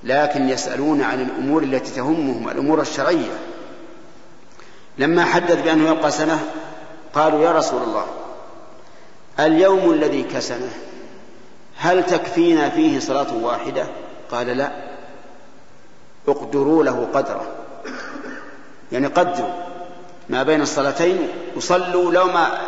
لكن 0.05 0.49
يسألون 0.49 1.03
عن 1.03 1.21
الأمور 1.21 1.63
التي 1.63 1.93
تهمهم 1.93 2.49
الأمور 2.49 2.81
الشرعية. 2.81 3.33
لما 4.99 5.25
حدث 5.25 5.63
بأنه 5.63 5.91
يبقى 5.91 6.11
سنة 6.11 6.39
قالوا 7.15 7.45
يا 7.45 7.53
رسول 7.53 7.83
الله 7.83 8.07
اليوم 9.41 9.93
الذي 9.93 10.23
كسنه 10.23 10.73
هل 11.77 12.07
تكفينا 12.07 12.71
فيه 12.71 12.99
صلاة 12.99 13.35
واحدة؟ 13.35 13.87
قال 14.31 14.47
لا. 14.47 14.73
اقدروا 16.29 16.85
له 16.85 17.09
قدره. 17.15 17.47
يعني 18.93 19.07
قدروا 19.07 19.51
ما 20.29 20.43
بين 20.43 20.63
الصلاتين 20.63 21.29
وصلوا 21.57 22.13
لو 22.13 22.27
ما 22.27 22.59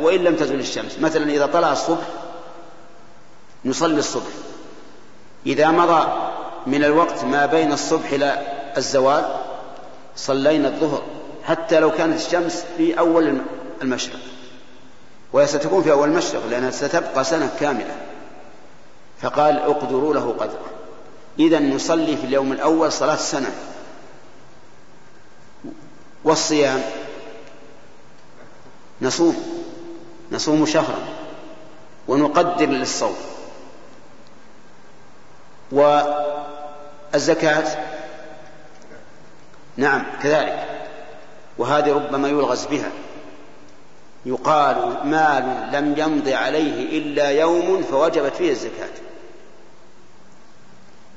وإن 0.00 0.24
لم 0.24 0.36
تزل 0.36 0.60
الشمس. 0.60 0.98
مثلا 1.00 1.30
إذا 1.30 1.46
طلع 1.46 1.72
الصبح 1.72 2.06
نصلي 3.64 3.98
الصبح. 3.98 4.32
إذا 5.46 5.70
مضى 5.70 6.08
من 6.66 6.84
الوقت 6.84 7.24
ما 7.24 7.46
بين 7.46 7.72
الصبح 7.72 8.12
إلى 8.12 8.42
الزوال 8.76 9.24
صلينا 10.16 10.68
الظهر. 10.68 11.02
حتى 11.44 11.80
لو 11.80 11.90
كانت 11.90 12.20
الشمس 12.20 12.64
في 12.76 12.98
أول 12.98 13.38
المشرق. 13.82 14.20
وهي 15.32 15.46
ستكون 15.46 15.82
في 15.82 15.92
أول 15.92 16.08
المشرق 16.08 16.46
لأنها 16.46 16.70
ستبقى 16.70 17.24
سنة 17.24 17.56
كاملة. 17.60 17.96
فقال 19.22 19.58
اقدروا 19.58 20.14
له 20.14 20.32
قدره 20.38 20.70
إذا 21.38 21.58
نصلي 21.58 22.16
في 22.16 22.24
اليوم 22.24 22.52
الأول 22.52 22.92
صلاة 22.92 23.14
السنة. 23.14 23.54
والصيام 26.24 26.82
نصوم 29.02 29.64
نصوم 30.32 30.66
شهرا 30.66 30.98
ونقدر 32.08 32.66
للصوم. 32.66 33.16
والزكاة 35.72 37.64
نعم 39.76 40.04
كذلك. 40.22 40.66
وهذه 41.58 41.92
ربما 41.92 42.28
يلغز 42.28 42.66
بها. 42.66 42.90
يقال 44.28 44.96
مال 45.04 45.68
لم 45.72 45.94
يمض 45.96 46.28
عليه 46.28 46.98
إلا 46.98 47.28
يوم 47.30 47.82
فوجبت 47.82 48.34
فيه 48.34 48.50
الزكاة. 48.50 48.88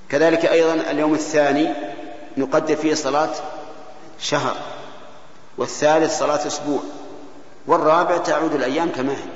كذلك 0.09 0.45
أيضا 0.45 0.73
اليوم 0.73 1.13
الثاني 1.13 1.73
نقدر 2.37 2.75
فيه 2.75 2.93
صلاة 2.93 3.29
شهر 4.19 4.55
والثالث 5.57 6.19
صلاة 6.19 6.47
أسبوع 6.47 6.79
والرابع 7.67 8.17
تعود 8.17 8.53
الأيام 8.53 8.89
كما 8.89 9.11
هي. 9.13 9.31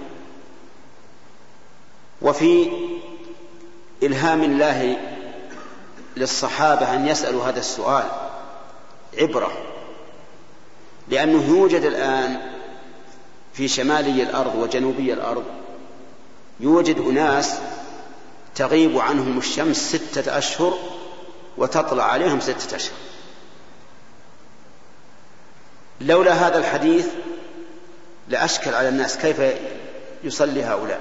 وفي 2.22 2.70
إلهام 4.04 4.44
الله 4.44 4.98
للصحابة 6.18 6.94
أن 6.94 7.08
يسألوا 7.08 7.44
هذا 7.44 7.60
السؤال 7.60 8.06
عبرة 9.18 9.52
لأنه 11.08 11.58
يوجد 11.58 11.82
الآن 11.82 12.55
في 13.58 13.68
شمالي 13.68 14.24
الأرض 14.24 14.56
وجنوبي 14.56 15.14
الأرض 15.14 15.44
يوجد 16.60 17.00
أناس 17.00 17.56
تغيب 18.56 18.98
عنهم 18.98 19.38
الشمس 19.38 19.96
ستة 19.96 20.38
أشهر 20.38 20.74
وتطلع 21.58 22.04
عليهم 22.04 22.40
ستة 22.40 22.76
أشهر. 22.76 22.98
لولا 26.02 26.34
هذا 26.34 26.58
الحديث 26.58 27.08
لأشكل 28.30 28.74
على 28.74 28.90
الناس 28.90 29.18
كيف 29.18 29.42
يصلي 30.24 30.64
هؤلاء 30.64 31.00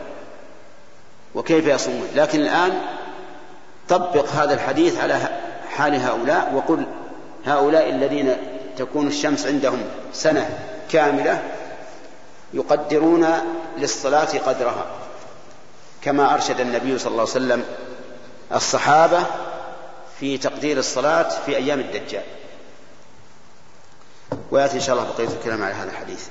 وكيف 1.34 1.66
يصومون. 1.66 2.08
لكن 2.14 2.40
الآن 2.40 2.82
طبق 3.88 4.28
هذا 4.28 4.54
الحديث 4.54 4.98
على 4.98 5.28
حال 5.68 5.94
هؤلاء 5.94 6.52
وقل 6.54 6.86
هؤلاء 7.46 7.90
الذين 7.90 8.36
تكون 8.76 9.06
الشمس 9.06 9.46
عندهم 9.46 9.82
سنة 10.12 10.58
كاملة 10.90 11.42
يقدرون 12.54 13.26
للصلاة 13.78 14.38
قدرها 14.38 14.86
كما 16.02 16.34
أرشد 16.34 16.60
النبي 16.60 16.98
صلى 16.98 17.10
الله 17.10 17.20
عليه 17.20 17.30
وسلم 17.30 17.64
الصحابة 18.52 19.26
في 20.20 20.38
تقدير 20.38 20.78
الصلاة 20.78 21.28
في 21.46 21.56
أيام 21.56 21.80
الدجال. 21.80 22.24
ويأتي 24.50 24.74
إن 24.76 24.80
شاء 24.80 24.96
الله 24.96 25.08
بقية 25.12 25.28
الكلام 25.28 25.62
على 25.62 25.74
هذا 25.74 25.90
الحديث. 25.90 26.26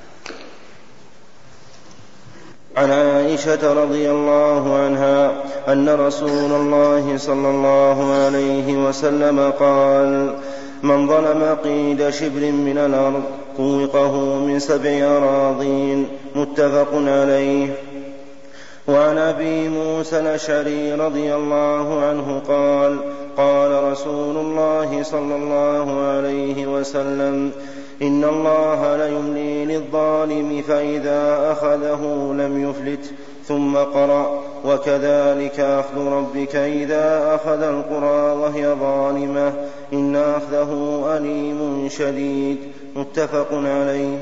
عن 2.76 2.90
عائشة 2.90 3.82
رضي 3.82 4.10
الله 4.10 4.76
عنها 4.76 5.32
أن 5.68 5.88
رسول 5.88 6.52
الله 6.52 7.16
صلى 7.16 7.50
الله 7.50 8.12
عليه 8.12 8.88
وسلم 8.88 9.52
قال 9.60 10.34
من 10.82 11.08
ظلم 11.08 11.56
قيد 11.64 12.10
شبر 12.10 12.40
من 12.40 12.78
الأرض 12.78 13.22
طوقه 13.56 14.38
من 14.38 14.58
سبع 14.58 14.90
أراضين. 14.90 16.06
متفق 16.36 16.88
عليه. 16.94 17.68
وعن 18.88 19.18
أبي 19.18 19.68
موسى 19.68 20.20
الأشعري 20.20 20.92
رضي 20.92 21.34
الله 21.34 22.00
عنه 22.04 22.42
قال 22.48 22.98
قال 23.36 23.84
رسول 23.84 24.36
الله 24.36 25.02
صلى 25.02 25.36
الله 25.36 26.00
عليه 26.00 26.66
وسلم 26.66 27.50
ان 28.02 28.24
الله 28.24 28.96
ليملي 28.96 29.64
للظالم 29.64 30.62
فاذا 30.62 31.52
اخذه 31.52 32.02
لم 32.32 32.70
يفلت 32.70 33.14
ثم 33.48 33.76
قرا 33.76 34.40
وكذلك 34.64 35.60
اخذ 35.60 36.06
ربك 36.06 36.56
اذا 36.56 37.34
اخذ 37.34 37.62
القرى 37.62 38.32
وهي 38.32 38.74
ظالمه 38.74 39.52
ان 39.92 40.16
اخذه 40.16 41.04
اليم 41.16 41.88
شديد 41.88 42.58
متفق 42.96 43.48
عليه 43.52 44.18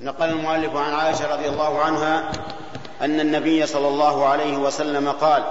نقل 0.00 0.28
المؤلف 0.28 0.76
عن 0.76 0.94
عائشة 0.94 1.34
رضي 1.34 1.48
الله 1.48 1.78
عنها 1.78 2.32
أن 3.00 3.20
النبي 3.20 3.66
صلى 3.66 3.88
الله 3.88 4.26
عليه 4.26 4.56
وسلم 4.56 5.08
قال 5.08 5.44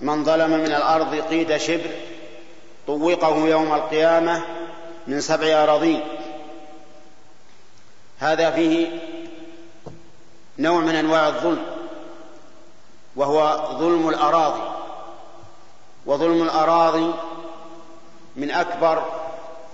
من 0.00 0.24
ظلم 0.24 0.50
من 0.50 0.72
الأرض 0.74 1.14
قيد 1.14 1.56
شبر 1.56 1.90
طوقه 2.86 3.36
يوم 3.48 3.74
القيامة 3.74 4.42
من 5.06 5.20
سبع 5.20 5.46
أراضين. 5.46 6.00
هذا 8.18 8.50
فيه 8.50 8.88
نوع 10.58 10.80
من 10.80 10.94
أنواع 10.94 11.28
الظلم 11.28 11.66
وهو 13.16 13.68
ظلم 13.78 14.08
الأراضي. 14.08 14.62
وظلم 16.06 16.42
الأراضي 16.42 17.10
من 18.36 18.50
أكبر 18.50 19.04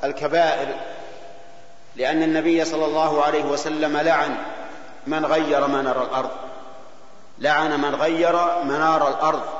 الكبائر 0.05 0.75
لأن 1.97 2.23
النبي 2.23 2.65
صلى 2.65 2.85
الله 2.85 3.23
عليه 3.23 3.45
وسلم 3.45 3.97
لعن 3.97 4.37
من 5.07 5.27
غير 5.27 5.67
منار 5.67 6.03
الأرض. 6.03 6.31
لعن 7.39 7.81
من 7.81 7.95
غير 7.95 8.33
منار 8.65 9.09
الأرض. 9.09 9.60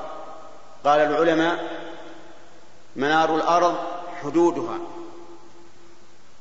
قال 0.85 1.01
العلماء 1.01 1.59
منار 2.97 3.37
الأرض 3.37 3.75
حدودها 4.23 4.79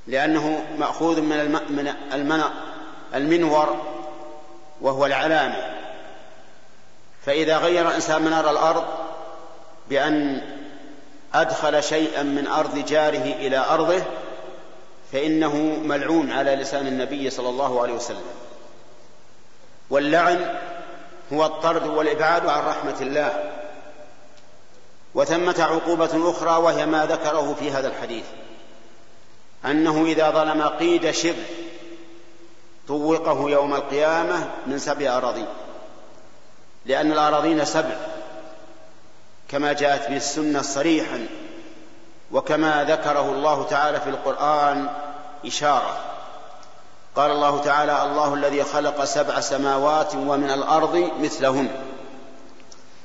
لأنه 0.07 0.65
مأخوذ 0.77 1.21
من 1.21 1.89
المنور 3.13 3.77
وهو 4.81 5.05
العلامة. 5.05 5.75
فإذا 7.25 7.57
غير 7.57 7.95
إنسان 7.95 8.21
منار 8.21 8.49
الأرض 8.51 8.83
بأن 9.89 10.41
أدخل 11.33 11.83
شيئا 11.83 12.23
من 12.23 12.47
أرض 12.47 12.85
جاره 12.85 13.35
إلى 13.35 13.57
أرضه 13.57 14.01
فإنه 15.11 15.55
ملعون 15.83 16.31
على 16.31 16.55
لسان 16.55 16.87
النبي 16.87 17.29
صلى 17.29 17.49
الله 17.49 17.81
عليه 17.81 17.93
وسلم. 17.93 18.25
واللعن 19.89 20.55
هو 21.33 21.45
الطرد 21.45 21.87
والإبعاد 21.87 22.45
عن 22.45 22.63
رحمة 22.63 22.95
الله. 23.01 23.58
وثمة 25.15 25.55
عقوبة 25.59 26.31
أخرى 26.31 26.51
وهي 26.51 26.85
ما 26.85 27.05
ذكره 27.05 27.55
في 27.59 27.71
هذا 27.71 27.87
الحديث. 27.87 28.25
أنه 29.65 30.05
إذا 30.05 30.31
ظلم 30.31 30.61
قيد 30.61 31.11
شبر 31.11 31.45
طوقه 32.87 33.49
يوم 33.49 33.75
القيامة 33.75 34.49
من 34.67 34.79
سبع 34.79 35.17
أراضين. 35.17 35.47
لأن 36.85 37.11
الأراضين 37.11 37.65
سبع 37.65 37.95
كما 39.49 39.73
جاءت 39.73 40.09
به 40.09 40.17
السنة 40.17 40.61
صريحا 40.61 41.27
وكما 42.31 42.83
ذكره 42.83 43.31
الله 43.31 43.63
تعالى 43.63 44.01
في 44.01 44.09
القرآن 44.09 44.89
إشارة. 45.45 45.97
قال 47.15 47.31
الله 47.31 47.61
تعالى 47.61 48.03
الله 48.03 48.33
الذي 48.33 48.63
خلق 48.63 49.03
سبع 49.03 49.39
سماوات 49.39 50.15
ومن 50.15 50.51
الأرض 50.51 51.11
مثلهن 51.19 51.69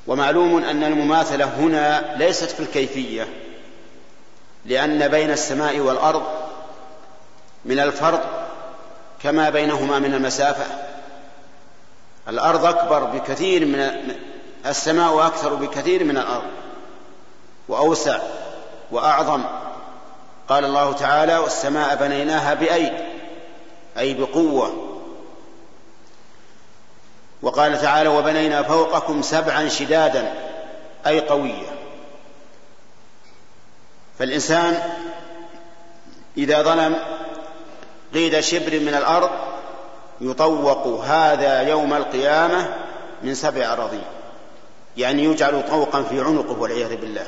ومعلوم 0.06 0.64
أن 0.64 0.84
المماثلة 0.84 1.44
هنا 1.44 2.14
ليست 2.16 2.50
في 2.50 2.60
الكيفية 2.60 3.28
لأن 4.64 5.08
بين 5.08 5.30
السماء 5.30 5.78
والأرض 5.78 6.22
من 7.64 7.80
الفرق 7.80 8.48
كما 9.22 9.50
بينهما 9.50 9.98
من 9.98 10.14
المسافة. 10.14 10.64
الأرض 12.28 12.64
أكبر 12.64 13.04
بكثير 13.04 13.66
من 13.66 13.90
السماء 14.66 15.26
أكثر 15.26 15.54
بكثير 15.54 16.04
من 16.04 16.16
الأرض 16.16 16.50
وأوسع 17.68 18.18
وأعظم. 18.90 19.42
قال 20.48 20.64
الله 20.64 20.92
تعالى 20.92 21.38
والسماء 21.38 21.96
بنيناها 21.96 22.54
بأيد 22.54 22.92
أي 23.98 24.14
بقوة 24.14 24.93
وقال 27.44 27.80
تعالى 27.82 28.08
وبنينا 28.08 28.62
فوقكم 28.62 29.22
سبعا 29.22 29.68
شدادا 29.68 30.32
أي 31.06 31.20
قوية. 31.20 31.66
فالإنسان 34.18 34.78
إذا 36.36 36.62
ظلم 36.62 36.96
قيد 38.14 38.40
شبر 38.40 38.80
من 38.80 38.94
الأرض 38.94 39.30
يطوق 40.20 40.86
هذا 40.86 41.60
يوم 41.60 41.94
القيامة 41.94 42.74
من 43.22 43.34
سبع 43.34 43.72
أراضين 43.72 44.04
يعني 44.96 45.24
يجعل 45.24 45.68
طوقا 45.68 46.02
في 46.02 46.20
عنقه 46.20 46.60
والعياذ 46.60 46.96
بالله. 46.96 47.26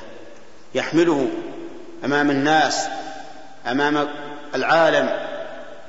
يحمله 0.75 1.29
أمام 2.05 2.31
الناس 2.31 2.87
أمام 3.67 4.09
العالم 4.55 5.11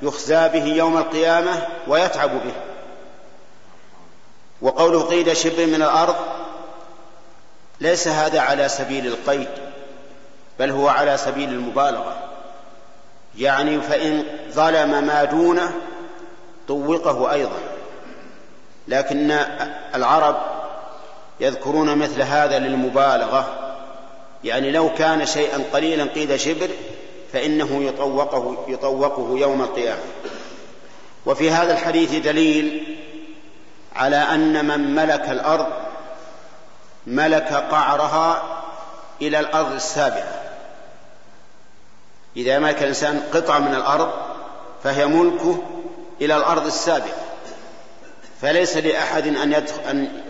يخزى 0.02 0.48
به 0.48 0.64
يوم 0.64 0.98
القيامة 0.98 1.66
ويتعب 1.86 2.30
به. 2.30 2.67
وقوله 4.62 5.02
قيد 5.02 5.32
شبر 5.32 5.66
من 5.66 5.82
الأرض 5.82 6.16
ليس 7.80 8.08
هذا 8.08 8.40
على 8.40 8.68
سبيل 8.68 9.06
القيد 9.06 9.48
بل 10.58 10.70
هو 10.70 10.88
على 10.88 11.16
سبيل 11.16 11.48
المبالغة. 11.48 12.16
يعني 13.38 13.80
فإن 13.80 14.24
ظلم 14.50 15.04
ما 15.06 15.24
دونه 15.24 15.72
طوقه 16.68 17.32
أيضا. 17.32 17.58
لكن 18.88 19.30
العرب 19.94 20.36
يذكرون 21.40 21.98
مثل 21.98 22.22
هذا 22.22 22.58
للمبالغة. 22.58 23.74
يعني 24.44 24.70
لو 24.70 24.94
كان 24.94 25.26
شيئا 25.26 25.64
قليلا 25.72 26.04
قيد 26.04 26.36
شبر 26.36 26.68
فإنه 27.32 27.82
يطوقه 27.84 28.64
يطوقه 28.68 29.38
يوم 29.38 29.62
القيامة. 29.62 30.02
وفي 31.26 31.50
هذا 31.50 31.72
الحديث 31.72 32.14
دليل 32.14 32.97
على 33.98 34.16
أن 34.16 34.64
من 34.64 34.94
ملك 34.94 35.30
الأرض 35.30 35.66
ملك 37.06 37.52
قعرها 37.52 38.42
إلى 39.22 39.40
الأرض 39.40 39.72
السابعة. 39.72 40.40
إذا 42.36 42.58
ملك 42.58 42.82
الإنسان 42.82 43.22
قطعة 43.34 43.58
من 43.58 43.74
الأرض 43.74 44.12
فهي 44.84 45.06
ملكه 45.06 45.62
إلى 46.20 46.36
الأرض 46.36 46.66
السابعة. 46.66 47.16
فليس 48.42 48.76
لأحد 48.76 49.26
أن 49.26 49.52
يدخل 49.52 49.80
أن 49.90 50.22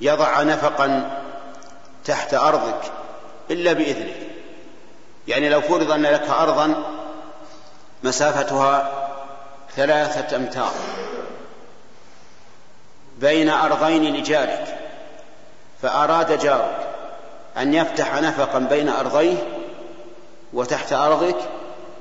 يضع 0.00 0.42
نفقا 0.42 1.10
تحت 2.04 2.34
أرضك 2.34 2.92
إلا 3.50 3.72
بإذنك 3.72 4.16
يعني 5.28 5.48
لو 5.48 5.60
فرض 5.60 5.90
أن 5.90 6.02
لك 6.02 6.30
أرضا 6.30 6.84
مسافتها 8.02 9.09
ثلاثة 9.76 10.36
أمتار 10.36 10.72
بين 13.18 13.48
أرضين 13.48 14.16
لجارك 14.16 14.78
فأراد 15.82 16.38
جارك 16.38 16.88
أن 17.56 17.74
يفتح 17.74 18.14
نفقا 18.14 18.58
بين 18.58 18.88
أرضيه 18.88 19.36
وتحت 20.52 20.92
أرضك 20.92 21.36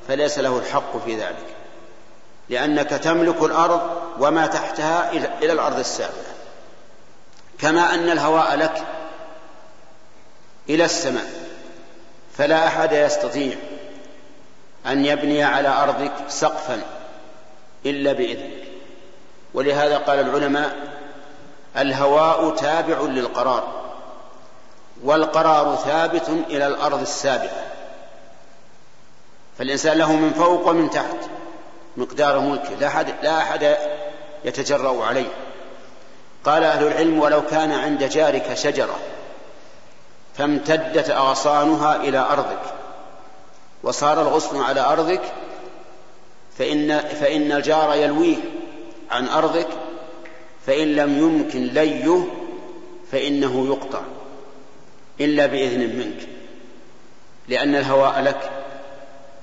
فليس 0.07 0.39
له 0.39 0.57
الحق 0.57 0.97
في 1.05 1.15
ذلك 1.15 1.45
لأنك 2.49 2.89
تملك 2.89 3.41
الأرض 3.41 3.81
وما 4.19 4.47
تحتها 4.47 5.11
إلى 5.11 5.53
الأرض 5.53 5.79
السابقة 5.79 6.33
كما 7.59 7.93
أن 7.93 8.09
الهواء 8.09 8.55
لك 8.55 8.83
إلى 10.69 10.85
السماء 10.85 11.29
فلا 12.37 12.67
أحد 12.67 12.93
يستطيع 12.93 13.55
أن 14.85 15.05
يبني 15.05 15.43
على 15.43 15.67
أرضك 15.67 16.11
سقفا 16.27 16.81
إلا 17.85 18.13
بإذنك. 18.13 18.63
ولهذا 19.53 19.97
قال 19.97 20.19
العلماء 20.19 20.75
الهواء 21.77 22.55
تابع 22.55 22.99
للقرار 23.01 23.91
والقرار 25.03 25.75
ثابت 25.75 26.29
إلى 26.29 26.67
الأرض 26.67 27.01
السابقة. 27.01 27.63
فالإنسان 29.57 29.97
له 29.97 30.13
من 30.13 30.33
فوق 30.33 30.67
ومن 30.67 30.89
تحت 30.89 31.17
مقدار 31.97 32.39
ملكه 32.39 32.75
لا 32.79 32.87
أحد, 32.87 33.13
لا 33.23 33.37
أحد 33.37 33.77
يتجرأ 34.45 35.05
عليه. 35.05 35.29
قال 36.45 36.63
أهل 36.63 36.87
العلم 36.87 37.19
ولو 37.19 37.41
كان 37.45 37.71
عند 37.71 38.03
جارك 38.03 38.53
شجرة 38.53 38.99
فامتدت 40.37 41.09
أغصانها 41.09 41.95
إلى 41.95 42.17
أرضك 42.17 42.61
وصار 43.83 44.21
الغصن 44.21 44.61
على 44.61 44.81
أرضك 44.81 45.21
فإن, 46.59 46.99
فإن 46.99 47.51
الجار 47.51 47.95
يلويه 47.95 48.37
عن 49.11 49.27
أرضك 49.27 49.67
فإن 50.67 50.95
لم 50.95 51.17
يمكن 51.17 51.63
ليه 51.63 52.27
فإنه 53.11 53.67
يقطع 53.67 54.01
إلا 55.21 55.45
بإذن 55.45 55.79
منك 55.79 56.27
لأن 57.47 57.75
الهواء 57.75 58.21
لك 58.21 58.51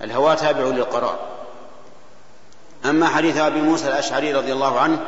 الهواء 0.03 0.37
تابع 0.37 0.65
للقرار. 0.65 1.19
أما 2.85 3.07
حديث 3.07 3.37
أبي 3.37 3.61
موسى 3.61 3.89
الأشعري 3.89 4.35
رضي 4.35 4.53
الله 4.53 4.81
عنه 4.81 5.01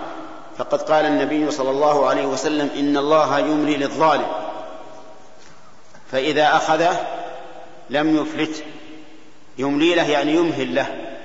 فقد 0.59 0.82
قال 0.82 1.05
النبي 1.05 1.51
صلى 1.51 1.70
الله 1.70 2.06
عليه 2.06 2.26
وسلم 2.26 2.70
إن 2.76 2.97
الله 2.97 3.39
يملي 3.39 3.76
للظالم 3.76 4.26
فإذا 6.12 6.56
أخذه 6.56 7.06
لم 7.90 8.16
يفلت 8.16 8.64
يملي 9.59 9.94
له 9.94 10.10
يعني 10.10 10.32
يمهل 10.32 10.74
له. 10.74 11.18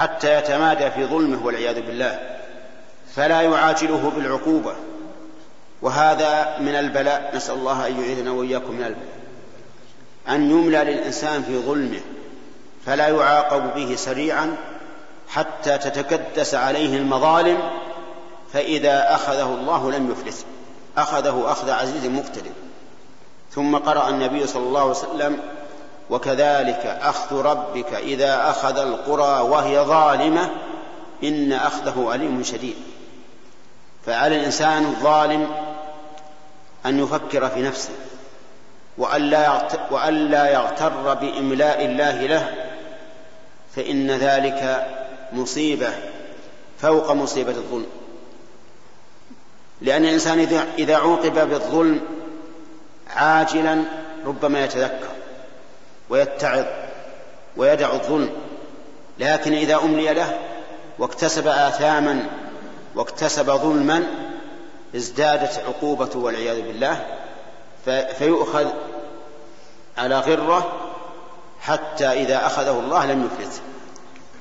حتى 0.00 0.38
يتمادى 0.38 0.90
في 0.90 1.04
ظلمه 1.04 1.46
والعياذ 1.46 1.80
بالله 1.80 2.20
فلا 3.14 3.42
يعاجله 3.42 4.12
بالعقوبة 4.16 4.74
وهذا 5.82 6.58
من 6.60 6.74
البلاء. 6.74 7.36
نسأل 7.36 7.54
الله 7.54 7.86
أن 7.86 8.00
يعيذنا 8.00 8.30
وإياكم 8.30 8.72
من 8.72 8.84
البلاء. 8.84 9.20
أن 10.28 10.50
يملى 10.50 10.78
للإنسان 10.78 11.42
في 11.42 11.58
ظلمه 11.58 12.00
فلا 12.86 13.08
يعاقب 13.08 13.74
به 13.74 13.94
سريعا 13.96 14.56
حتى 15.28 15.78
تتكدس 15.78 16.54
عليه 16.54 16.96
المظالم 16.96 17.58
فإذا 18.52 19.14
أخذه 19.14 19.54
الله 19.54 19.90
لم 19.90 20.10
يفلس 20.10 20.46
أخذه 20.96 21.52
أخذ 21.52 21.70
عزيز 21.70 22.06
مقتدر. 22.06 22.50
ثم 23.50 23.76
قرأ 23.76 24.08
النبي 24.08 24.46
صلى 24.46 24.62
الله 24.62 24.80
عليه 24.80 24.90
وسلم 24.90 25.38
وكذلك 26.10 26.98
أخذ 27.02 27.36
ربك 27.36 27.94
إذا 27.94 28.50
أخذ 28.50 28.78
القرى 28.78 29.40
وهي 29.40 29.80
ظالمة 29.80 30.50
إن 31.24 31.52
أخذه 31.52 32.14
أليم 32.14 32.42
شديد. 32.42 32.76
فعلى 34.06 34.36
الإنسان 34.36 34.84
الظالم 34.84 35.50
أن 36.86 36.98
يفكر 36.98 37.48
في 37.48 37.62
نفسه 37.62 37.92
وألا 39.90 40.50
يغتر 40.52 41.14
بإملاء 41.14 41.84
الله 41.84 42.26
له 42.26 42.54
فإن 43.76 44.10
ذلك 44.10 44.86
مصيبة 45.32 45.90
فوق 46.78 47.12
مصيبة 47.12 47.52
الظلم. 47.52 47.86
لأن 49.80 50.04
الإنسان 50.04 50.64
إذا 50.78 50.96
عوقب 50.96 51.48
بالظلم 51.50 52.00
عاجلا 53.16 53.82
ربما 54.26 54.64
يتذكر. 54.64 55.19
ويتعظ 56.10 56.64
ويدع 57.56 57.92
الظلم 57.92 58.30
لكن 59.18 59.52
إذا 59.52 59.76
أملي 59.76 60.14
له 60.14 60.38
واكتسب 60.98 61.46
آثاما 61.46 62.26
واكتسب 62.94 63.50
ظلما 63.50 64.06
ازدادت 64.96 65.62
عقوبته 65.66 66.18
والعياذ 66.18 66.62
بالله 66.62 67.06
فيؤخذ 68.18 68.66
على 69.98 70.18
غرة 70.18 70.72
حتى 71.60 72.06
إذا 72.06 72.46
أخذه 72.46 72.80
الله 72.80 73.06
لم 73.06 73.26
يفلت 73.26 73.60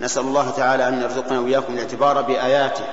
نسأل 0.01 0.23
الله 0.23 0.49
تعالى 0.49 0.87
أن 0.87 1.01
يرزقنا 1.01 1.39
وإياكم 1.39 1.73
الاعتبار 1.73 2.21
بآياته 2.21 2.83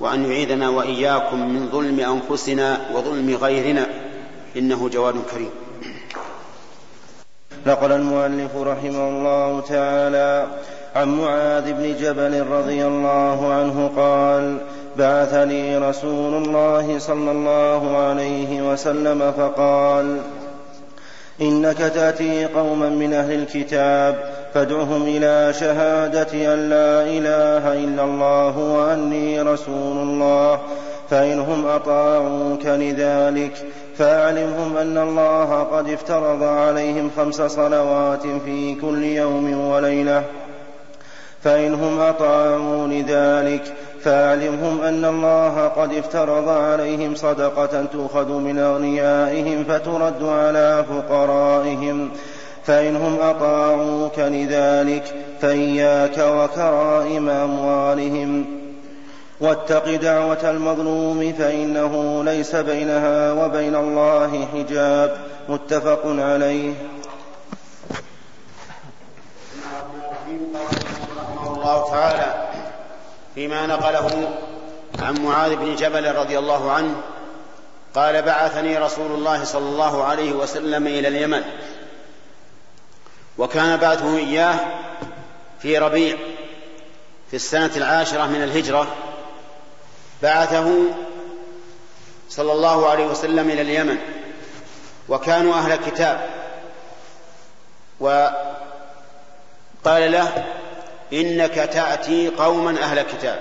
وأن 0.00 0.30
يعيذنا 0.30 0.68
وإياكم 0.68 1.48
من 1.48 1.68
ظلم 1.72 2.00
أنفسنا 2.00 2.80
وظلم 2.94 3.36
غيرنا 3.36 3.86
إنه 4.56 4.88
جواد 4.88 5.14
كريم. 5.34 5.50
نقل 7.66 7.92
المؤلف 7.92 8.56
رحمه 8.56 9.08
الله 9.08 9.60
تعالى 9.60 10.46
عن 10.96 11.08
معاذ 11.08 11.72
بن 11.72 11.94
جبل 12.00 12.46
رضي 12.46 12.86
الله 12.86 13.52
عنه 13.52 13.90
قال 13.96 14.56
بعثني 14.96 15.78
رسول 15.78 16.34
الله 16.34 16.98
صلى 16.98 17.30
الله 17.30 17.96
عليه 17.96 18.72
وسلم 18.72 19.32
فقال 19.38 20.18
إنك 21.40 21.78
تأتي 21.78 22.44
قوما 22.44 22.88
من 22.88 23.14
أهل 23.14 23.32
الكتاب 23.32 24.16
فادعهم 24.54 25.02
إلى 25.02 25.52
شهادة 25.52 26.54
أن 26.54 26.70
لا 26.70 27.02
إله 27.02 27.84
إلا 27.84 28.04
الله 28.04 28.58
وأني 28.58 29.42
رسول 29.42 29.96
الله 29.96 30.60
فإنهم 31.10 31.66
أطاعوك 31.66 32.66
لذلك 32.66 33.52
فاعلمهم 34.00 34.76
أن 34.76 34.98
الله 34.98 35.62
قد 35.62 35.88
افترض 35.88 36.42
عليهم 36.42 37.10
خمس 37.16 37.42
صلوات 37.42 38.22
في 38.44 38.74
كل 38.74 39.04
يوم 39.04 39.66
وليلة. 39.66 40.22
فانهم 41.44 42.00
اطاعوا 42.00 42.86
لذلك 42.86 43.62
فاعلمهم 44.02 44.80
أن 44.82 45.04
الله 45.04 45.68
قد 45.68 45.94
افترض 45.94 46.48
عليهم 46.48 47.14
صدقة 47.14 47.84
تؤخذ 47.84 48.32
من 48.32 48.58
أغنيائهم 48.58 49.64
فترد 49.64 50.22
على 50.22 50.84
فقرائهم. 50.90 52.10
فانهم 52.64 53.16
أطاعوك 53.20 54.18
لذلك 54.18 55.14
فإياك 55.40 56.18
وكرائم 56.18 57.28
أموالهم. 57.28 58.44
واتق 59.40 59.94
دعوة 59.94 60.50
المظلوم 60.50 61.32
فإنه 61.32 62.24
ليس 62.24 62.56
بينها 62.56 63.32
وبين 63.32 63.76
الله 63.76 64.46
حجاب. 64.54 65.16
متفق 65.48 66.02
عليه. 66.04 66.74
الله 71.46 71.90
تعالى 71.90 72.48
فيما 73.34 73.66
نقله 73.66 74.38
عن 74.98 75.24
معاذ 75.24 75.56
بن 75.56 75.76
جبل 75.76 76.14
رضي 76.14 76.38
الله 76.38 76.72
عنه 76.72 76.94
قال 77.94 78.22
بعثني 78.22 78.78
رسول 78.78 79.12
الله 79.12 79.44
صلى 79.44 79.68
الله 79.68 80.04
عليه 80.04 80.32
وسلم 80.32 80.86
إلى 80.86 81.08
اليمن 81.08 81.42
وكان 83.38 83.76
بعثه 83.76 84.16
إياه 84.16 84.58
في 85.60 85.78
ربيع 85.78 86.16
في 87.30 87.36
السنة 87.36 87.70
العاشرة 87.76 88.26
من 88.26 88.42
الهجرة. 88.42 88.86
بعثه 90.22 90.74
صلى 92.28 92.52
الله 92.52 92.88
عليه 92.88 93.06
وسلم 93.06 93.50
إلى 93.50 93.62
اليمن 93.62 93.96
وكانوا 95.08 95.54
أهل 95.54 95.76
كتاب 95.76 96.28
وقال 98.00 98.52
له 99.86 100.44
إنك 101.12 101.54
تأتي 101.54 102.28
قوما 102.28 102.82
أهل 102.82 103.02
كتاب 103.02 103.40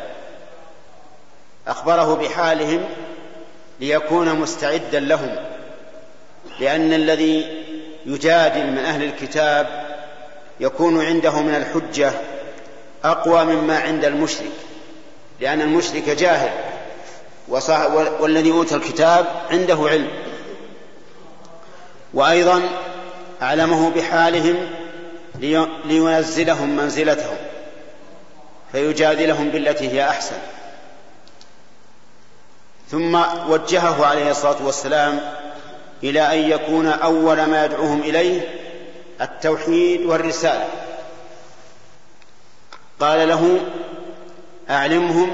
أخبره 1.68 2.16
بحالهم 2.16 2.86
ليكون 3.80 4.34
مستعدا 4.36 5.00
لهم 5.00 5.36
لأن 6.60 6.94
الذي 6.94 7.64
يجادل 8.06 8.72
من 8.72 8.78
أهل 8.78 9.04
الكتاب 9.04 9.90
يكون 10.60 11.06
عنده 11.06 11.42
من 11.42 11.56
الحجة 11.56 12.12
أقوى 13.04 13.46
مما 13.46 13.80
عند 13.80 14.06
المشرك. 14.06 14.52
لأن 15.42 15.62
المشرك 15.62 16.10
جاهل. 16.10 16.52
والذي 18.20 18.52
أوتى 18.52 18.76
الكتاب 18.76 19.26
عنده 19.52 19.78
علم. 19.90 20.08
وأيضا 22.14 22.62
أعلمه 23.42 23.90
بحالهم 23.90 24.56
لينزلهم 25.86 26.78
منزلتهم 26.78 27.38
فيجادلهم 28.72 29.50
بالتي 29.50 29.90
هي 29.90 30.10
أحسن. 30.10 30.38
ثم 32.92 33.16
وجهه 33.50 34.06
عليه 34.06 34.32
الصلاة 34.32 34.66
والسلام 34.66 35.20
إلى 36.04 36.22
أن 36.22 36.52
يكون 36.52 36.88
أول 36.88 37.44
ما 37.44 37.66
يدعوهم 37.66 38.02
إليه 38.02 38.42
التوحيد 39.22 40.02
والرسالة. 40.06 40.68
قال 43.00 43.28
له 43.30 43.60
أعلمهم 44.70 45.32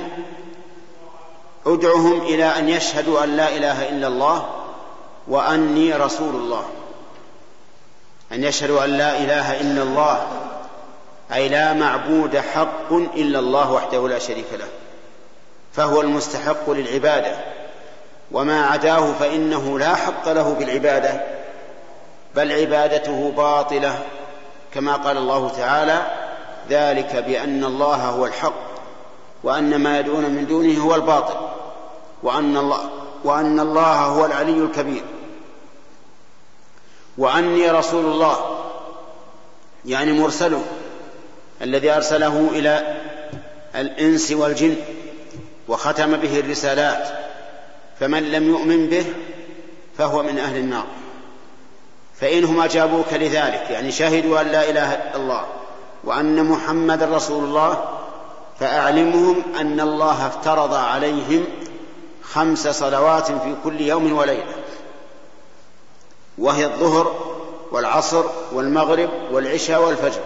أدعهم 1.66 2.22
إلى 2.22 2.46
أن 2.46 2.70
يشهدوا 2.70 3.24
أن 3.24 3.38
لا 3.38 3.50
إله 3.50 3.90
إلا 3.90 4.08
الله 4.08 4.50
وأني 5.28 5.94
رسول 5.94 6.36
الله. 6.36 6.66
أن 8.32 8.44
يشهدوا 8.44 8.86
أن 8.86 8.90
لا 8.90 9.18
إله 9.18 9.62
إلا 9.62 9.84
الله 9.84 10.28
أي 11.34 11.50
لا 11.50 11.74
معبود 11.74 12.38
حق 12.38 12.92
إلا 12.92 13.40
الله 13.40 13.72
وحده 13.72 14.08
لا 14.08 14.20
شريك 14.20 14.54
له 14.54 14.68
فهو 15.74 16.02
المستحق 16.02 16.70
للعبادة. 16.70 17.36
وما 18.32 18.66
عداه 18.66 19.14
فإنه 19.20 19.80
لا 19.80 19.96
حق 19.96 20.30
له 20.30 20.56
بالعبادة 20.60 21.22
بل 22.36 22.52
عبادته 22.52 23.32
باطلة 23.38 24.00
كما 24.74 24.96
قال 24.96 25.18
الله 25.18 25.50
تعالى 25.50 26.06
ذلك 26.70 27.16
بأن 27.16 27.64
الله 27.64 27.96
هو 27.96 28.26
الحق. 28.26 28.75
وأن 29.46 29.76
ما 29.76 30.00
يدعون 30.00 30.24
من 30.24 30.46
دونه 30.46 30.84
هو 30.84 30.96
الباطل 30.96 31.36
وأن 32.24 32.58
الله 32.58 32.90
وأن 33.24 33.60
الله 33.60 34.06
هو 34.06 34.26
العلي 34.26 34.58
الكبير. 34.58 35.04
وأني 37.18 37.72
رسول 37.72 38.06
الله 38.06 38.38
يعني 39.86 40.12
مرسله 40.20 40.62
الذي 41.62 41.92
أرسله 41.92 42.50
إلى 42.52 42.98
الإنس 43.76 44.32
والجن 44.32 44.76
وختم 45.68 46.18
به 46.18 46.40
الرسالات 46.40 47.08
فمن 48.00 48.32
لم 48.32 48.50
يؤمن 48.50 48.88
به 48.88 49.06
فهو 49.98 50.24
من 50.24 50.40
أهل 50.40 50.58
النار. 50.58 50.86
فإنهم 52.22 52.62
أجابوك 52.62 53.14
لذلك 53.14 53.68
يعني 53.70 53.92
شهدوا 53.92 54.42
أن 54.42 54.48
لا 54.48 54.70
إله 54.70 54.94
إلا 54.94 55.16
الله 55.16 55.46
وأن 56.04 56.46
محمد 56.46 57.04
رسول 57.04 57.44
الله 57.44 57.84
فأعلمهم 58.60 59.44
أن 59.60 59.80
الله 59.80 60.28
افترض 60.28 60.74
عليهم 60.74 61.46
خمس 62.24 62.68
صلوات 62.68 63.28
في 63.28 63.56
كل 63.64 63.82
يوم 63.82 64.14
وليلة. 64.14 64.56
وهي 66.38 66.66
الظهر 66.66 67.36
والعصر 67.72 68.24
والمغرب 68.52 69.10
والعشاء 69.32 69.82
والفجر. 69.82 70.22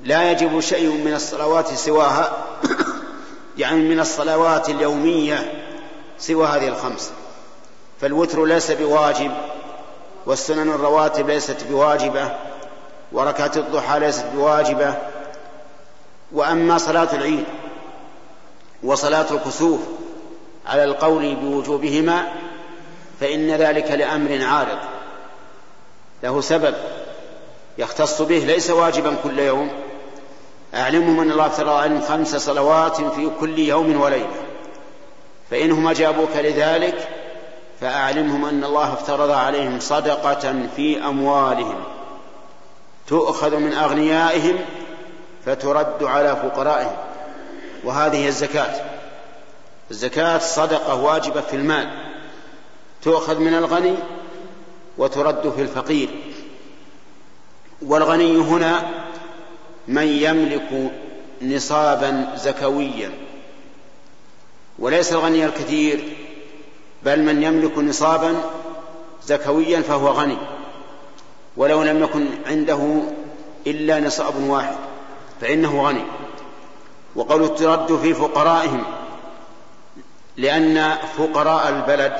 لا 0.00 0.30
يجب 0.30 0.60
شيء 0.60 0.92
من 0.92 1.14
الصلوات 1.14 1.68
سواها 1.68 2.32
يعني 3.58 3.80
من 3.80 4.00
الصلوات 4.00 4.68
اليومية 4.68 5.64
سوى 6.18 6.46
هذه 6.46 6.68
الخمس. 6.68 7.10
فالوتر 8.00 8.44
ليس 8.44 8.70
بواجب 8.70 9.32
والسنن 10.26 10.68
الرواتب 10.68 11.30
ليست 11.30 11.64
بواجبة 11.70 12.32
وركعة 13.12 13.52
الضحى 13.56 13.98
ليست 13.98 14.24
بواجبة 14.34 14.94
وأما 16.32 16.78
صلاة 16.78 17.08
العيد 17.12 17.44
وصلاة 18.82 19.26
الكسوف 19.30 19.80
على 20.66 20.84
القول 20.84 21.34
بوجوبهما 21.34 22.32
فإن 23.20 23.50
ذلك 23.50 23.90
لأمر 23.90 24.44
عارض 24.44 24.78
له 26.22 26.40
سبب 26.40 26.74
يختص 27.78 28.22
به 28.22 28.38
ليس 28.38 28.70
واجبا 28.70 29.16
كل 29.22 29.38
يوم. 29.38 29.70
أعلمهم 30.74 31.20
أن 31.20 31.30
الله 31.30 31.46
افترض 31.46 31.68
عليهم 31.68 32.00
خمس 32.00 32.36
صلوات 32.36 32.96
في 32.96 33.30
كل 33.40 33.58
يوم 33.58 34.00
وليلة. 34.00 34.28
فإنهم 35.50 35.88
أجابوك 35.88 36.36
لذلك 36.36 37.08
فأعلمهم 37.80 38.44
أن 38.44 38.64
الله 38.64 38.92
افترض 38.92 39.30
عليهم 39.30 39.80
صدقة 39.80 40.66
في 40.76 41.04
أموالهم. 41.04 41.84
تؤخذ 43.06 43.56
من 43.56 43.72
أغنيائهم 43.72 44.58
فترد 45.46 46.02
على 46.02 46.36
فقرائهم. 46.36 46.96
وهذه 47.84 48.28
الزكاة. 48.28 48.80
الزكاة 49.90 50.38
صدقة 50.38 50.94
واجبة 50.94 51.40
في 51.40 51.56
المال. 51.56 51.88
تؤخذ 53.02 53.38
من 53.38 53.54
الغني 53.54 53.94
وترد 54.98 55.52
في 55.56 55.62
الفقير. 55.62 56.08
والغني 57.82 58.36
هنا 58.36 58.82
من 59.88 60.06
يملك 60.06 60.92
نصابا 61.42 62.32
زكويا. 62.36 63.10
وليس 64.78 65.12
الغني 65.12 65.44
الكثير 65.44 66.16
بل 67.02 67.22
من 67.22 67.42
يملك 67.42 67.78
نصابا 67.78 68.34
زكويا 69.26 69.82
فهو 69.82 70.08
غني. 70.08 70.38
ولو 71.56 71.82
لم 71.82 72.02
يكن 72.02 72.26
عنده 72.46 73.02
إلا 73.66 74.00
نصاب 74.00 74.34
واحد. 74.36 74.87
فإنه 75.40 75.82
غني. 75.82 76.04
وقول 77.16 77.54
ترد 77.54 77.96
في 77.96 78.14
فقرائهم 78.14 78.84
لأن 80.36 80.96
فقراء 81.18 81.68
البلد 81.68 82.12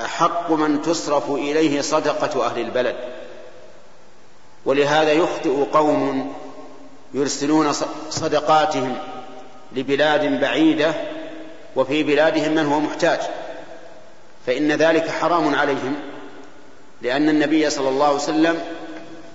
أحق 0.00 0.50
من 0.50 0.82
تصرف 0.82 1.30
إليه 1.30 1.80
صدقة 1.80 2.46
أهل 2.46 2.60
البلد. 2.60 2.96
ولهذا 4.64 5.12
يخطئ 5.12 5.64
قوم 5.72 6.32
يرسلون 7.14 7.72
صدقاتهم 8.10 8.98
لبلاد 9.72 10.40
بعيدة 10.40 10.94
وفي 11.76 12.02
بلادهم 12.02 12.54
من 12.54 12.66
هو 12.66 12.80
محتاج. 12.80 13.20
فإن 14.46 14.72
ذلك 14.72 15.08
حرام 15.10 15.54
عليهم 15.54 15.94
لأن 17.02 17.28
النبي 17.28 17.70
صلى 17.70 17.88
الله 17.88 18.06
عليه 18.06 18.16
وسلم 18.16 18.62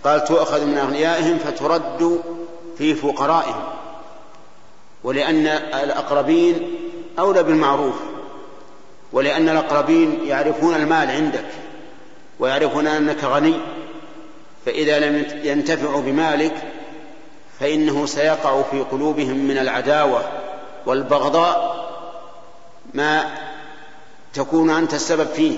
قال 0.04 0.24
تؤخذ 0.24 0.66
من 0.66 0.78
أغنيائهم 0.78 1.38
فترد 1.38 2.22
في 2.77 2.95
فقرائهم 2.95 3.64
ولأن 5.03 5.47
الأقربين 5.84 6.76
أولى 7.19 7.43
بالمعروف 7.43 7.95
ولأن 9.14 9.49
الأقربين 9.49 10.19
يعرفون 10.26 10.76
المال 10.76 11.11
عندك 11.11 11.45
ويعرفون 12.39 12.88
أنك 12.88 13.23
غني 13.23 13.56
فإذا 14.65 14.99
لم 14.99 15.26
ينتفعوا 15.43 16.02
بمالك 16.02 16.53
فإنه 17.60 18.06
سيقع 18.06 18.61
في 18.61 18.80
قلوبهم 18.80 19.38
من 19.38 19.57
العداوة 19.57 20.22
والبغضاء 20.85 21.85
ما 22.93 23.31
تكون 24.34 24.69
أنت 24.69 24.93
السبب 24.93 25.27
فيه. 25.27 25.57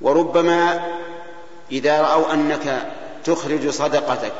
وربما 0.00 0.84
إذا 1.72 2.02
رأوا 2.02 2.32
أنك 2.32 2.86
تخرج 3.24 3.68
صدقتك 3.68 4.32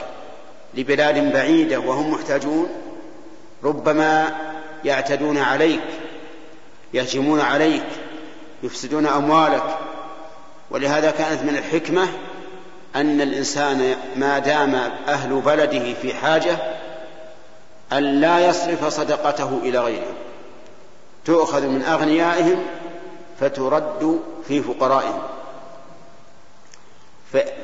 لبلاد 0.76 1.32
بعيدة 1.32 1.78
وهم 1.78 2.10
محتاجون 2.10 2.68
ربما 3.64 4.36
يعتدون 4.84 5.38
عليك 5.38 5.84
يهجمون 6.94 7.40
عليك 7.40 7.86
يفسدون 8.62 9.06
أموالك. 9.06 9.78
ولهذا 10.70 11.10
كانت 11.10 11.42
من 11.42 11.56
الحكمة 11.56 12.08
أن 12.96 13.20
الإنسان 13.20 13.96
ما 14.16 14.38
دام 14.38 14.74
أهل 15.08 15.40
بلده 15.40 15.94
في 16.02 16.14
حاجة 16.14 16.58
أن 17.92 18.20
لا 18.20 18.48
يصرف 18.48 18.84
صدقته 18.84 19.60
إلى 19.62 19.78
غيره. 19.78 20.12
تؤخذ 21.24 21.66
من 21.66 21.82
أغنيائهم 21.82 22.62
فترد 23.40 24.20
في 24.48 24.62
فقرائهم. 24.62 25.22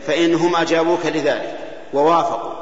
فإنهم 0.06 0.56
أجابوك 0.56 1.06
لذلك 1.06 1.58
ووافقوا 1.94 2.61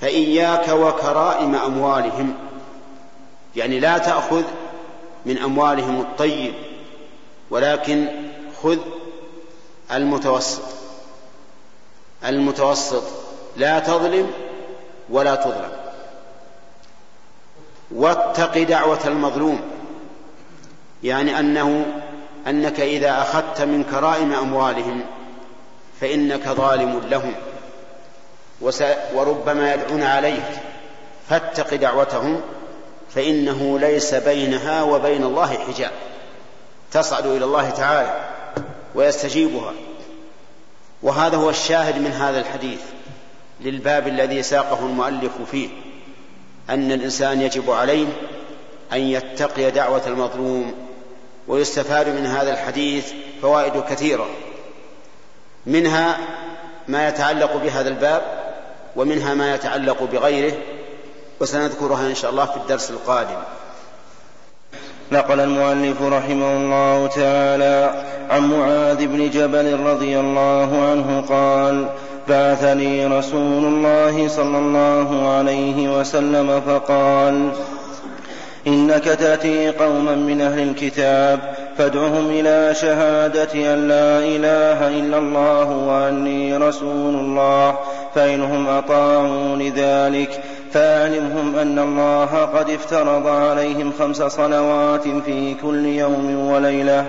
فإياك 0.00 0.68
وكرائم 0.68 1.54
أموالهم. 1.54 2.34
يعني 3.56 3.80
لا 3.80 3.98
تأخذ 3.98 4.42
من 5.26 5.38
أموالهم 5.38 6.00
الطيب 6.00 6.54
ولكن 7.50 8.06
خذ 8.62 8.78
المتوسط. 9.92 10.62
المتوسط 12.24 13.02
لا 13.56 13.78
تظلم 13.78 14.30
ولا 15.10 15.34
تظلم. 15.34 15.72
واتق 17.90 18.62
دعوة 18.62 19.06
المظلوم. 19.06 19.60
يعني 21.02 21.38
أنه 21.38 21.86
أنك 22.46 22.80
إذا 22.80 23.22
أخذت 23.22 23.60
من 23.62 23.84
كرائم 23.84 24.32
أموالهم 24.32 25.00
فإنك 26.00 26.48
ظالم 26.48 27.00
لهم. 27.10 27.34
وربما 29.14 29.74
يدعون 29.74 30.02
عليك. 30.02 30.48
فاتق 31.28 31.74
دعوتهم 31.74 32.40
فإنه 33.14 33.78
ليس 33.78 34.14
بينها 34.14 34.82
وبين 34.82 35.24
الله 35.24 35.58
حجاب. 35.58 35.92
تصعد 36.92 37.26
إلى 37.26 37.44
الله 37.44 37.70
تعالى 37.70 38.28
ويستجيبها. 38.94 39.72
وهذا 41.02 41.36
هو 41.36 41.50
الشاهد 41.50 41.98
من 41.98 42.10
هذا 42.12 42.40
الحديث 42.40 42.80
للباب 43.60 44.08
الذي 44.08 44.42
ساقه 44.42 44.86
المؤلف 44.86 45.32
فيه 45.50 45.68
أن 46.70 46.92
الإنسان 46.92 47.40
يجب 47.40 47.70
عليه 47.70 48.06
أن 48.92 49.00
يتقي 49.00 49.70
دعوة 49.70 50.06
المظلوم 50.06 50.74
ويستفاد 51.48 52.08
من 52.08 52.26
هذا 52.26 52.52
الحديث 52.52 53.12
فوائد 53.42 53.82
كثيرة. 53.82 54.26
منها 55.66 56.18
ما 56.88 57.08
يتعلق 57.08 57.56
بهذا 57.56 57.88
الباب 57.88 58.37
ومنها 58.96 59.34
ما 59.34 59.54
يتعلق 59.54 60.02
بغيره 60.12 60.52
وسنذكرها 61.40 62.06
إن 62.06 62.14
شاء 62.14 62.30
الله 62.30 62.44
في 62.44 62.56
الدرس 62.56 62.90
القادم. 62.90 63.38
نقل 65.12 65.40
المؤلف 65.40 66.02
رحمه 66.02 66.56
الله 66.56 67.06
تعالى 67.06 68.04
عن 68.30 68.50
معاذ 68.50 69.06
بن 69.06 69.30
جبل 69.30 69.80
رضي 69.80 70.20
الله 70.20 70.90
عنه 70.90 71.24
قال 71.28 71.88
بعثني 72.28 73.06
رسول 73.06 73.64
الله 73.64 74.28
صلى 74.28 74.58
الله 74.58 75.28
عليه 75.28 75.98
وسلم 75.98 76.60
فقال 76.60 77.50
إنك 78.66 79.04
تأتي 79.04 79.70
قوما 79.70 80.14
من 80.14 80.40
أهل 80.40 80.58
الكتاب 80.58 81.54
فادعهم 81.78 82.30
إلى 82.30 82.74
شهادة 82.74 83.74
أن 83.74 83.88
لا 83.88 84.18
إله 84.18 84.88
إلا 84.88 85.18
الله 85.18 85.70
وأني 85.70 86.56
رسول 86.56 87.14
الله 87.14 87.78
فإنهم 88.14 88.68
اطاعوا 88.68 89.56
لذلك 89.56 90.40
فاعلمهم 90.72 91.56
أن 91.56 91.78
الله 91.78 92.24
قد 92.24 92.70
افترض 92.70 93.26
عليهم 93.26 93.92
خمس 93.98 94.22
صلوات 94.22 95.08
في 95.26 95.54
كل 95.62 95.86
يوم 95.86 96.50
وليلة. 96.50 97.04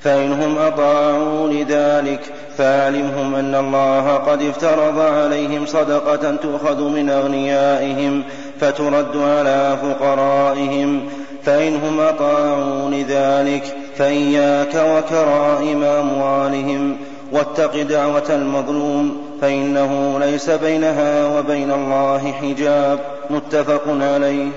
فإنهم 0.00 0.58
أطاعوا 0.58 1.48
لذلك 1.48 2.20
فاعلمهم 2.58 3.34
أن 3.34 3.54
الله 3.54 4.14
قد 4.14 4.42
افترض 4.42 4.98
عليهم 4.98 5.66
صدقة 5.66 6.36
تؤخذ 6.36 6.82
من 6.82 7.10
أغنيائهم 7.10 8.22
فترد 8.60 9.16
على 9.16 9.76
فقرائهم. 9.82 11.08
فإنهم 11.44 12.00
أطاعوا 12.00 12.90
لذلك 12.90 13.76
فإياك 13.96 14.74
وكرائم 14.74 15.84
أموالهم 15.84 16.96
واتق 17.32 17.82
دعوة 17.82 18.26
المظلوم 18.30 19.30
فإنه 19.40 20.18
ليس 20.18 20.50
بينها 20.50 21.38
وبين 21.38 21.70
الله 21.70 22.32
حجاب. 22.32 23.00
متفق 23.30 23.82
عليه. 23.86 24.48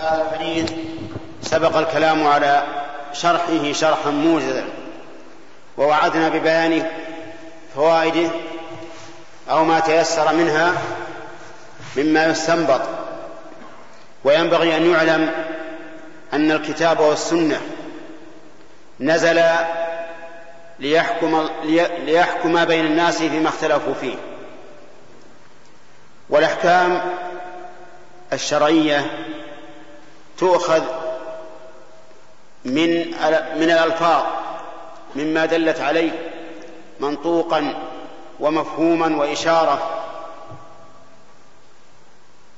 هذا 0.00 0.26
الحديث 0.32 0.72
سبق 1.42 1.76
الكلام 1.76 2.26
على 2.26 2.62
شرحه 3.12 3.72
شرحا 3.72 4.10
موجزا 4.10 4.64
ووعدنا 5.78 6.28
ببيان 6.28 6.86
فوائده 7.76 8.28
أو 9.50 9.64
ما 9.64 9.80
تيسر 9.80 10.34
منها 10.34 10.72
مما 11.96 12.26
يستنبط 12.26 12.80
وينبغي 14.24 14.76
أن 14.76 14.90
يعلم 14.90 15.30
أن 16.32 16.50
الكتاب 16.50 17.00
والسنة 17.00 17.60
نزل 19.00 19.42
ليحكم, 20.78 21.48
ليحكم 22.04 22.64
بين 22.64 22.84
الناس 22.86 23.18
فيما 23.18 23.48
اختلفوا 23.48 23.94
فيه. 23.94 24.16
والأحكام 26.30 27.00
الشرعية 28.32 29.26
تؤخذ 30.38 30.82
من 32.64 33.06
من 33.56 33.70
الألفاظ 33.70 34.22
مما 35.16 35.46
دلت 35.46 35.80
عليه 35.80 36.10
منطوقا 37.00 37.74
ومفهوما 38.40 39.16
وإشارة 39.16 39.93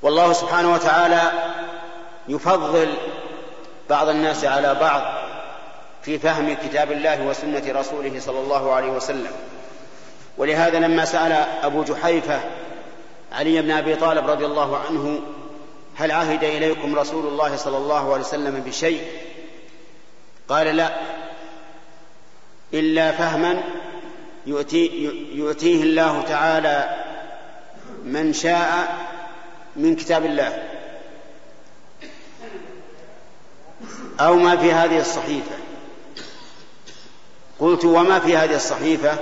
والله 0.02 0.32
سبحانه 0.32 0.74
وتعالى 0.74 1.22
يفضل 2.28 2.94
بعض 3.90 4.08
الناس 4.08 4.44
على 4.44 4.74
بعض 4.74 5.02
في 6.02 6.18
فهم 6.18 6.54
كتاب 6.54 6.92
الله 6.92 7.22
وسنة 7.22 7.62
رسوله 7.68 8.20
صلى 8.20 8.40
الله 8.40 8.72
عليه 8.72 8.90
وسلم. 8.90 9.32
ولهذا 10.38 10.78
لما 10.78 11.04
سأل 11.04 11.32
أبو 11.62 11.82
جحيفة 11.82 12.40
علي 13.32 13.62
بن 13.62 13.70
أبي 13.70 13.96
طالب 13.96 14.30
رضي 14.30 14.46
الله 14.46 14.76
عنه 14.76 15.20
هل 15.96 16.10
عهد 16.10 16.44
إليكم 16.44 16.98
رسول 16.98 17.26
الله 17.26 17.56
صلى 17.56 17.76
الله 17.76 18.12
عليه 18.12 18.24
وسلم 18.24 18.60
بشيء؟ 18.66 19.02
قال 20.48 20.76
لا 20.76 20.90
إلا 22.74 23.12
فهما 23.12 23.62
يؤتي 24.46 25.10
يؤتيه 25.32 25.82
الله 25.82 26.22
تعالى 26.22 27.04
من 28.04 28.32
شاء 28.32 28.88
من 29.76 29.96
كتاب 29.96 30.24
الله 30.24 30.62
أو 34.20 34.34
ما 34.34 34.56
في 34.56 34.72
هذه 34.72 35.00
الصحيفة. 35.00 35.56
قلت 37.60 37.84
وما 37.84 38.18
في 38.18 38.36
هذه 38.36 38.56
الصحيفة؟ 38.56 39.18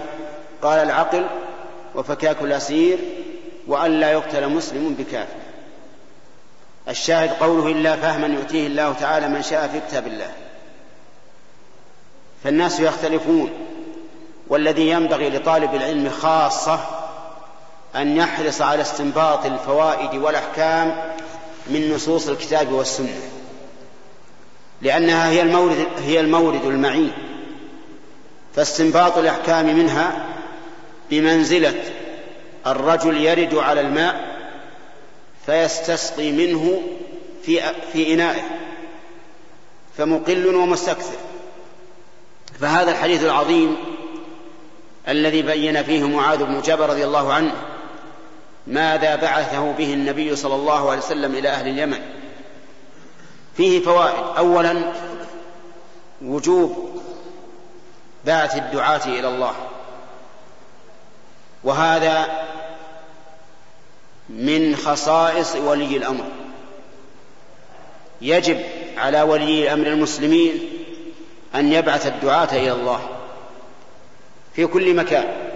قال 0.62 0.78
العقل 0.78 1.26
وفكاك 1.94 2.43
الأسير 2.43 2.98
وأن 3.66 4.01
لا 4.01 4.12
يقتل 4.12 4.48
مسلم 4.48 4.94
بكافر 4.94 5.44
الشاهد 6.89 7.31
قوله 7.31 7.72
إلا 7.72 7.97
فهما 7.97 8.26
يؤتيه 8.26 8.66
الله 8.66 8.93
تعالى 8.93 9.28
من 9.28 9.43
شاء 9.43 9.68
في 9.68 9.81
كتاب 9.89 10.06
الله. 10.06 10.32
فالناس 12.44 12.81
يختلفون 12.81 13.51
والذي 14.48 14.89
ينبغي 14.89 15.31
لطالب 15.31 15.74
العلم 15.74 16.10
خاصة 16.10 17.03
أن 17.97 18.16
يحرص 18.16 18.62
على 18.62 18.83
استنباط 18.83 19.47
الفوائد 19.47 20.15
والأحكام 20.15 21.12
من 21.66 21.95
نصوص 21.95 22.29
الكتاب 22.29 22.73
والسنة 22.73 23.21
لأنها 24.83 25.31
هي 25.31 25.43
المورد 25.43 25.87
هي 25.99 26.21
المورد 26.21 26.65
المعين. 26.65 27.12
فاستنباط 28.57 29.19
الأحكام 29.19 29.77
منها 29.77 30.27
بمنزلة 31.11 31.75
الرجل 32.66 33.16
يرد 33.16 33.55
على 33.55 33.81
الماء 33.81 34.35
فيستسقي 35.47 36.33
منه 36.33 36.83
في 37.43 37.61
في 37.93 38.15
إنائه 38.15 38.43
فمقل 39.99 40.55
ومستكثر. 40.55 41.16
فهذا 42.61 42.91
الحديث 42.91 43.25
العظيم 43.25 43.77
الذي 45.09 45.43
بين 45.43 45.83
فيه 45.83 46.09
معاذ 46.09 46.45
بن 46.45 46.61
جبل 46.61 46.87
رضي 46.87 47.05
الله 47.05 47.33
عنه 47.33 47.55
ماذا 48.66 49.16
بعثه 49.16 49.73
به 49.73 49.95
النبي 49.95 50.36
صلى 50.36 50.55
الله 50.55 50.91
عليه 50.91 51.01
وسلم 51.01 51.35
إلى 51.35 51.49
أهل 51.49 51.69
اليمن. 51.69 52.01
فيه 53.57 53.81
فوائد. 53.81 54.36
أولا 54.39 54.93
وجوب 56.23 57.01
بعث 58.27 58.57
الدعاة 58.57 59.07
إلى 59.07 59.28
الله. 59.28 59.55
وهذا 61.65 62.27
من 64.28 64.77
خصائص 64.77 65.57
ولي 65.57 65.97
الأمر. 65.97 66.24
يجب 68.20 68.61
على 68.97 69.23
ولي 69.23 69.73
أمر 69.73 69.86
المسلمين 69.86 70.70
أن 71.55 71.73
يبعث 71.73 72.07
الدعاة 72.07 72.53
إلى 72.53 72.73
الله 72.73 73.09
في 74.55 74.66
كل 74.66 74.95
مكان. 74.97 75.53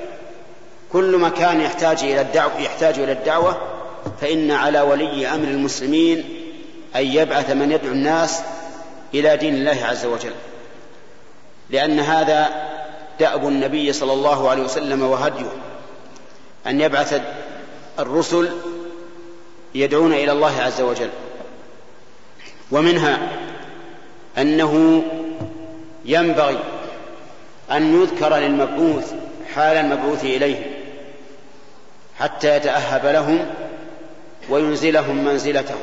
كل 0.93 1.19
مكان 1.19 1.60
يحتاج 1.60 1.98
إلى 2.02 2.20
الدعوة 2.20 2.60
يحتاج 2.60 2.98
إلى 2.98 3.12
الدعوة 3.12 3.59
فإن 4.20 4.51
على 4.51 4.81
ولي 4.81 5.27
أمر 5.27 5.48
المسلمين 5.48 6.24
أن 6.97 7.06
يبعث 7.06 7.51
من 7.51 7.73
يدعو 7.73 7.93
الناس 7.93 8.40
إلى 9.15 9.36
دين 9.36 9.55
الله 9.55 9.85
عز 9.85 10.06
وجل. 10.06 10.35
لأن 11.70 12.01
هذا 12.01 12.48
دأب 13.20 13.48
النبي 13.48 13.93
صلى 13.93 14.12
الله 14.12 14.51
عليه 14.51 14.62
وسلم 14.62 15.02
وهديه 15.02 15.52
أن 16.66 16.81
يبعث 16.81 17.23
الرسل 17.98 18.51
يدعون 19.74 20.12
إلى 20.12 20.32
الله 20.32 20.60
عز 20.60 20.81
وجل. 20.81 21.10
ومنها 22.70 23.19
أنه 24.39 25.02
ينبغي 26.05 26.59
أن 27.70 28.02
يذكر 28.02 28.36
للمبعوث 28.36 29.12
حال 29.55 29.77
المبعوث 29.77 30.24
إليهم 30.24 30.77
حتى 32.20 32.57
يتأهب 32.57 33.07
لهم 33.07 33.47
وينزلهم 34.49 35.24
منزلتهم 35.24 35.81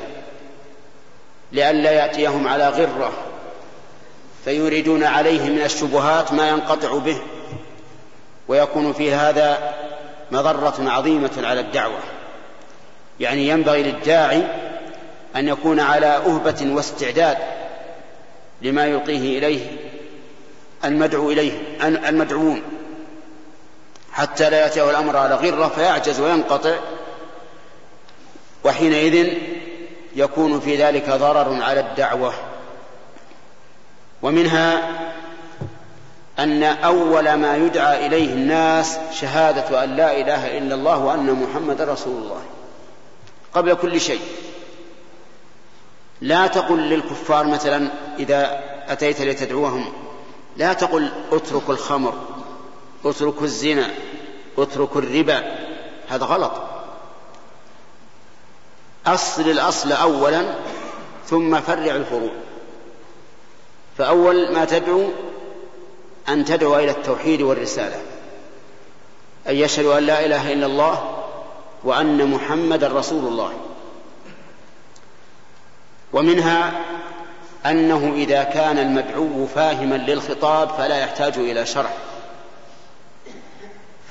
لئلا 1.51 1.91
يأتيهم 1.91 2.47
على 2.47 2.69
غرة 2.69 3.13
فيريدون 4.45 5.03
عليه 5.03 5.49
من 5.49 5.61
الشبهات 5.61 6.33
ما 6.33 6.49
ينقطع 6.49 6.97
به 6.97 7.17
ويكون 8.47 8.93
في 8.93 9.13
هذا 9.13 9.73
مضرة 10.31 10.89
عظيمة 10.89 11.31
على 11.43 11.59
الدعوة. 11.59 11.99
يعني 13.19 13.47
ينبغي 13.47 13.83
للداعي 13.83 14.43
أن 15.35 15.47
يكون 15.47 15.79
على 15.79 16.05
أهبة 16.05 16.67
واستعداد 16.75 17.37
لما 18.61 18.85
يلقيه 18.85 19.37
إليه 19.37 19.59
المدعو 20.85 21.31
إليه 21.31 21.51
المدعوون. 21.83 22.61
حتى 24.15 24.49
لا 24.49 24.59
يأتيه 24.59 24.89
الأمر 24.89 25.17
على 25.17 25.35
غرة 25.35 25.67
فيعجز 25.67 26.19
وينقطع. 26.19 26.75
وحينئذ 28.63 29.33
يكون 30.15 30.59
في 30.59 30.75
ذلك 30.75 31.09
ضرر 31.09 31.63
على 31.63 31.79
الدعوة. 31.79 32.33
ومنها 34.21 34.89
أن 36.39 36.63
أول 36.63 37.33
ما 37.33 37.57
يدعى 37.57 38.05
إليه 38.07 38.33
الناس 38.33 38.99
شهادة 39.11 39.83
أن 39.83 39.95
لا 39.95 40.19
إله 40.19 40.57
إلا 40.57 40.75
الله 40.75 40.97
وأن 40.97 41.31
محمد 41.31 41.81
رسول 41.81 42.23
الله. 42.23 42.41
قبل 43.53 43.73
كل 43.73 44.01
شيء. 44.01 44.21
لا 46.21 46.47
تقل 46.47 46.79
للكفار 46.79 47.47
مثلا 47.47 47.89
إذا 48.19 48.59
أتيت 48.87 49.21
لتدعوهم 49.21 49.93
لا 50.57 50.73
تقل 50.73 51.09
اتركوا 51.31 51.73
الخمر. 51.73 52.34
اتركوا 53.05 53.43
الزنا 53.43 53.89
اتركوا 54.57 55.01
الربا. 55.01 55.43
هذا 56.09 56.25
غلط. 56.25 56.51
أصل 59.07 59.49
الأصل 59.49 59.91
أولا 59.91 60.55
ثم 61.27 61.61
فرع 61.61 61.95
الفروع. 61.95 62.31
فأول 63.97 64.53
ما 64.53 64.65
تدعو 64.65 65.09
أن 66.29 66.45
تدعو 66.45 66.75
إلى 66.75 66.91
التوحيد 66.91 67.41
والرسالة. 67.41 68.01
أن 69.47 69.55
يشهدوا 69.55 69.97
أن 69.97 70.03
لا 70.03 70.25
إله 70.25 70.53
إلا 70.53 70.65
الله 70.65 71.25
وأن 71.83 72.31
محمدا 72.31 72.87
رسول 72.87 73.25
الله. 73.27 73.53
ومنها 76.13 76.81
أنه 77.65 78.13
إذا 78.15 78.43
كان 78.43 78.77
المدعو 78.77 79.45
فاهما 79.45 79.95
للخطاب 79.95 80.69
فلا 80.69 80.97
يحتاج 80.97 81.37
إلى 81.37 81.65
شرح 81.65 81.93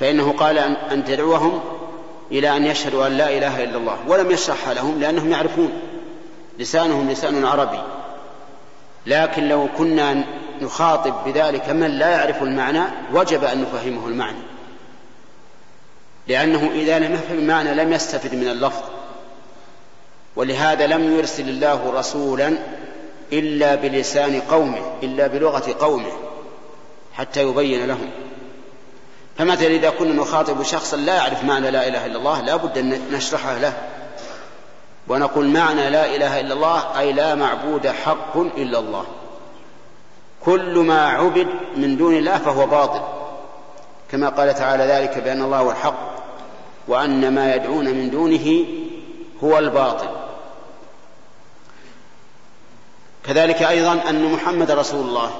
فإنه 0.05 0.33
قال 0.33 0.59
أن 0.93 1.05
تدعوهم 1.05 1.61
إلى 2.33 2.57
أن 2.57 2.67
يشهدوا 2.67 3.07
أن 3.07 3.13
لا 3.13 3.39
إله 3.39 3.65
إلا 3.65 3.77
الله. 3.77 3.99
ولم 4.09 4.31
يشرحها 4.31 4.75
لهم 4.75 5.01
لأنهم 5.01 5.31
يعرفون. 5.31 5.73
لسانهم 6.59 7.11
لسان 7.11 7.45
عربي. 7.45 7.81
لكن 9.07 9.49
لو 9.49 9.69
كنا 9.79 10.25
نخاطب 10.63 11.15
بذلك 11.27 11.69
من 11.69 11.91
لا 11.91 12.11
يعرف 12.11 12.43
المعنى 12.43 12.83
وجب 13.13 13.45
أن 13.45 13.63
نفهمه 13.63 14.09
المعنى. 14.09 14.39
لأنه 16.29 16.71
إذا 16.75 16.99
لم 16.99 17.15
يفهم 17.15 17.39
المعنى 17.39 17.75
لم 17.75 17.93
يستفد 17.93 18.35
من 18.35 18.49
اللفظ. 18.49 18.83
ولهذا 20.37 20.87
لم 20.87 21.17
يرسل 21.17 21.49
الله 21.49 21.93
رسولا 21.99 22.59
إلا 23.33 23.75
بلسان 23.75 24.41
قومه 24.41 24.83
إلا 25.03 25.27
بلغة 25.27 25.75
قومه 25.81 26.13
حتى 27.15 27.43
يبين 27.43 27.87
لهم. 27.87 28.11
فمثلا 29.39 29.67
إذا 29.67 29.91
كنا 29.91 30.15
نخاطب 30.15 30.63
شخصا 30.63 30.97
لا 30.97 31.15
يعرف 31.15 31.45
معنى 31.45 31.71
لا 31.71 31.89
إله 31.89 32.07
إلا 32.07 32.19
الله 32.19 32.41
لا 32.41 32.57
بد 32.57 32.79
أن 32.79 33.01
نشرحه 33.13 33.59
له. 33.59 33.73
ونقول 35.09 35.49
معنى 35.49 35.91
لا 35.91 36.15
إله 36.17 36.41
إلا 36.41 36.55
الله 36.55 36.99
أي 36.99 37.13
لا 37.13 37.35
معبود 37.35 37.87
حق 37.87 38.37
إلا 38.37 38.79
الله. 38.79 39.05
كل 40.45 40.79
ما 40.79 41.09
عبد 41.09 41.49
من 41.77 41.97
دون 41.97 42.15
الله 42.15 42.39
فهو 42.39 42.67
باطل. 42.67 43.03
كما 44.11 44.29
قال 44.29 44.55
تعالى 44.55 44.85
ذلك 44.85 45.19
بأن 45.19 45.43
الله 45.43 45.59
هو 45.59 45.71
الحق 45.71 46.15
وأن 46.89 47.35
ما 47.35 47.55
يدعون 47.55 47.85
من 47.85 48.11
دونه 48.11 48.65
هو 49.45 49.59
الباطل. 49.59 50.09
كذلك 53.25 53.63
أيضا 53.63 54.01
أن 54.09 54.33
محمد 54.33 54.71
رسول 54.71 55.01
الله 55.01 55.31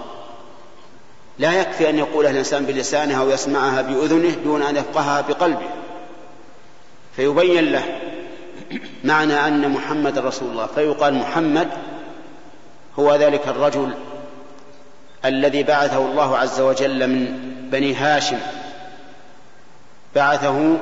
لا 1.39 1.53
يكفي 1.53 1.91
أن 1.91 1.99
يقولها 1.99 2.31
الإنسان 2.31 2.67
بلسانه 2.67 3.21
أو 3.21 3.31
يسمعها 3.31 3.83
بأذنه 3.83 4.35
دون 4.45 4.63
أن 4.63 4.77
يفقهها 4.77 5.21
بقلبه. 5.21 5.69
فيبين 7.17 7.73
له 7.73 7.85
معنى 9.05 9.47
أن 9.47 9.71
محمد 9.71 10.19
رسول 10.19 10.51
الله 10.51 10.67
فيقال 10.67 11.15
محمد 11.15 11.69
هو 12.99 13.15
ذلك 13.15 13.49
الرجل 13.49 13.95
الذي 15.25 15.63
بعثه 15.63 15.99
الله 15.99 16.39
عز 16.39 16.61
وجل 16.61 17.09
من 17.09 17.39
بني 17.73 17.95
هاشم. 17.95 18.39
بعثه 20.15 20.77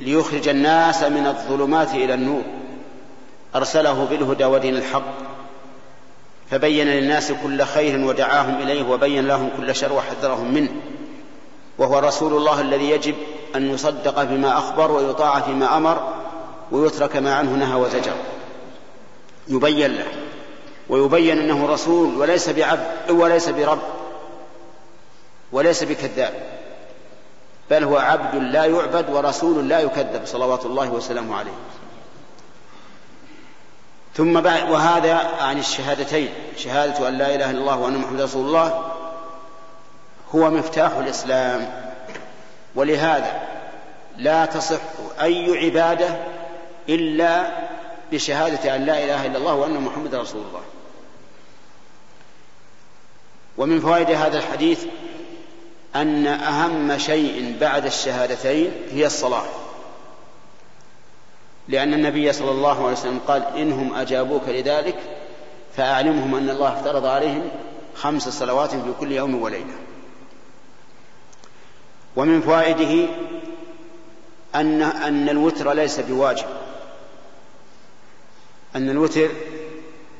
ليخرج 0.00 0.48
الناس 0.48 1.02
من 1.02 1.26
الظلمات 1.26 1.94
إلى 1.94 2.14
النور. 2.14 2.42
أرسله 3.54 4.04
بالهدى 4.04 4.44
ودين 4.44 4.76
الحق. 4.76 5.14
فبين 6.50 6.86
للناس 6.86 7.32
كل 7.42 7.62
خير 7.62 8.04
ودعاهم 8.04 8.62
إليه 8.62 8.90
وبين 8.90 9.26
لهم 9.26 9.50
كل 9.56 9.74
شر 9.74 9.92
وحذرهم 9.92 10.54
منه. 10.54 10.70
وهو 11.78 11.98
رسول 11.98 12.32
الله 12.32 12.60
الذي 12.60 12.90
يجب 12.90 13.14
أن 13.56 13.70
يصدق 13.70 14.22
بما 14.22 14.58
أخبر 14.58 14.92
ويطاع 14.92 15.40
فيما 15.40 15.76
أمر 15.76 16.14
ويترك 16.72 17.16
ما 17.16 17.34
عنه 17.34 17.50
نهى 17.50 17.74
وزجر. 17.74 18.14
يبين 19.48 19.96
له 19.96 20.06
ويبين 20.88 21.38
أنه 21.38 21.66
رسول 21.66 22.18
وليس 22.18 22.48
بعبد 22.48 23.10
وليس 23.10 23.48
برب 23.48 23.78
وليس 25.52 25.84
بكذاب 25.84 26.34
بل 27.70 27.84
هو 27.84 27.96
عبد 27.96 28.34
لا 28.42 28.64
يعبد 28.64 29.10
ورسول 29.10 29.68
لا 29.68 29.80
يكذب 29.80 30.22
صلوات 30.24 30.66
الله 30.66 30.90
وسلامه 30.90 31.36
عليه. 31.36 31.52
ثم 34.14 34.40
بعد 34.40 34.70
وهذا 34.70 35.14
عن 35.40 35.58
الشهادتين 35.58 36.28
شهادة 36.56 37.08
أن 37.08 37.18
لا 37.18 37.34
إله 37.34 37.50
إلا 37.50 37.58
الله 37.58 37.76
وأن 37.76 37.96
محمد 37.96 38.20
رسول 38.20 38.46
الله 38.46 38.92
هو 40.34 40.50
مفتاح 40.50 40.92
الإسلام. 40.92 41.72
ولهذا 42.74 43.42
لا 44.16 44.46
تصح 44.46 44.80
أي 45.22 45.58
عبادة 45.64 46.16
إلا 46.88 47.50
بشهادة 48.12 48.76
أن 48.76 48.86
لا 48.86 49.04
إله 49.04 49.26
إلا 49.26 49.38
الله 49.38 49.54
وأن 49.54 49.80
محمد 49.80 50.14
رسول 50.14 50.42
الله. 50.48 50.62
ومن 53.58 53.80
فوائد 53.80 54.10
هذا 54.10 54.38
الحديث 54.38 54.84
أن 55.96 56.26
أهم 56.26 56.98
شيء 56.98 57.56
بعد 57.60 57.86
الشهادتين 57.86 58.72
هي 58.92 59.06
الصلاة. 59.06 59.44
لأن 61.70 61.94
النبي 61.94 62.32
صلى 62.32 62.50
الله 62.50 62.82
عليه 62.82 62.92
وسلم 62.92 63.20
قال 63.26 63.42
إنهم 63.56 63.94
أجابوك 63.94 64.42
لذلك 64.48 64.96
فأعلمهم 65.76 66.34
أن 66.34 66.50
الله 66.50 66.78
افترض 66.78 67.06
عليهم 67.06 67.48
خمس 67.94 68.28
صلوات 68.28 68.70
في 68.70 68.92
كل 69.00 69.12
يوم 69.12 69.42
وليلة. 69.42 69.74
ومن 72.16 72.40
فوائده 72.40 73.08
أن 74.54 74.82
أن 74.82 75.28
الوتر 75.28 75.72
ليس 75.72 76.00
بواجب. 76.00 76.46
أن 78.76 78.90
الوتر 78.90 79.28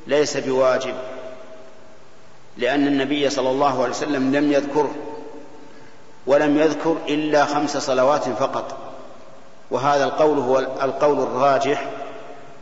ليس 0.07 0.37
بواجب. 0.37 0.95
لأن 2.57 2.87
النبي 2.87 3.31
صلى 3.31 3.51
الله 3.51 3.83
عليه 3.83 3.91
وسلم 3.91 4.37
لم 4.37 4.53
يذكره 4.53 4.95
ولم 6.27 6.59
يذكر 6.59 6.97
إلا 7.09 7.45
خمس 7.45 7.77
صلوات 7.77 8.25
فقط. 8.25 8.90
وهذا 9.71 10.05
القول 10.05 10.39
هو 10.39 10.59
القول 10.59 11.21
الراجح 11.21 11.91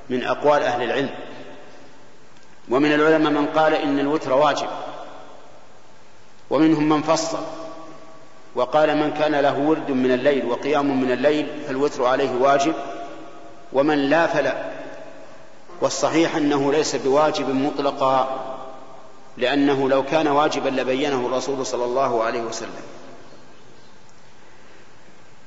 من 0.09 0.25
أقوال 0.25 0.63
أهل 0.63 0.83
العلم. 0.83 1.11
ومن 2.71 2.95
العلماء 2.95 3.33
من 3.33 3.47
قال 3.47 3.75
إن 3.75 3.99
الوتر 3.99 4.33
واجب. 4.33 4.69
ومنهم 6.51 6.89
من 6.89 7.03
فصل 7.03 7.39
وقال 8.55 8.97
من 8.97 9.11
كان 9.11 9.35
له 9.35 9.59
ورد 9.59 9.91
من 9.91 10.13
الليل 10.13 10.47
وقيام 10.47 11.01
من 11.01 11.13
الليل 11.13 11.47
فالوتر 11.67 12.07
عليه 12.07 12.31
واجب 12.41 12.75
ومن 13.73 13.99
لا 13.99 14.27
فلا. 14.27 14.55
والصحيح 15.81 16.37
أنه 16.37 16.73
ليس 16.73 16.97
بواجب 16.97 17.49
مطلقا 17.49 18.29
لأنه 19.37 19.89
لو 19.89 20.03
كان 20.03 20.29
واجبا 20.29 20.69
لبينه 20.69 21.27
الرسول 21.27 21.67
صلى 21.67 21.85
الله 21.85 22.23
عليه 22.23 22.41
وسلم. 22.41 22.98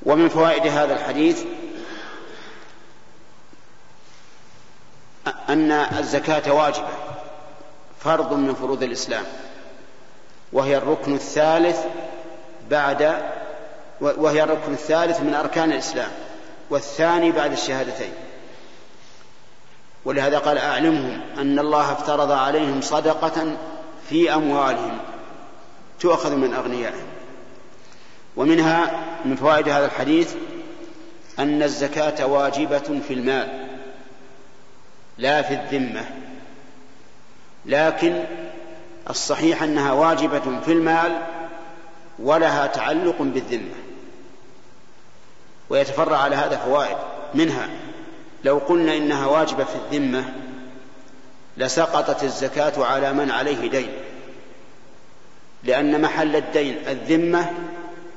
ومن 0.03 0.29
فوائد 0.29 0.67
هذا 0.67 0.93
الحديث 0.93 1.43
أن 5.49 5.71
الزكاة 5.71 6.53
واجبة 6.53 6.87
فرض 7.99 8.33
من 8.33 8.53
فروض 8.53 8.83
الإسلام 8.83 9.23
وهي 10.53 10.77
الركن 10.77 11.15
الثالث 11.15 11.79
بعد 12.69 13.23
وهي 14.01 14.43
الركن 14.43 14.73
الثالث 14.73 15.19
من 15.19 15.33
أركان 15.33 15.71
الإسلام 15.71 16.11
والثاني 16.69 17.31
بعد 17.31 17.51
الشهادتين. 17.51 18.13
ولهذا 20.05 20.39
قال 20.39 20.57
أعلمهم 20.57 21.21
أن 21.37 21.59
الله 21.59 21.91
افترض 21.91 22.31
عليهم 22.31 22.81
صدقة 22.81 23.57
في 24.09 24.33
أموالهم 24.33 24.97
تؤخذ 25.99 26.35
من 26.35 26.53
أغنيائهم. 26.53 27.10
ومنها 28.35 28.91
من 29.25 29.35
فوائد 29.35 29.69
هذا 29.69 29.85
الحديث 29.85 30.35
أن 31.39 31.63
الزكاة 31.63 32.25
واجبة 32.25 33.01
في 33.07 33.13
المال 33.13 33.67
لا 35.17 35.41
في 35.41 35.53
الذمة. 35.53 36.05
لكن 37.65 38.23
الصحيح 39.09 39.63
أنها 39.63 39.91
واجبة 39.91 40.59
في 40.65 40.71
المال 40.71 41.21
ولها 42.19 42.67
تعلق 42.67 43.15
بالذمة. 43.21 43.75
ويتفرع 45.69 46.17
على 46.17 46.35
هذا 46.35 46.57
فوائد. 46.57 46.97
منها 47.33 47.69
لو 48.43 48.57
قلنا 48.57 48.97
إنها 48.97 49.25
واجبة 49.25 49.63
في 49.63 49.75
الذمة 49.75 50.33
لسقطت 51.57 52.23
الزكاة 52.23 52.85
على 52.85 53.13
من 53.13 53.31
عليه 53.31 53.69
دين. 53.69 53.89
لأن 55.63 56.01
محل 56.01 56.35
الدين 56.35 56.77
الذمة 56.87 57.51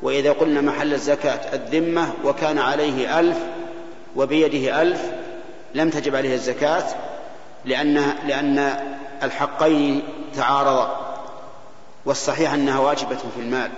وإذا 0.05 0.33
قلنا 0.33 0.61
محل 0.61 0.95
الزكاة 0.95 1.55
الذمة 1.55 2.13
وكان 2.25 2.59
عليه 2.59 3.21
ألف 3.21 3.39
وبيده 4.17 4.83
ألف 4.83 5.01
لم 5.75 5.91
تجب 5.91 6.17
عليه 6.17 6.35
الزكاة 6.35 6.85
لأن 7.65 7.95
لأن 8.27 8.75
الحقين 9.23 10.03
تعارضا 10.37 11.15
والصحيح 12.05 12.53
أنها 12.53 12.79
واجبة 12.79 13.17
في 13.17 13.41
المال. 13.41 13.71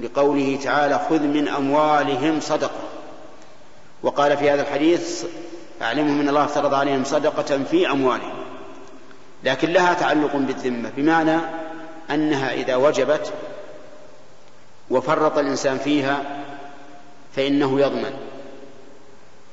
لقوله 0.00 0.58
تعالى 0.64 1.06
خذ 1.10 1.20
من 1.20 1.48
أموالهم 1.48 2.40
صدقة 2.40 2.88
وقال 4.02 4.36
في 4.36 4.50
هذا 4.50 4.62
الحديث 4.62 5.24
أعلمهم 5.82 6.20
أن 6.20 6.28
الله 6.28 6.44
افترض 6.44 6.74
عليهم 6.74 7.04
صدقة 7.04 7.64
في 7.70 7.90
أموالهم 7.90 8.34
لكن 9.44 9.72
لها 9.72 9.94
تعلق 9.94 10.36
بالذمة 10.36 10.90
بمعنى 10.96 11.36
أنها 12.10 12.52
إذا 12.52 12.76
وجبت 12.76 13.32
وفرط 14.90 15.38
الإنسان 15.38 15.78
فيها 15.78 16.44
فإنه 17.36 17.80
يضمن 17.80 18.12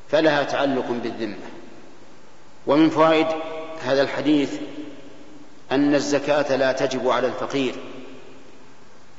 فلها 0.09 0.43
تعلق 0.43 0.85
بالذمة. 1.03 1.35
ومن 2.67 2.89
فوائد 2.89 3.27
هذا 3.83 4.01
الحديث 4.01 4.53
أن 5.71 5.95
الزكاة 5.95 6.55
لا 6.55 6.71
تجب 6.71 7.09
على 7.09 7.27
الفقير 7.27 7.75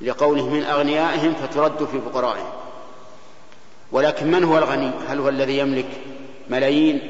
لقوله 0.01 0.49
من 0.49 0.63
أغنيائهم 0.65 1.35
فترد 1.35 1.85
في 1.85 2.01
فقرائهم. 2.01 2.51
ولكن 3.93 4.31
من 4.31 4.45
هو 4.45 4.59
الغني؟ 4.59 4.91
هل 5.09 5.19
هو 5.19 5.29
الذي 5.29 5.59
يملك 5.59 5.89
ملايين؟ 6.49 7.01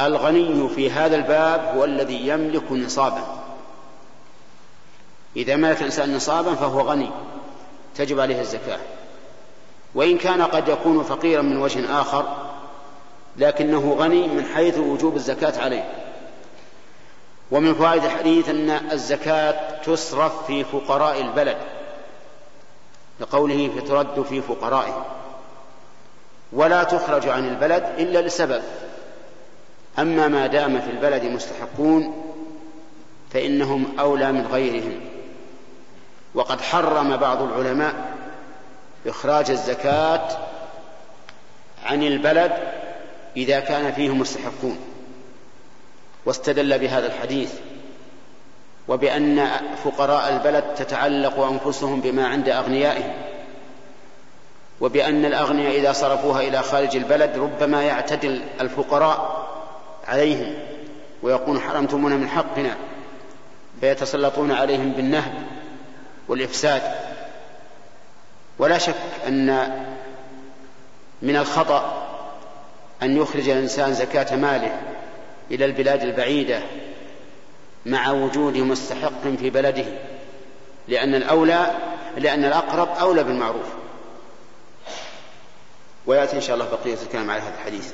الغني 0.00 0.68
في 0.68 0.90
هذا 0.90 1.16
الباب 1.16 1.76
هو 1.76 1.84
الذي 1.84 2.28
يملك 2.28 2.72
نصابا. 2.72 3.44
إذا 5.36 5.56
ملك 5.56 5.78
الإنسان 5.78 6.16
نصابا 6.16 6.54
فهو 6.54 6.80
غني. 6.80 7.10
تجب 7.96 8.20
عليه 8.20 8.40
الزكاة. 8.40 8.78
وإن 9.94 10.18
كان 10.18 10.42
قد 10.42 10.68
يكون 10.68 11.02
فقيرا 11.02 11.42
من 11.42 11.56
وجه 11.56 12.00
آخر 12.00 12.36
لكنه 13.36 13.96
غني 13.98 14.28
من 14.28 14.44
حيث 14.44 14.78
وجوب 14.78 15.16
الزكاة 15.16 15.62
عليه. 15.62 15.88
ومن 17.50 17.74
فوائد 17.74 18.04
الحديث 18.04 18.48
أن 18.48 18.70
الزكاة 18.70 19.82
تصرف 19.82 20.46
في 20.46 20.64
فقراء 20.64 21.20
البلد 21.20 21.56
لقوله 23.20 23.70
فترد 23.76 24.22
في 24.22 24.42
فقرائهم. 24.42 25.04
ولا 26.52 26.82
تخرج 26.82 27.28
عن 27.28 27.48
البلد 27.48 27.84
إلا 27.98 28.18
لسبب. 28.18 28.62
أما 29.98 30.28
ما 30.28 30.46
دام 30.46 30.80
في 30.80 30.90
البلد 30.90 31.24
مستحقون 31.24 32.24
فإنهم 33.30 33.98
أولى 33.98 34.32
من 34.32 34.46
غيرهم. 34.46 35.13
وقد 36.34 36.60
حرم 36.60 37.16
بعض 37.16 37.42
العلماء 37.42 37.94
إخراج 39.06 39.50
الزكاة 39.50 40.28
عن 41.84 42.02
البلد 42.02 42.52
إذا 43.36 43.60
كان 43.60 43.92
فيه 43.92 44.14
مستحقون 44.14 44.78
واستدل 46.26 46.78
بهذا 46.78 47.06
الحديث 47.06 47.52
وبأن 48.88 49.50
فقراء 49.84 50.32
البلد 50.32 50.64
تتعلق 50.76 51.40
أنفسهم 51.40 52.00
بما 52.00 52.26
عند 52.28 52.48
أغنيائهم 52.48 53.12
وبأن 54.80 55.24
الأغنياء 55.24 55.78
إذا 55.78 55.92
صرفوها 55.92 56.40
إلى 56.40 56.62
خارج 56.62 56.96
البلد 56.96 57.38
ربما 57.38 57.82
يعتدل 57.82 58.42
الفقراء 58.60 59.46
عليهم 60.08 60.54
ويقول 61.22 61.60
حرمتمونا 61.60 62.16
من 62.16 62.28
حقنا 62.28 62.76
فيتسلطون 63.80 64.52
عليهم 64.52 64.92
بالنهب. 64.92 65.32
والإفساد. 66.28 66.82
ولا 68.58 68.78
شك 68.78 68.94
أن 69.26 69.70
من 71.22 71.36
الخطأ 71.36 72.04
أن 73.02 73.16
يخرج 73.16 73.48
الإنسان 73.48 73.94
زكاة 73.94 74.36
ماله 74.36 74.80
إلى 75.50 75.64
البلاد 75.64 76.02
البعيدة 76.02 76.62
مع 77.86 78.10
وجود 78.10 78.56
مستحق 78.56 79.22
في 79.38 79.50
بلده 79.50 79.84
لأن 80.88 81.14
الأولى 81.14 81.70
لأن 82.16 82.44
الأقرب 82.44 82.88
أولى 82.88 83.24
بالمعروف. 83.24 83.66
ويأتي 86.06 86.36
إن 86.36 86.40
شاء 86.40 86.54
الله 86.54 86.68
بقية 86.70 86.98
الكلام 87.02 87.30
على 87.30 87.40
هذا 87.40 87.54
الحديث. 87.54 87.92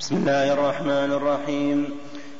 بسم 0.00 0.16
الله 0.16 0.52
الرحمن 0.52 1.12
الرحيم. 1.12 1.84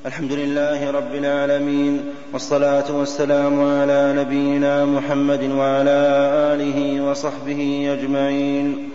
الحمد 0.06 0.32
لله 0.32 0.90
رب 0.90 1.14
العالمين 1.14 2.00
والصلاة 2.32 2.88
والسلام 2.88 3.80
على 3.80 4.14
نبينا 4.16 4.84
محمد 4.84 5.42
وعلى 5.50 5.98
آله 6.52 7.04
وصحبه 7.04 7.60
أجمعين. 7.92 8.90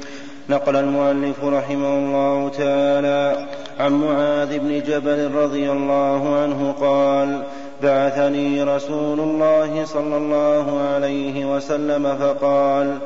نقل 0.49 0.75
المؤلف 0.75 1.43
رحمه 1.43 1.93
الله 1.97 2.49
تعالى 2.49 3.47
عن 3.79 3.91
معاذ 4.01 4.59
بن 4.59 4.81
جبل 4.81 5.31
رضي 5.31 5.71
الله 5.71 6.21
عنه 6.41 6.75
قال 6.81 7.43
بعثني 7.83 8.63
رسول 8.63 9.19
الله 9.19 9.85
صلى 9.85 10.17
الله 10.17 10.65
عليه 10.93 11.55
وسلم 11.55 12.15
فقال 12.15 12.97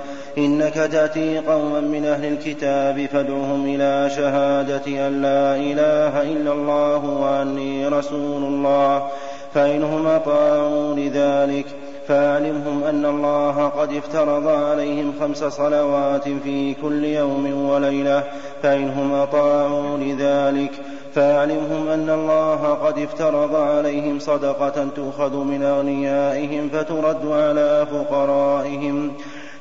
إنك 0.45 0.73
تأتي 0.73 1.37
قوما 1.37 1.79
من 1.79 2.05
أهل 2.05 2.25
الكتاب 2.25 3.05
فادعهم 3.05 3.65
إلى 3.65 4.09
شهادة 4.09 5.07
أن 5.07 5.21
لا 5.21 5.55
إله 5.55 6.21
إلا 6.21 6.53
الله 6.53 7.05
وأني 7.05 7.87
رسول 7.87 8.43
الله. 8.43 9.07
فإنهم 9.53 10.07
أطاعوا 10.07 10.95
لذلك. 10.95 11.65
فاعلمهم 12.07 12.83
أن 12.83 13.05
الله 13.05 13.67
قد 13.67 13.93
افترض 13.93 14.47
عليهم 14.47 15.13
خمس 15.19 15.43
صلوات 15.43 16.29
في 16.43 16.73
كل 16.73 17.05
يوم 17.05 17.69
وليلة. 17.69 18.23
فإنهم 18.63 19.13
أطاعوا 19.13 19.97
لذلك. 19.97 20.71
فاعلمهم 21.15 21.87
أن 21.87 22.09
الله 22.09 22.73
قد 22.73 22.99
افترض 22.99 23.55
عليهم 23.55 24.19
صدقة 24.19 24.87
تؤخذ 24.95 25.35
من 25.37 25.63
أغنيائهم 25.63 26.69
فترد 26.69 27.31
على 27.31 27.87
فقرائهم. 27.91 29.11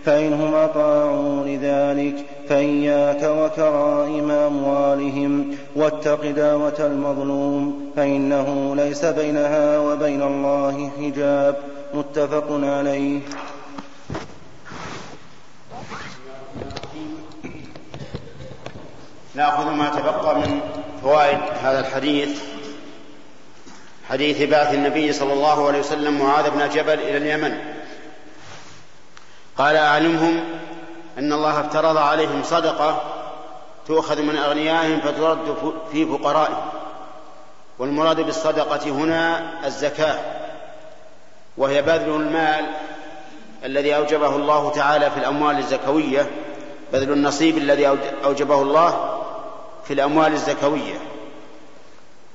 فإنهم 0.05 0.55
أطاعوا 0.55 1.45
لذلك 1.45 2.15
فإياك 2.49 3.23
وكرائم 3.23 4.31
أموالهم 4.31 5.57
واتق 5.77 6.31
دعوة 6.31 6.77
المظلوم 6.81 7.91
فإنه 7.97 8.77
ليس 8.77 9.05
بينها 9.05 9.79
وبين 9.79 10.23
الله 10.23 10.91
حجاب. 10.99 11.57
متفق 11.95 12.47
عليه. 12.51 13.21
نأخذ 19.35 19.71
ما 19.71 19.89
تبقى 19.89 20.39
من 20.39 20.61
فوائد 21.03 21.39
هذا 21.63 21.81
الحديث. 21.81 22.43
حديث 24.09 24.43
بعث 24.43 24.75
النبي 24.75 25.13
صلى 25.13 25.33
الله 25.33 25.67
عليه 25.67 25.79
وسلم 25.79 26.19
معاذ 26.19 26.51
بن 26.51 26.69
جبل 26.69 26.99
إلى 26.99 27.17
اليمن. 27.17 27.78
قال 29.59 29.77
أعلمهم 29.77 30.45
أن 31.19 31.33
الله 31.33 31.61
افترض 31.61 31.97
عليهم 31.97 32.43
صدقة 32.43 33.03
تؤخذ 33.87 34.23
من 34.23 34.37
أغنيائهم 34.37 35.01
فترد 35.01 35.57
في 35.93 36.07
فقرائهم 36.07 36.71
والمراد 37.79 38.21
بالصدقة 38.21 38.91
هنا 38.91 39.43
الزكاة 39.67 40.19
وهي 41.57 41.83
بذل 41.83 42.09
المال 42.09 42.67
الذي 43.65 43.97
أوجبه 43.97 44.37
الله 44.37 44.73
تعالى 44.73 45.11
في 45.11 45.17
الأموال 45.17 45.59
الزكوية 45.59 46.31
بذل 46.93 47.13
النصيب 47.13 47.59
الذي 47.59 47.99
أوجبه 48.25 48.63
الله 48.63 49.21
في 49.85 49.95
الأموال 49.95 50.33
الزكوية. 50.33 50.99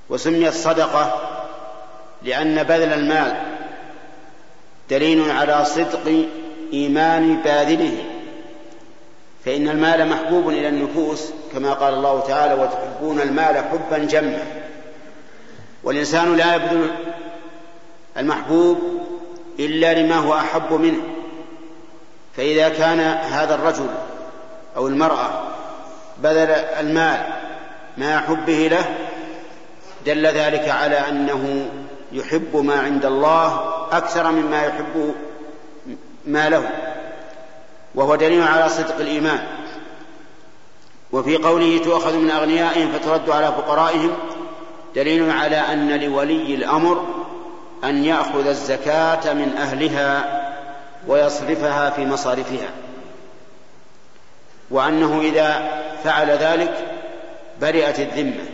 وسميت 0.10 0.54
صدقة 0.54 1.16
لأن 2.22 2.64
بذل 2.64 2.94
المال 2.94 3.36
دليل 4.90 5.32
على 5.32 5.66
صدق 5.66 6.26
إيمان 6.74 7.38
باذله 7.38 7.98
فإن 9.46 9.70
المال 9.70 10.10
محبوب 10.10 10.50
إلى 10.50 10.70
النفوس 10.70 11.32
كما 11.54 11.74
قال 11.74 11.94
الله 11.94 12.20
تعالى 12.20 12.54
وتحبون 12.62 13.22
المال 13.22 13.58
حبا 13.58 13.98
جما 13.98 14.44
والإنسان 15.84 16.36
لا 16.36 16.56
يبذل 16.56 16.92
المحبوب 18.18 18.78
إلا 19.60 19.94
لما 19.94 20.16
هو 20.16 20.34
أحب 20.34 20.74
منه. 20.74 21.02
فإذا 22.38 22.70
كان 22.70 23.00
هذا 23.32 23.56
الرجل 23.56 23.90
أو 24.76 24.88
المرأة 24.88 25.44
بذل 26.18 26.50
المال 26.52 27.20
مع 27.98 28.20
حبه 28.20 28.68
له 28.72 28.86
دل 30.06 30.28
ذلك 30.28 30.70
على 30.70 30.96
أنه 31.10 31.70
يحب 32.12 32.56
ما 32.56 32.80
عند 32.82 33.06
الله 33.06 33.74
أكثر 33.92 34.32
مما 34.32 34.66
يحب 34.66 35.14
ما 36.26 36.50
له. 36.50 36.70
وهو 37.96 38.16
دليل 38.16 38.44
على 38.44 38.70
صدق 38.70 39.00
الإيمان. 39.00 39.48
وفي 41.12 41.38
قوله 41.38 41.78
تؤخذ 41.78 42.18
من 42.18 42.32
أغنيائهم 42.32 42.92
فترد 42.92 43.30
على 43.30 43.48
فقرائهم 43.48 44.12
دليل 44.96 45.32
على 45.32 45.58
أن 45.58 46.00
لولي 46.00 46.56
الأمر 46.56 47.06
أن 47.84 48.06
يأخذ 48.06 48.48
الزكاة 48.48 49.34
من 49.34 49.58
أهلها 49.58 50.42
ويصرفها 51.08 51.90
في 51.90 52.06
مصارفها. 52.06 52.70
وأنه 54.70 55.22
إذا 55.22 55.82
فعل 56.04 56.30
ذلك 56.30 56.74
برئت 57.62 58.00
الذمة. 58.00 58.46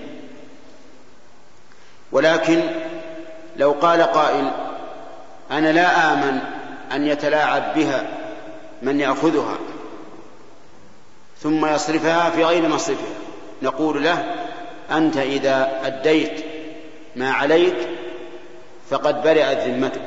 ولكن 2.11 2.61
لو 3.57 3.71
قال 3.71 4.01
قائل 4.01 4.51
أنا 5.51 5.71
لا 5.71 6.13
آمن 6.13 6.39
أن 6.91 7.07
يتلاعب 7.07 7.73
بها 7.75 8.07
من 8.81 8.99
يأخذها 8.99 9.57
ثم 11.41 11.65
يصرفها 11.65 12.29
في 12.29 12.43
غير 12.43 12.67
مصرفها. 12.67 13.15
نقول 13.61 14.03
له 14.03 14.35
أنت 14.91 15.17
إذا 15.17 15.81
أديت 15.83 16.45
ما 17.15 17.31
عليك 17.31 17.75
فقد 18.89 19.23
برئت 19.23 19.67
ذمتك. 19.67 20.01